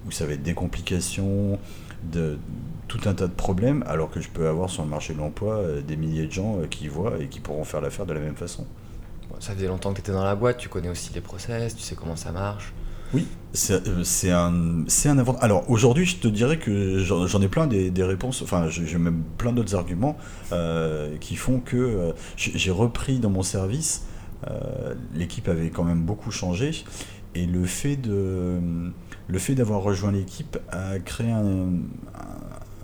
Où 0.06 0.10
ça 0.10 0.26
va 0.26 0.32
être 0.32 0.42
des 0.42 0.54
complications, 0.54 1.58
de 2.04 2.38
tout 2.88 3.00
un 3.08 3.14
tas 3.14 3.28
de 3.28 3.32
problèmes, 3.32 3.84
alors 3.86 4.10
que 4.10 4.20
je 4.20 4.28
peux 4.28 4.48
avoir 4.48 4.68
sur 4.68 4.82
le 4.82 4.88
marché 4.88 5.14
de 5.14 5.18
l'emploi 5.18 5.54
euh, 5.54 5.80
des 5.80 5.96
milliers 5.96 6.26
de 6.26 6.32
gens 6.32 6.58
euh, 6.58 6.66
qui 6.66 6.88
voient 6.88 7.18
et 7.20 7.28
qui 7.28 7.40
pourront 7.40 7.64
faire 7.64 7.80
l'affaire 7.80 8.06
de 8.06 8.12
la 8.12 8.20
même 8.20 8.36
façon. 8.36 8.66
Ça 9.38 9.54
faisait 9.54 9.68
longtemps 9.68 9.90
que 9.90 9.96
tu 9.96 10.00
étais 10.00 10.12
dans 10.12 10.24
la 10.24 10.34
boîte, 10.34 10.58
tu 10.58 10.68
connais 10.68 10.88
aussi 10.88 11.12
les 11.14 11.20
process, 11.20 11.76
tu 11.76 11.82
sais 11.82 11.94
comment 11.94 12.16
ça 12.16 12.32
marche. 12.32 12.72
Oui, 13.12 13.26
c'est 13.52 13.86
euh, 13.88 14.34
un, 14.34 14.84
c'est 14.86 15.08
un 15.08 15.18
avantage. 15.18 15.42
Alors 15.42 15.68
aujourd'hui, 15.68 16.04
je 16.04 16.16
te 16.16 16.28
dirais 16.28 16.58
que 16.58 16.98
j'en 16.98 17.42
ai 17.42 17.48
plein 17.48 17.66
des, 17.66 17.90
des 17.90 18.04
réponses, 18.04 18.42
enfin 18.42 18.68
j'ai 18.68 18.98
même 18.98 19.22
plein 19.36 19.52
d'autres 19.52 19.74
arguments 19.74 20.16
euh, 20.52 21.16
qui 21.18 21.36
font 21.36 21.58
que 21.58 21.76
euh, 21.76 22.12
j'ai 22.36 22.70
repris 22.70 23.18
dans 23.18 23.30
mon 23.30 23.42
service, 23.42 24.06
l'équipe 25.14 25.48
avait 25.48 25.70
quand 25.70 25.84
même 25.84 26.02
beaucoup 26.02 26.30
changé, 26.30 26.70
et 27.34 27.46
le 27.46 27.64
fait 27.66 27.96
de 27.96 28.58
le 29.30 29.38
fait 29.38 29.54
d'avoir 29.54 29.82
rejoint 29.82 30.12
l'équipe 30.12 30.58
a 30.70 30.98
créé 30.98 31.30
un, 31.30 31.70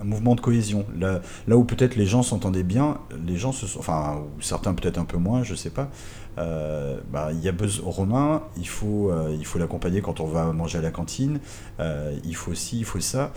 mouvement 0.04 0.34
de 0.34 0.40
cohésion. 0.40 0.86
Là, 0.98 1.20
où 1.56 1.64
peut-être 1.64 1.96
les 1.96 2.06
gens 2.06 2.22
s'entendaient 2.22 2.62
bien, 2.62 2.98
les 3.26 3.36
gens 3.36 3.52
se 3.52 3.78
enfin 3.78 4.22
certains 4.40 4.74
peut-être 4.74 4.98
un 4.98 5.04
peu 5.04 5.16
moins, 5.16 5.42
je 5.42 5.54
sais 5.54 5.70
pas. 5.70 5.88
Euh, 6.38 6.98
bah, 7.10 7.30
il 7.32 7.40
y 7.40 7.48
a 7.48 7.52
besoin 7.52 7.90
Romain, 7.90 8.42
il 8.58 8.68
faut 8.68 9.10
euh, 9.10 9.34
il 9.38 9.46
faut 9.46 9.58
l'accompagner 9.58 10.02
quand 10.02 10.20
on 10.20 10.26
va 10.26 10.52
manger 10.52 10.78
à 10.78 10.82
la 10.82 10.90
cantine. 10.90 11.40
Euh, 11.80 12.14
il 12.24 12.36
faut 12.36 12.54
ci, 12.54 12.78
il 12.78 12.84
faut 12.84 13.00
ça. 13.00 13.32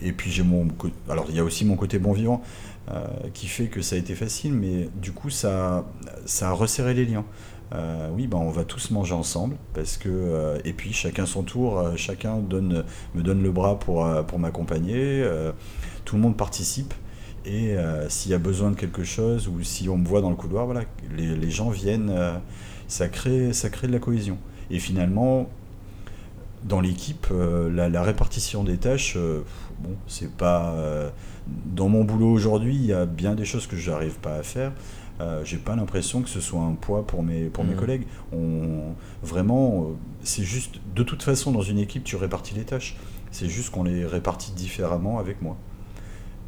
Et 0.00 0.12
puis 0.12 0.30
j'ai 0.30 0.42
mon 0.42 0.68
alors 1.08 1.26
il 1.28 1.36
y 1.36 1.40
a 1.40 1.44
aussi 1.44 1.64
mon 1.64 1.76
côté 1.76 1.98
bon 1.98 2.12
vivant 2.12 2.42
qui 3.32 3.46
fait 3.46 3.68
que 3.68 3.80
ça 3.80 3.96
a 3.96 3.98
été 3.98 4.14
facile, 4.14 4.52
mais 4.52 4.90
du 5.00 5.12
coup 5.12 5.30
ça 5.30 5.86
ça 6.26 6.50
a 6.50 6.52
resserré 6.52 6.92
les 6.92 7.06
liens. 7.06 7.24
Euh, 7.74 8.08
oui, 8.12 8.26
bah, 8.26 8.38
on 8.38 8.50
va 8.50 8.64
tous 8.64 8.90
manger 8.90 9.14
ensemble 9.14 9.56
parce 9.72 9.96
que 9.96 10.08
euh, 10.08 10.58
et 10.64 10.72
puis 10.72 10.92
chacun 10.92 11.26
son 11.26 11.42
tour, 11.42 11.78
euh, 11.78 11.96
chacun 11.96 12.36
me 12.36 13.22
donne 13.22 13.42
le 13.42 13.50
bras 13.50 13.78
pour 13.78 14.06
pour 14.26 14.38
m'accompagner. 14.38 15.24
tout 16.04 16.16
le 16.16 16.22
monde 16.22 16.36
participe. 16.36 16.94
Et 17.46 17.76
s'il 18.08 18.30
y 18.30 18.34
a 18.34 18.38
besoin 18.38 18.70
de 18.70 18.76
quelque 18.76 19.04
chose 19.04 19.48
ou 19.48 19.62
si 19.62 19.88
on 19.90 19.98
me 19.98 20.06
voit 20.06 20.22
dans 20.22 20.30
le 20.30 20.36
couloir, 20.36 20.64
voilà, 20.64 20.82
les, 21.14 21.36
les 21.36 21.50
gens 21.50 21.68
viennent, 21.68 22.10
ça, 22.88 23.08
crée, 23.08 23.52
ça 23.52 23.68
crée 23.68 23.86
de 23.86 23.92
la 23.92 23.98
cohésion. 23.98 24.38
Et 24.70 24.78
finalement, 24.78 25.50
dans 26.62 26.80
l'équipe, 26.80 27.26
la, 27.30 27.90
la 27.90 28.02
répartition 28.02 28.64
des 28.64 28.78
tâches, 28.78 29.18
bon, 29.80 29.94
c'est 30.06 30.34
pas. 30.34 30.74
dans 31.66 31.90
mon 31.90 32.04
boulot 32.04 32.30
aujourd'hui, 32.30 32.74
il 32.74 32.86
y 32.86 32.94
a 32.94 33.04
bien 33.04 33.34
des 33.34 33.44
choses 33.44 33.66
que 33.66 33.76
je 33.76 33.90
n'arrive 33.90 34.18
pas 34.20 34.36
à 34.36 34.42
faire. 34.42 34.72
Euh, 35.20 35.44
J'ai 35.44 35.58
pas 35.58 35.76
l'impression 35.76 36.22
que 36.22 36.28
ce 36.28 36.40
soit 36.40 36.60
un 36.60 36.72
poids 36.74 37.06
pour 37.06 37.22
mes, 37.22 37.44
pour 37.44 37.62
mes 37.64 37.74
Mhm. 37.74 37.78
collègues. 37.80 38.06
On, 38.32 38.94
vraiment, 39.22 39.82
euh, 39.82 39.94
c'est 40.24 40.42
juste. 40.44 40.80
De 40.96 41.02
toute 41.04 41.22
façon, 41.22 41.52
dans 41.52 41.62
une 41.62 41.78
équipe, 41.78 42.02
tu 42.04 42.16
répartis 42.16 42.54
les 42.54 42.64
tâches. 42.64 42.96
C'est 43.30 43.48
juste 43.48 43.70
qu'on 43.70 43.84
les 43.84 44.04
répartit 44.06 44.52
différemment 44.52 45.18
avec 45.18 45.40
moi. 45.42 45.56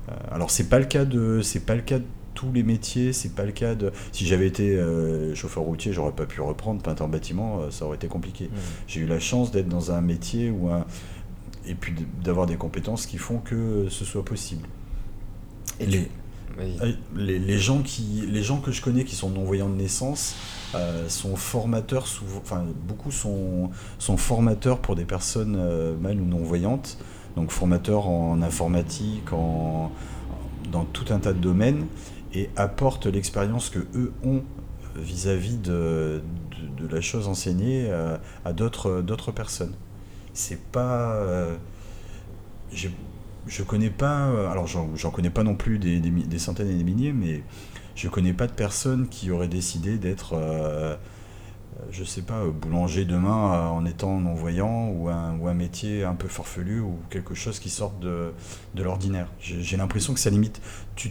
Euh, 0.09 0.12
alors 0.31 0.51
c'est 0.51 0.69
pas 0.69 0.79
le 0.79 0.85
cas 0.85 1.05
de 1.05 1.41
c'est 1.43 1.67
pas 1.67 1.75
le 1.75 1.83
cas 1.83 1.99
de 1.99 2.05
tous 2.35 2.53
les 2.53 2.62
métiers, 2.62 3.12
c'est 3.12 3.35
pas 3.35 3.45
le 3.45 3.51
cas 3.53 3.75
de 3.75 3.91
si 4.12 4.27
j'avais 4.27 4.47
été 4.47 4.77
euh, 4.77 5.35
chauffeur 5.35 5.64
routier, 5.64 5.93
j'aurais 5.93 6.12
pas 6.12 6.27
pu 6.27 6.41
reprendre 6.43 6.81
peintre 6.83 7.03
en 7.03 7.09
bâtiment, 7.09 7.61
euh, 7.61 7.71
ça 7.71 7.87
aurait 7.87 7.97
été 7.97 8.07
compliqué. 8.09 8.45
Mm. 8.45 8.57
J'ai 8.89 9.01
eu 9.01 9.07
la 9.07 9.19
chance 9.19 9.51
d'être 9.51 9.69
dans 9.69 9.91
un 9.91 10.01
métier 10.01 10.51
où 10.51 10.69
un 10.71 10.85
et 11.67 11.75
puis 11.75 11.93
d'avoir 12.23 12.47
des 12.47 12.57
compétences 12.57 13.07
qui 13.07 13.19
font 13.19 13.39
que 13.39 13.87
ce 13.89 14.05
soit 14.05 14.25
possible. 14.25 14.69
Et 15.81 15.87
les, 15.87 16.09
euh, 16.59 16.93
les, 17.15 17.59
gens 17.59 17.83
qui, 17.83 18.25
les 18.27 18.43
gens 18.43 18.59
que 18.59 18.73
je 18.73 18.81
connais 18.81 19.05
qui 19.05 19.15
sont 19.15 19.31
non-voyants 19.31 19.69
de 19.69 19.75
naissance 19.75 20.37
euh, 20.75 21.09
sont 21.09 21.37
formateurs, 21.37 22.07
souvent, 22.07 22.41
enfin 22.43 22.65
beaucoup 22.87 23.11
sont, 23.11 23.71
sont 23.99 24.17
formateurs 24.17 24.79
pour 24.79 24.97
des 24.97 25.05
personnes 25.05 25.57
euh, 25.59 25.97
mal 25.97 26.21
ou 26.21 26.25
non-voyantes, 26.25 26.99
donc 27.37 27.51
formateurs 27.51 28.09
en 28.09 28.43
informatique, 28.43 29.33
en, 29.33 29.93
dans 30.73 30.85
tout 30.85 31.13
un 31.13 31.19
tas 31.19 31.33
de 31.33 31.39
domaines, 31.39 31.87
et 32.33 32.51
apportent 32.57 33.07
l'expérience 33.07 33.71
que 33.71 33.81
eux 33.95 34.13
ont 34.25 34.43
vis-à-vis 34.97 35.59
de, 35.59 36.23
de, 36.79 36.87
la 36.89 37.01
chose 37.03 37.29
enseignée 37.29 37.87
euh, 37.89 38.17
à 38.45 38.53
d'autres 38.53 39.33
personnes. 39.33 39.75
C'est 40.33 40.61
pas... 40.71 41.21
je 43.47 43.62
connais 43.62 43.90
pas, 43.90 44.26
euh, 44.28 44.49
alors 44.51 44.66
j'en 44.66 45.11
connais 45.11 45.30
pas 45.30 45.42
non 45.44 45.55
plus 45.55 45.78
des, 45.78 46.01
des 46.01 46.11
mi- 46.11 46.24
des 46.26 46.38
centaines 46.38 46.70
et 46.70 46.74
des 46.74 46.84
milliers, 46.84 47.12
mais 47.12 47.42
je 47.94 48.09
connais 48.09 48.32
pas 48.32 48.47
de 48.47 48.53
personnes 48.53 49.09
qui 49.09 49.30
auraient 49.30 49.49
décidé 49.49 49.99
d'être, 49.99 50.34
euh, 50.34 50.97
euh, 51.78 51.84
je 51.90 52.05
sais 52.05 52.22
pas, 52.22 52.40
euh, 52.40 52.51
boulanger 52.51 53.05
demain 53.05 53.68
en 53.68 53.84
étant 53.86 54.18
non-voyant 54.20 54.88
ou 54.90 55.09
un, 55.09 55.36
ou 55.38 55.49
un 55.49 55.55
métier 55.55 56.05
un 56.05 56.14
peu 56.14 56.28
farfelu 56.28 56.80
ou 56.80 56.99
quelque 57.11 57.34
chose 57.34 57.59
qui 57.59 57.70
sorte 57.70 57.99
de, 58.01 58.32
de 58.74 58.82
l'ordinaire. 58.82 59.28
J'ai 59.40 59.76
l'impression 59.76 60.12
que 60.12 60.20
ça 60.20 60.30
limite. 60.30 60.61
Tu, 60.94 61.11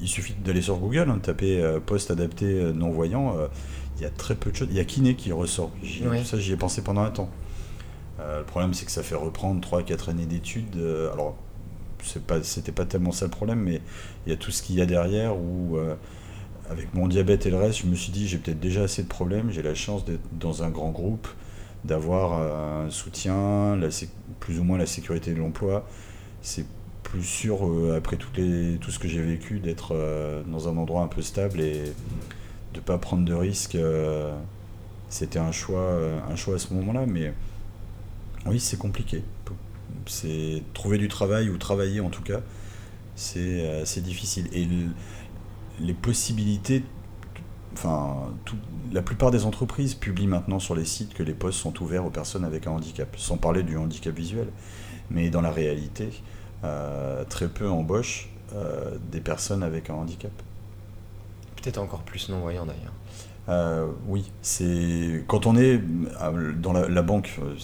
il 0.00 0.08
suffit 0.08 0.34
d'aller 0.44 0.62
sur 0.62 0.76
Google, 0.78 1.08
hein, 1.10 1.14
de 1.16 1.20
taper 1.22 1.60
euh, 1.62 1.80
poste 1.80 2.10
adapté 2.10 2.72
non-voyant, 2.74 3.36
euh, 3.38 3.46
il 3.98 4.02
y 4.02 4.06
a 4.06 4.10
très 4.10 4.34
peu 4.34 4.50
de 4.50 4.56
choses. 4.56 4.68
Il 4.70 4.76
y 4.76 4.80
a 4.80 4.84
Kiné 4.84 5.14
qui 5.14 5.32
ressort. 5.32 5.70
Oui. 6.10 6.24
Ça, 6.24 6.38
j'y 6.38 6.52
ai 6.52 6.56
pensé 6.56 6.82
pendant 6.82 7.02
un 7.02 7.10
temps. 7.10 7.30
Euh, 8.20 8.40
le 8.40 8.44
problème, 8.44 8.74
c'est 8.74 8.86
que 8.86 8.92
ça 8.92 9.02
fait 9.02 9.14
reprendre 9.14 9.60
3-4 9.60 10.10
années 10.10 10.26
d'études. 10.26 10.76
euh, 10.76 11.12
alors, 11.12 11.36
c'est 12.02 12.22
pas, 12.24 12.42
c'était 12.42 12.72
pas 12.72 12.84
tellement 12.84 13.12
ça 13.12 13.26
le 13.26 13.30
problème, 13.30 13.60
mais 13.60 13.80
il 14.26 14.30
y 14.30 14.32
a 14.32 14.36
tout 14.36 14.50
ce 14.50 14.62
qu'il 14.62 14.76
y 14.76 14.80
a 14.80 14.86
derrière 14.86 15.36
où, 15.36 15.76
euh, 15.76 15.94
avec 16.70 16.94
mon 16.94 17.08
diabète 17.08 17.46
et 17.46 17.50
le 17.50 17.56
reste, 17.56 17.80
je 17.80 17.86
me 17.86 17.94
suis 17.94 18.12
dit, 18.12 18.28
j'ai 18.28 18.38
peut-être 18.38 18.60
déjà 18.60 18.82
assez 18.84 19.02
de 19.02 19.08
problèmes. 19.08 19.50
J'ai 19.50 19.62
la 19.62 19.74
chance 19.74 20.04
d'être 20.04 20.22
dans 20.32 20.62
un 20.62 20.70
grand 20.70 20.90
groupe, 20.90 21.28
d'avoir 21.84 22.32
un 22.84 22.90
soutien, 22.90 23.76
la 23.76 23.88
plus 24.40 24.58
ou 24.58 24.64
moins 24.64 24.78
la 24.78 24.86
sécurité 24.86 25.32
de 25.32 25.38
l'emploi. 25.38 25.86
C'est 26.42 26.66
plus 27.02 27.22
sûr, 27.22 27.60
après 27.96 28.16
toutes 28.16 28.36
les, 28.36 28.78
tout 28.78 28.90
ce 28.90 28.98
que 28.98 29.08
j'ai 29.08 29.22
vécu, 29.22 29.60
d'être 29.60 29.94
dans 30.48 30.68
un 30.68 30.76
endroit 30.76 31.02
un 31.02 31.08
peu 31.08 31.22
stable 31.22 31.60
et 31.60 31.92
de 32.74 32.80
pas 32.80 32.98
prendre 32.98 33.24
de 33.24 33.34
risques. 33.34 33.78
c'était 35.08 35.38
un 35.38 35.52
choix, 35.52 35.98
un 36.28 36.36
choix 36.36 36.56
à 36.56 36.58
ce 36.58 36.74
moment-là, 36.74 37.06
mais 37.06 37.32
oui, 38.48 38.60
c'est 38.60 38.78
compliqué. 38.78 39.22
C'est 40.06 40.62
trouver 40.74 40.98
du 40.98 41.08
travail 41.08 41.48
ou 41.48 41.58
travailler 41.58 42.00
en 42.00 42.10
tout 42.10 42.22
cas, 42.22 42.40
c'est 43.14 43.38
euh, 43.64 44.00
difficile. 44.00 44.48
Et 44.52 44.68
les 45.80 45.94
possibilités, 45.94 46.84
enfin, 47.72 48.32
la 48.92 49.02
plupart 49.02 49.30
des 49.30 49.44
entreprises 49.44 49.94
publient 49.94 50.26
maintenant 50.26 50.58
sur 50.58 50.74
les 50.74 50.84
sites 50.84 51.14
que 51.14 51.22
les 51.22 51.34
postes 51.34 51.58
sont 51.58 51.82
ouverts 51.82 52.04
aux 52.04 52.10
personnes 52.10 52.44
avec 52.44 52.66
un 52.66 52.72
handicap, 52.72 53.08
sans 53.16 53.36
parler 53.36 53.62
du 53.62 53.76
handicap 53.76 54.14
visuel. 54.14 54.48
Mais 55.10 55.30
dans 55.30 55.40
la 55.40 55.50
réalité, 55.50 56.10
euh, 56.64 57.24
très 57.24 57.48
peu 57.48 57.68
embauchent 57.68 58.28
euh, 58.54 58.96
des 59.10 59.20
personnes 59.20 59.62
avec 59.62 59.90
un 59.90 59.94
handicap. 59.94 60.32
Peut-être 61.56 61.78
encore 61.78 62.02
plus 62.02 62.28
non-voyant 62.28 62.66
d'ailleurs. 62.66 62.92
Euh, 63.48 63.86
oui, 64.08 64.24
c'est 64.42 65.24
quand 65.28 65.46
on 65.46 65.56
est 65.56 65.80
euh, 66.20 66.52
dans 66.52 66.72
la, 66.72 67.02
banque, 67.02 67.38
euh, 67.40 67.54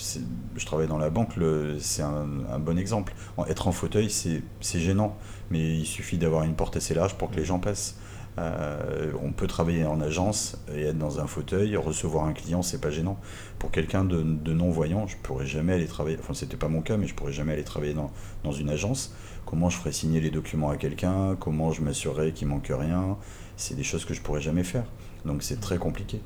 je 0.56 0.66
travaille 0.66 0.86
dans 0.86 0.98
la 0.98 1.10
banque, 1.10 1.34
c'est 1.80 2.02
un, 2.02 2.58
bon 2.60 2.78
exemple. 2.78 3.14
Être 3.48 3.68
en 3.68 3.72
fauteuil, 3.72 4.08
c'est 4.10 4.80
gênant, 4.80 5.16
mais 5.50 5.78
il 5.78 5.86
suffit 5.86 6.18
d'avoir 6.18 6.44
une 6.44 6.54
porte 6.54 6.76
assez 6.76 6.94
large 6.94 7.14
pour 7.14 7.30
que 7.30 7.36
les 7.36 7.44
gens 7.44 7.58
passent. 7.58 7.96
On 8.38 9.32
peut 9.32 9.46
travailler 9.46 9.84
en 9.84 10.00
agence 10.00 10.56
et 10.74 10.82
être 10.84 10.98
dans 10.98 11.20
un 11.20 11.26
fauteuil, 11.26 11.76
recevoir 11.76 12.24
un 12.26 12.32
client, 12.32 12.62
c'est 12.62 12.80
pas 12.80 12.90
gênant. 12.90 13.18
Pour 13.58 13.70
quelqu'un 13.70 14.04
de, 14.04 14.52
non-voyant, 14.52 15.06
je 15.06 15.16
pourrais 15.16 15.46
jamais 15.46 15.74
aller 15.74 15.86
travailler, 15.86 16.16
enfin 16.20 16.32
c'était 16.32 16.56
pas 16.56 16.68
mon 16.68 16.80
cas, 16.80 16.96
mais 16.96 17.06
je 17.06 17.14
pourrais 17.14 17.32
jamais 17.32 17.52
aller 17.52 17.64
travailler 17.64 17.94
dans, 17.94 18.10
dans 18.44 18.52
une 18.52 18.70
agence. 18.70 19.14
Comment 19.44 19.68
je 19.68 19.76
ferais 19.76 19.92
signer 19.92 20.20
les 20.20 20.30
documents 20.30 20.70
à 20.70 20.76
quelqu'un? 20.76 21.36
Comment 21.38 21.72
je 21.72 21.82
m'assurerais 21.82 22.32
qu'il 22.32 22.46
manque 22.46 22.70
rien? 22.70 23.18
C'est 23.56 23.74
des 23.74 23.82
choses 23.82 24.04
que 24.04 24.14
je 24.14 24.22
pourrais 24.22 24.40
jamais 24.40 24.64
faire. 24.64 24.84
Donc 25.24 25.42
c'est 25.42 25.60
très 25.60 25.78
compliqué. 25.78 26.20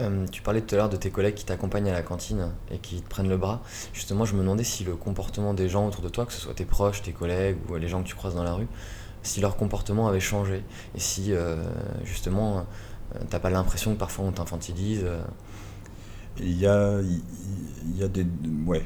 Euh, 0.00 0.26
tu 0.32 0.40
parlais 0.40 0.62
tout 0.62 0.74
à 0.74 0.78
l'heure 0.78 0.88
de 0.88 0.96
tes 0.96 1.10
collègues 1.10 1.34
qui 1.34 1.44
t'accompagnent 1.44 1.90
à 1.90 1.92
la 1.92 2.02
cantine 2.02 2.50
et 2.70 2.78
qui 2.78 3.02
te 3.02 3.08
prennent 3.08 3.28
le 3.28 3.36
bras. 3.36 3.62
Justement, 3.92 4.24
je 4.24 4.34
me 4.34 4.40
demandais 4.40 4.64
si 4.64 4.84
le 4.84 4.96
comportement 4.96 5.52
des 5.52 5.68
gens 5.68 5.86
autour 5.86 6.02
de 6.02 6.08
toi, 6.08 6.24
que 6.24 6.32
ce 6.32 6.40
soit 6.40 6.54
tes 6.54 6.64
proches, 6.64 7.02
tes 7.02 7.12
collègues 7.12 7.58
ou 7.68 7.76
les 7.76 7.88
gens 7.88 8.02
que 8.02 8.08
tu 8.08 8.14
croises 8.14 8.34
dans 8.34 8.44
la 8.44 8.54
rue, 8.54 8.66
si 9.22 9.40
leur 9.40 9.56
comportement 9.56 10.08
avait 10.08 10.20
changé 10.20 10.64
et 10.96 11.00
si 11.00 11.32
euh, 11.32 11.62
justement 12.04 12.64
euh, 13.14 13.18
t'as 13.28 13.38
pas 13.38 13.50
l'impression 13.50 13.92
que 13.94 13.98
parfois 13.98 14.24
on 14.24 14.32
t'infantilise. 14.32 15.02
euh, 15.04 15.22
Il 16.38 16.58
y 16.58 16.66
a, 16.66 17.00
il 17.02 17.96
y 17.98 18.02
a 18.02 18.08
des, 18.08 18.26
ouais, 18.66 18.82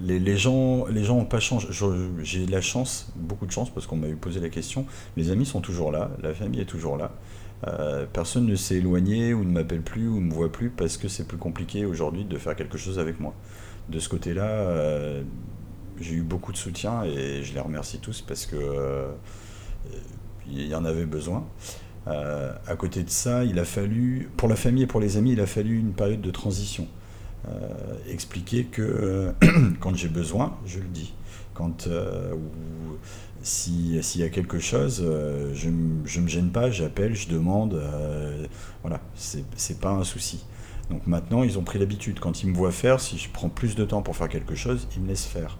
les, 0.00 0.18
les 0.18 0.36
gens, 0.36 0.86
les 0.86 1.04
gens 1.04 1.16
ont 1.16 1.24
pas 1.24 1.38
changé. 1.38 1.68
J'ai 2.22 2.46
la 2.46 2.60
chance, 2.60 3.12
beaucoup 3.14 3.46
de 3.46 3.52
chance, 3.52 3.70
parce 3.70 3.86
qu'on 3.86 3.96
m'a 3.96 4.08
eu 4.08 4.16
posé 4.16 4.40
la 4.40 4.48
question. 4.48 4.84
Les 5.16 5.30
amis 5.30 5.46
sont 5.46 5.60
toujours 5.60 5.92
là, 5.92 6.10
la 6.20 6.34
famille 6.34 6.60
est 6.60 6.64
toujours 6.64 6.96
là. 6.96 7.12
Euh, 7.66 8.06
personne 8.12 8.46
ne 8.46 8.54
s'est 8.54 8.76
éloigné 8.76 9.34
ou 9.34 9.44
ne 9.44 9.50
m'appelle 9.50 9.82
plus 9.82 10.08
ou 10.08 10.20
ne 10.20 10.26
me 10.26 10.32
voit 10.32 10.52
plus 10.52 10.70
parce 10.70 10.96
que 10.96 11.08
c'est 11.08 11.26
plus 11.26 11.38
compliqué 11.38 11.84
aujourd'hui 11.84 12.24
de 12.24 12.38
faire 12.38 12.54
quelque 12.54 12.78
chose 12.78 12.98
avec 12.98 13.18
moi. 13.20 13.34
De 13.88 13.98
ce 13.98 14.08
côté-là, 14.08 14.44
euh, 14.44 15.22
j'ai 16.00 16.14
eu 16.14 16.22
beaucoup 16.22 16.52
de 16.52 16.56
soutien 16.56 17.02
et 17.04 17.42
je 17.42 17.54
les 17.54 17.60
remercie 17.60 17.98
tous 17.98 18.20
parce 18.20 18.46
que 18.46 18.56
euh, 18.56 19.08
y 20.46 20.74
en 20.74 20.84
avait 20.84 21.06
besoin. 21.06 21.44
À 22.06 22.74
côté 22.78 23.02
de 23.02 23.10
ça, 23.10 23.44
il 23.44 23.58
a 23.58 23.66
fallu, 23.66 24.30
pour 24.38 24.48
la 24.48 24.56
famille 24.56 24.84
et 24.84 24.86
pour 24.86 24.98
les 24.98 25.18
amis, 25.18 25.32
il 25.32 25.40
a 25.42 25.46
fallu 25.46 25.78
une 25.78 25.92
période 25.92 26.22
de 26.22 26.30
transition. 26.30 26.88
Expliquer 28.08 28.64
que 28.64 29.34
quand 29.80 29.94
j'ai 29.94 30.08
besoin, 30.08 30.56
je 30.64 30.78
le 30.78 30.86
dis. 30.86 31.12
Quand 31.58 31.88
euh, 31.88 32.32
ou 32.34 32.96
si- 33.42 33.98
s'il 34.02 34.20
y 34.20 34.24
a 34.24 34.28
quelque 34.28 34.60
chose, 34.60 35.02
euh, 35.04 35.52
je 35.54 35.68
ne 35.68 36.22
me 36.22 36.28
gêne 36.28 36.50
pas, 36.50 36.70
j'appelle, 36.70 37.16
je 37.16 37.28
demande. 37.28 37.74
euh, 37.74 38.46
voilà, 38.82 39.00
c'est 39.16 39.80
pas 39.80 39.90
un 39.90 40.04
souci. 40.04 40.44
Donc 40.88 41.04
maintenant, 41.08 41.42
ils 41.42 41.58
ont 41.58 41.62
pris 41.64 41.80
l'habitude. 41.80 42.20
Quand 42.20 42.42
ils 42.44 42.48
me 42.48 42.54
voient 42.54 42.70
faire, 42.70 43.00
si 43.00 43.18
je 43.18 43.28
prends 43.28 43.48
plus 43.48 43.74
de 43.74 43.84
temps 43.84 44.02
pour 44.02 44.16
faire 44.16 44.28
quelque 44.28 44.54
chose, 44.54 44.86
ils 44.96 45.02
me 45.02 45.08
laissent 45.08 45.26
faire. 45.26 45.58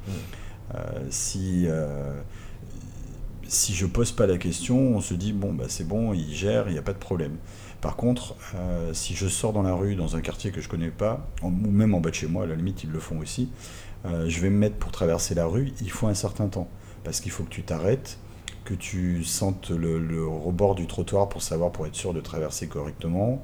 Euh, 0.75 0.79
si 1.11 1.65
euh, 1.67 2.21
si 3.49 3.75
je 3.75 3.87
pose 3.87 4.13
pas 4.13 4.27
la 4.27 4.37
question, 4.39 4.77
on 4.97 5.01
se 5.01 5.15
dit 5.15 5.33
bon 5.33 5.53
bah 5.53 5.65
c'est 5.69 5.87
bon, 5.87 6.13
il 6.15 6.33
gère, 6.35 6.69
il 6.69 6.73
n'y 6.75 6.79
a 6.79 6.83
pas 6.83 6.93
de 6.93 6.99
problème. 6.99 7.37
Par 7.81 7.97
contre, 7.97 8.35
euh, 8.57 8.93
si 8.93 9.15
je 9.15 9.27
sors 9.29 9.53
dans 9.53 9.63
la 9.63 9.73
rue, 9.75 9.95
dans 9.95 10.17
un 10.17 10.21
quartier 10.21 10.51
que 10.51 10.61
je 10.61 10.69
connais 10.69 10.91
pas, 10.91 11.27
en- 11.43 11.49
ou 11.49 11.71
même 11.71 11.95
en 11.95 12.01
bas 12.01 12.11
de 12.11 12.15
chez 12.15 12.27
moi, 12.27 12.45
à 12.45 12.47
la 12.47 12.55
limite 12.57 12.85
ils 12.85 12.91
le 12.91 12.99
font 13.01 13.19
aussi, 13.19 13.49
euh, 14.07 14.29
je 14.29 14.41
vais 14.41 14.51
me 14.51 14.59
mettre 14.59 14.77
pour 14.77 14.93
traverser 14.93 15.35
la 15.35 15.47
rue, 15.47 15.73
il 15.81 15.91
faut 15.91 16.07
un 16.07 16.15
certain 16.15 16.49
temps. 16.49 16.69
Parce 17.05 17.21
qu'il 17.21 17.33
faut 17.33 17.45
que 17.45 17.51
tu 17.51 17.63
t'arrêtes, 17.63 18.19
que 18.65 18.75
tu 18.75 19.25
sentes 19.25 19.71
le, 19.71 20.27
rebord 20.27 20.75
du 20.75 20.87
trottoir 20.87 21.29
pour 21.29 21.43
savoir, 21.43 21.73
pour 21.73 21.87
être 21.87 21.95
sûr 21.95 22.13
de 22.13 22.21
traverser 22.21 22.67
correctement, 22.67 23.43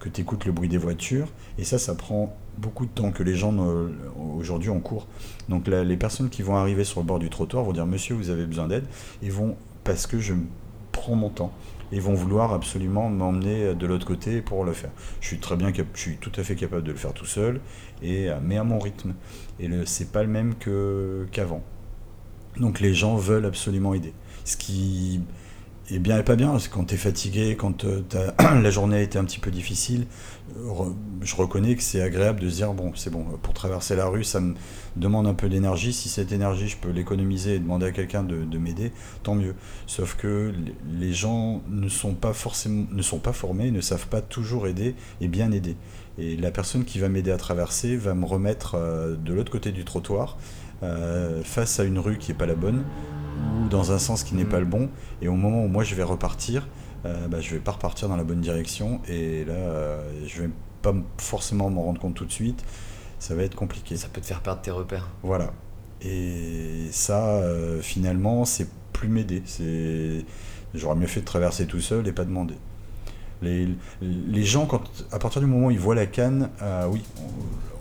que 0.00 0.08
tu 0.08 0.22
écoutes 0.22 0.44
le 0.46 0.52
bruit 0.52 0.68
des 0.68 0.78
voitures. 0.78 1.28
Et 1.58 1.64
ça, 1.64 1.78
ça 1.78 1.94
prend 1.94 2.36
beaucoup 2.58 2.86
de 2.86 2.90
temps 2.90 3.10
que 3.12 3.22
les 3.22 3.34
gens 3.34 3.52
ne- 3.52 3.92
aujourd'hui 4.38 4.70
en 4.70 4.80
cours. 4.80 5.06
Donc 5.48 5.66
les 5.66 5.96
personnes 5.96 6.30
qui 6.30 6.42
vont 6.42 6.56
arriver 6.56 6.84
sur 6.84 7.00
le 7.00 7.06
bord 7.06 7.18
du 7.18 7.30
trottoir 7.30 7.64
vont 7.64 7.72
dire 7.72 7.86
Monsieur, 7.86 8.14
vous 8.14 8.30
avez 8.30 8.46
besoin 8.46 8.68
d'aide. 8.68 8.84
Ils 9.22 9.32
vont, 9.32 9.56
parce 9.84 10.06
que 10.06 10.18
je 10.18 10.34
prends 10.92 11.14
mon 11.14 11.30
temps, 11.30 11.52
ils 11.90 12.00
vont 12.00 12.14
vouloir 12.14 12.52
absolument 12.52 13.10
m'emmener 13.10 13.74
de 13.74 13.86
l'autre 13.86 14.06
côté 14.06 14.40
pour 14.40 14.64
le 14.64 14.72
faire. 14.72 14.90
Je 15.20 15.26
suis 15.26 15.38
très 15.38 15.56
bien, 15.56 15.72
je 15.74 16.00
suis 16.00 16.16
tout 16.16 16.32
à 16.36 16.42
fait 16.42 16.54
capable 16.54 16.84
de 16.84 16.92
le 16.92 16.98
faire 16.98 17.12
tout 17.12 17.26
seul, 17.26 17.60
et, 18.02 18.30
euh, 18.30 18.38
mais 18.42 18.56
à 18.56 18.64
mon 18.64 18.78
rythme. 18.78 19.14
Et 19.60 19.68
le, 19.68 19.84
c'est 19.84 20.10
pas 20.10 20.22
le 20.22 20.28
même 20.28 20.54
que, 20.54 21.26
qu'avant. 21.32 21.62
Donc 22.58 22.80
les 22.80 22.94
gens 22.94 23.16
veulent 23.16 23.46
absolument 23.46 23.94
aider. 23.94 24.14
Ce 24.44 24.56
qui 24.56 25.20
est 25.90 25.98
bien 25.98 26.18
et 26.18 26.22
pas 26.22 26.36
bien, 26.36 26.58
c'est 26.58 26.70
quand 26.70 26.84
tu 26.84 26.94
es 26.94 26.96
fatigué, 26.96 27.56
quand 27.56 27.84
euh, 27.84 28.02
la 28.38 28.70
journée 28.70 28.96
a 28.96 29.00
été 29.00 29.18
un 29.18 29.24
petit 29.24 29.40
peu 29.40 29.50
difficile, 29.50 30.06
euh, 30.56 30.84
je 31.22 31.34
reconnais 31.36 31.74
que 31.76 31.82
c'est 31.82 32.00
agréable 32.02 32.40
de 32.40 32.48
se 32.48 32.56
dire, 32.56 32.72
bon, 32.72 32.92
c'est 32.94 33.10
bon, 33.10 33.24
pour 33.42 33.52
traverser 33.52 33.96
la 33.96 34.06
rue, 34.06 34.24
ça 34.24 34.40
me 34.40 34.54
demande 34.96 35.26
un 35.26 35.34
peu 35.34 35.48
d'énergie. 35.48 35.92
Si 35.92 36.08
cette 36.08 36.32
énergie, 36.32 36.68
je 36.68 36.76
peux 36.76 36.90
l'économiser 36.90 37.54
et 37.56 37.58
demander 37.58 37.86
à 37.86 37.90
quelqu'un 37.92 38.22
de, 38.22 38.44
de 38.44 38.58
m'aider, 38.58 38.92
tant 39.22 39.34
mieux. 39.34 39.54
Sauf 39.86 40.16
que 40.16 40.52
les- 40.64 41.06
les 41.08 41.12
gens 41.12 41.62
ne 41.68 41.88
sont 41.88 42.14
pas 42.14 42.32
forcément, 42.32 42.86
ne 42.90 43.02
sont 43.02 43.18
pas 43.18 43.32
formés, 43.32 43.70
ne 43.70 43.80
savent 43.80 44.06
pas 44.08 44.20
toujours 44.20 44.66
aider 44.68 44.94
et 45.20 45.28
bien 45.28 45.50
aider. 45.52 45.76
Et 46.18 46.36
la 46.36 46.50
personne 46.50 46.84
qui 46.84 46.98
va 46.98 47.08
m'aider 47.08 47.30
à 47.30 47.38
traverser 47.38 47.96
va 47.96 48.14
me 48.14 48.26
remettre 48.26 48.74
euh, 48.76 49.16
de 49.16 49.32
l'autre 49.32 49.50
côté 49.50 49.72
du 49.72 49.84
trottoir, 49.84 50.36
euh, 50.82 51.42
face 51.44 51.80
à 51.80 51.84
une 51.84 51.98
rue 51.98 52.18
qui 52.18 52.32
n'est 52.32 52.38
pas 52.38 52.46
la 52.46 52.54
bonne, 52.54 52.84
ou 53.40 53.68
dans 53.68 53.92
un 53.92 53.98
sens 53.98 54.24
qui 54.24 54.34
n'est 54.34 54.44
pas 54.44 54.60
le 54.60 54.66
bon. 54.66 54.88
Et 55.20 55.28
au 55.28 55.34
moment 55.34 55.64
où 55.64 55.68
moi 55.68 55.84
je 55.84 55.94
vais 55.94 56.02
repartir, 56.02 56.66
euh, 57.04 57.28
bah, 57.28 57.40
je 57.40 57.50
vais 57.54 57.60
pas 57.60 57.72
repartir 57.72 58.08
dans 58.08 58.16
la 58.16 58.24
bonne 58.24 58.40
direction. 58.40 59.00
Et 59.08 59.44
là, 59.44 59.54
euh, 59.54 60.02
je 60.26 60.42
vais 60.42 60.50
pas 60.82 60.94
forcément 61.18 61.70
m'en 61.70 61.82
rendre 61.82 62.00
compte 62.00 62.14
tout 62.14 62.24
de 62.24 62.32
suite. 62.32 62.64
ça 63.18 63.34
va 63.34 63.42
être 63.42 63.54
compliqué. 63.54 63.96
Ça 63.96 64.08
peut 64.08 64.20
te 64.20 64.26
faire 64.26 64.40
perdre 64.40 64.62
tes 64.62 64.70
repères. 64.70 65.08
Voilà. 65.22 65.52
Et 66.00 66.88
ça, 66.90 67.36
euh, 67.36 67.80
finalement, 67.80 68.44
c'est 68.44 68.68
plus 68.92 69.08
m'aider. 69.08 69.42
C'est, 69.44 70.24
j'aurais 70.74 70.96
mieux 70.96 71.06
fait 71.06 71.20
de 71.20 71.24
traverser 71.26 71.66
tout 71.66 71.80
seul 71.80 72.06
et 72.08 72.12
pas 72.12 72.24
demander. 72.24 72.54
Les, 73.40 73.68
les 74.00 74.44
gens, 74.44 74.66
quand, 74.66 74.82
à 75.10 75.18
partir 75.18 75.40
du 75.40 75.46
moment 75.46 75.66
où 75.68 75.70
ils 75.70 75.78
voient 75.78 75.94
la 75.94 76.06
canne, 76.06 76.50
euh, 76.62 76.86
oui, 76.88 77.02
on, 77.18 77.71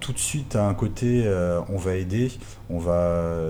tout 0.00 0.12
de 0.12 0.18
suite 0.18 0.56
à 0.56 0.66
un 0.66 0.74
côté, 0.74 1.22
euh, 1.26 1.60
on 1.68 1.76
va 1.76 1.94
aider, 1.96 2.32
on 2.70 2.78
va 2.78 3.40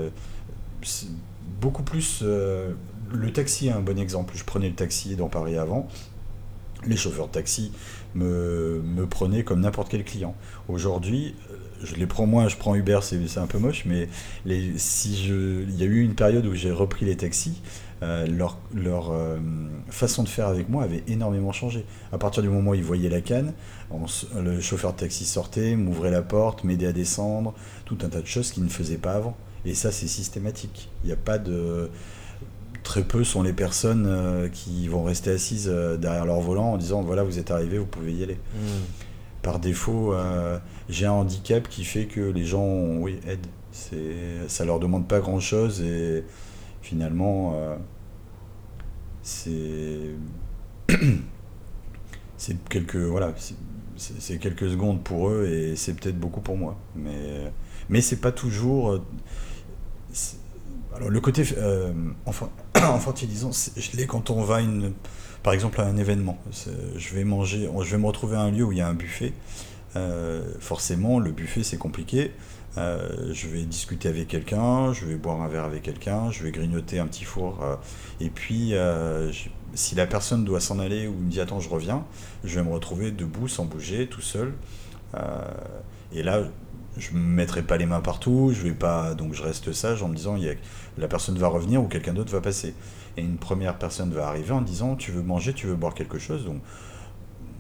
beaucoup 1.61 1.83
plus. 1.83 2.23
le 2.23 3.33
taxi 3.33 3.69
est 3.69 3.73
un 3.73 3.81
bon 3.81 3.99
exemple. 3.99 4.35
Je 4.37 4.45
prenais 4.45 4.69
le 4.69 4.75
taxi 4.75 5.17
dans 5.17 5.29
Paris 5.29 5.57
avant. 5.57 5.89
Les 6.87 6.97
chauffeurs 6.97 7.29
de 7.29 7.33
taxi 7.33 7.73
me, 8.15 8.83
me 8.85 9.07
prenaient 9.07 9.43
comme 9.43 9.61
n'importe 9.61 9.89
quel 9.89 10.05
client. 10.05 10.35
Aujourd'hui, 10.69 11.35
je 11.83 11.95
les 11.97 12.07
prends 12.07 12.27
moins, 12.27 12.49
je 12.49 12.57
prends 12.57 12.75
Uber, 12.75 12.99
c'est 13.03 13.39
un 13.39 13.47
peu 13.47 13.59
moche, 13.59 13.85
mais 13.87 14.09
les, 14.45 14.79
si 14.79 15.25
je, 15.25 15.63
il 15.63 15.77
y 15.79 15.83
a 15.83 15.87
eu 15.87 16.03
une 16.03 16.15
période 16.15 16.47
où 16.47 16.55
j'ai 16.55 16.71
repris 16.71 17.07
les 17.07 17.17
taxis, 17.17 17.61
euh, 18.05 18.27
leur, 18.27 18.59
leur 18.75 19.11
euh, 19.13 19.39
façon 19.89 20.25
de 20.25 20.29
faire 20.29 20.47
avec 20.49 20.69
moi 20.69 20.83
avait 20.83 21.03
énormément 21.09 21.53
changé. 21.53 21.87
À 22.13 22.19
partir 22.19 22.43
du 22.43 22.51
moment 22.51 22.73
où 22.73 22.75
ils 22.75 22.85
voyaient 22.85 23.09
la 23.09 23.23
canne, 23.23 23.55
le 24.39 24.61
chauffeur 24.61 24.93
de 24.93 24.99
taxi 24.99 25.25
sortait, 25.25 25.75
m'ouvrait 25.75 26.11
la 26.11 26.21
porte, 26.21 26.65
m'aidait 26.65 26.89
à 26.89 26.93
descendre, 26.93 27.55
tout 27.87 27.97
un 28.03 28.09
tas 28.09 28.21
de 28.21 28.27
choses 28.27 28.51
qu'ils 28.51 28.65
ne 28.65 28.69
faisaient 28.69 28.99
pas 28.99 29.13
avant. 29.13 29.37
Et 29.65 29.75
ça, 29.75 29.91
c'est 29.91 30.07
systématique. 30.07 30.91
Il 31.03 31.07
n'y 31.07 31.13
a 31.13 31.17
pas 31.17 31.39
de. 31.39 31.89
Très 32.83 33.03
peu 33.03 33.25
sont 33.25 33.43
les 33.43 33.55
personnes 33.55 34.05
euh, 34.07 34.49
qui 34.51 34.87
vont 34.89 35.05
rester 35.05 35.31
assises 35.31 35.69
derrière 35.99 36.27
leur 36.27 36.41
volant 36.41 36.75
en 36.75 36.77
disant 36.77 37.01
voilà, 37.01 37.23
vous 37.23 37.39
êtes 37.39 37.51
arrivé, 37.51 37.79
vous 37.79 37.87
pouvez 37.87 38.13
y 38.13 38.23
aller. 38.23 38.39
Mmh 38.55 38.59
par 39.43 39.59
défaut, 39.59 40.15
j'ai 40.89 41.05
un 41.05 41.13
handicap 41.13 41.69
qui 41.69 41.85
fait 41.85 42.07
que 42.07 42.23
les 42.23 42.47
gens, 42.47 42.67
oui, 42.97 43.21
aident. 43.29 43.47
Ça 44.49 44.65
leur 44.65 44.81
demande 44.81 45.07
pas 45.07 45.21
grand 45.21 45.39
chose 45.39 45.83
et 45.83 46.25
finalement, 46.81 47.55
c'est, 49.25 50.11
c'est 52.37 52.62
quelques, 52.68 52.97
voilà, 52.97 53.35
c'est, 53.97 54.39
quelques 54.39 54.70
secondes 54.70 55.03
pour 55.03 55.31
eux 55.31 55.47
et 55.47 55.77
c'est 55.77 55.95
peut-être 55.95 56.20
beaucoup 56.20 56.43
pour 56.43 56.57
moi. 56.57 56.77
Mais, 56.95 57.51
mais 57.89 58.03
c'est 58.03 58.20
pas 58.20 58.33
toujours. 58.33 59.01
alors 60.95 61.09
le 61.09 61.20
côté 61.20 61.43
euh, 61.57 61.93
infantilisant, 62.75 63.51
je 63.51 63.97
l'ai 63.97 64.07
quand 64.07 64.31
on 64.31 64.45
va 64.45 64.61
une 64.61 64.93
par 65.43 65.55
exemple 65.55 65.81
à 65.81 65.87
un 65.87 65.97
événement. 65.97 66.39
Je 66.97 67.14
vais 67.14 67.25
manger, 67.25 67.68
je 67.83 67.91
vais 67.91 67.99
me 67.99 68.07
retrouver 68.07 68.37
à 68.37 68.41
un 68.41 68.51
lieu 68.51 68.64
où 68.64 68.72
il 68.72 68.79
y 68.79 68.83
a 68.83 68.89
un 68.89 68.95
buffet. 68.95 69.33
Euh, 69.97 70.43
forcément, 70.61 71.18
le 71.18 71.31
buffet 71.31 71.62
c'est 71.62 71.79
compliqué. 71.79 72.33
Euh, 72.77 73.33
je 73.33 73.47
vais 73.47 73.62
discuter 73.62 74.09
avec 74.09 74.29
quelqu'un, 74.29 74.93
je 74.93 75.07
vais 75.07 75.14
boire 75.14 75.41
un 75.43 75.49
verre 75.49 75.64
avec 75.64 75.83
quelqu'un, 75.83 76.31
je 76.31 76.43
vais 76.43 76.51
grignoter 76.51 76.99
un 76.99 77.07
petit 77.07 77.25
four. 77.25 77.62
Euh, 77.62 77.77
et 78.20 78.31
puis, 78.31 78.75
si 79.75 79.95
la 79.95 80.07
personne 80.07 80.45
doit 80.45 80.61
s'en 80.61 80.79
aller 80.79 81.07
ou 81.07 81.14
me 81.14 81.31
dit 81.31 81.41
attends, 81.41 81.61
je 81.61 81.68
reviens, 81.68 82.05
je 82.45 82.59
vais 82.59 82.64
me 82.64 82.72
retrouver 82.72 83.11
debout, 83.11 83.49
sans 83.49 83.64
bouger, 83.64 84.07
tout 84.07 84.22
seul. 84.22 84.53
et 86.12 86.22
là, 86.22 86.43
je 86.97 87.12
ne 87.12 87.18
me 87.18 87.27
mettrai 87.27 87.62
pas 87.62 87.77
les 87.77 87.87
mains 87.87 88.01
partout, 88.01 88.53
je 88.55 88.62
vais 88.62 88.75
pas, 88.75 89.14
donc 89.14 89.35
je 89.35 89.43
reste 89.43 89.72
sage 89.72 90.03
en 90.03 90.09
me 90.09 90.14
disant 90.14 90.37
y 90.37 90.49
a, 90.49 90.55
la 90.99 91.09
personne 91.09 91.37
va 91.39 91.49
revenir 91.49 91.83
ou 91.83 91.89
quelqu'un 91.89 92.12
d'autre 92.12 92.33
va 92.33 92.41
passer. 92.41 92.75
Et 93.16 93.22
une 93.22 93.37
première 93.37 93.79
personne 93.79 94.12
va 94.12 94.29
arriver 94.29 94.53
en 94.53 94.61
disant 94.61 94.97
tu 94.97 95.11
veux 95.11 95.22
manger, 95.22 95.53
tu 95.53 95.66
veux 95.66 95.75
boire 95.75 95.95
quelque 95.95 96.18
chose. 96.18 96.45
Donc, 96.45 96.61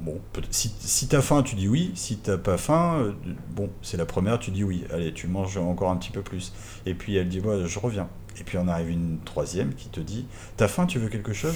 bon, 0.00 0.20
si, 0.50 0.74
si 0.78 1.08
tu 1.08 1.16
as 1.16 1.22
faim, 1.22 1.42
tu 1.42 1.54
dis 1.54 1.68
oui. 1.68 1.92
Si 1.94 2.18
tu 2.18 2.30
n'as 2.30 2.38
pas 2.38 2.56
faim, 2.56 2.98
euh, 3.00 3.12
bon, 3.50 3.70
c'est 3.82 3.96
la 3.96 4.06
première, 4.06 4.38
tu 4.38 4.50
dis 4.50 4.64
oui. 4.64 4.84
Allez, 4.92 5.12
tu 5.12 5.26
manges 5.26 5.56
encore 5.56 5.90
un 5.90 5.96
petit 5.96 6.10
peu 6.10 6.22
plus. 6.22 6.52
Et 6.86 6.94
puis 6.94 7.16
elle 7.16 7.28
dit 7.28 7.40
moi, 7.40 7.66
je 7.66 7.78
reviens. 7.78 8.08
Et 8.40 8.44
puis 8.44 8.58
on 8.58 8.66
arrive 8.68 8.90
une 8.90 9.18
troisième 9.24 9.74
qui 9.74 9.88
te 9.88 10.00
dit 10.00 10.26
T'as 10.56 10.68
faim, 10.68 10.86
tu 10.86 10.98
veux 10.98 11.08
quelque 11.08 11.32
chose? 11.32 11.54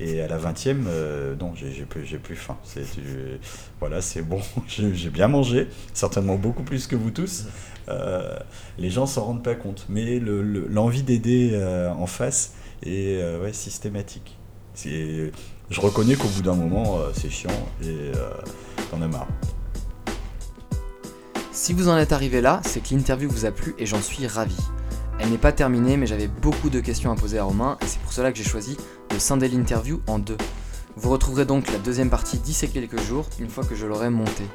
Et 0.00 0.20
à 0.20 0.28
la 0.28 0.38
vingtième, 0.38 0.86
euh, 0.88 1.34
non, 1.36 1.52
j'ai 1.54 1.84
plus, 1.84 2.18
plus 2.18 2.36
faim. 2.36 2.56
C'est 2.62 2.84
voilà, 3.80 4.00
c'est 4.00 4.22
bon, 4.22 4.40
j'ai 4.66 5.10
bien 5.10 5.28
mangé, 5.28 5.68
certainement 5.92 6.36
beaucoup 6.36 6.62
plus 6.62 6.86
que 6.86 6.96
vous 6.96 7.10
tous. 7.10 7.46
Euh, 7.88 8.38
les 8.78 8.90
gens 8.90 9.06
s'en 9.06 9.24
rendent 9.24 9.44
pas 9.44 9.54
compte, 9.54 9.86
mais 9.88 10.18
l'envie 10.20 11.02
d'aider 11.02 11.50
euh, 11.52 11.90
en 11.90 12.06
face 12.06 12.54
est 12.82 13.20
systématique. 13.52 14.38
Je 15.74 15.80
reconnais 15.80 16.14
qu'au 16.14 16.28
bout 16.28 16.42
d'un 16.42 16.54
moment, 16.54 17.00
c'est 17.14 17.28
chiant 17.28 17.50
et 17.82 18.12
t'en 18.92 19.02
as 19.02 19.08
marre. 19.08 19.26
Si 21.50 21.72
vous 21.72 21.88
en 21.88 21.96
êtes 21.96 22.12
arrivé 22.12 22.40
là, 22.40 22.60
c'est 22.64 22.80
que 22.80 22.94
l'interview 22.94 23.28
vous 23.28 23.44
a 23.44 23.50
plu 23.50 23.74
et 23.80 23.84
j'en 23.84 24.00
suis 24.00 24.24
ravi. 24.28 24.56
Elle 25.18 25.30
n'est 25.30 25.36
pas 25.36 25.50
terminée, 25.50 25.96
mais 25.96 26.06
j'avais 26.06 26.28
beaucoup 26.28 26.70
de 26.70 26.78
questions 26.78 27.10
à 27.10 27.16
poser 27.16 27.40
à 27.40 27.42
Romain, 27.42 27.76
et 27.82 27.86
c'est 27.88 27.98
pour 27.98 28.12
cela 28.12 28.30
que 28.30 28.38
j'ai 28.38 28.44
choisi 28.44 28.76
de 29.10 29.18
scinder 29.18 29.48
l'interview 29.48 30.00
en 30.06 30.20
deux. 30.20 30.36
Vous 30.94 31.10
retrouverez 31.10 31.44
donc 31.44 31.66
la 31.72 31.78
deuxième 31.78 32.08
partie 32.08 32.38
d'ici 32.38 32.68
quelques 32.68 33.00
jours, 33.00 33.26
une 33.40 33.48
fois 33.48 33.64
que 33.64 33.74
je 33.74 33.84
l'aurai 33.84 34.10
montée. 34.10 34.46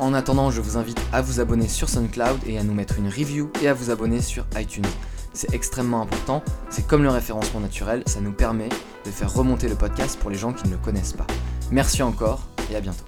En 0.00 0.14
attendant, 0.14 0.50
je 0.50 0.60
vous 0.60 0.76
invite 0.76 1.00
à 1.12 1.22
vous 1.22 1.38
abonner 1.38 1.68
sur 1.68 1.88
SoundCloud 1.88 2.40
et 2.44 2.58
à 2.58 2.64
nous 2.64 2.74
mettre 2.74 2.98
une 2.98 3.06
review 3.06 3.52
et 3.62 3.68
à 3.68 3.74
vous 3.74 3.90
abonner 3.90 4.20
sur 4.20 4.46
iTunes. 4.56 4.82
C'est 5.36 5.52
extrêmement 5.52 6.00
important, 6.00 6.42
c'est 6.70 6.86
comme 6.86 7.02
le 7.02 7.10
référencement 7.10 7.60
naturel, 7.60 8.02
ça 8.06 8.22
nous 8.22 8.32
permet 8.32 8.70
de 9.04 9.10
faire 9.10 9.30
remonter 9.34 9.68
le 9.68 9.74
podcast 9.74 10.18
pour 10.18 10.30
les 10.30 10.38
gens 10.38 10.54
qui 10.54 10.66
ne 10.66 10.72
le 10.72 10.78
connaissent 10.78 11.12
pas. 11.12 11.26
Merci 11.70 12.02
encore 12.02 12.48
et 12.70 12.74
à 12.76 12.80
bientôt. 12.80 13.04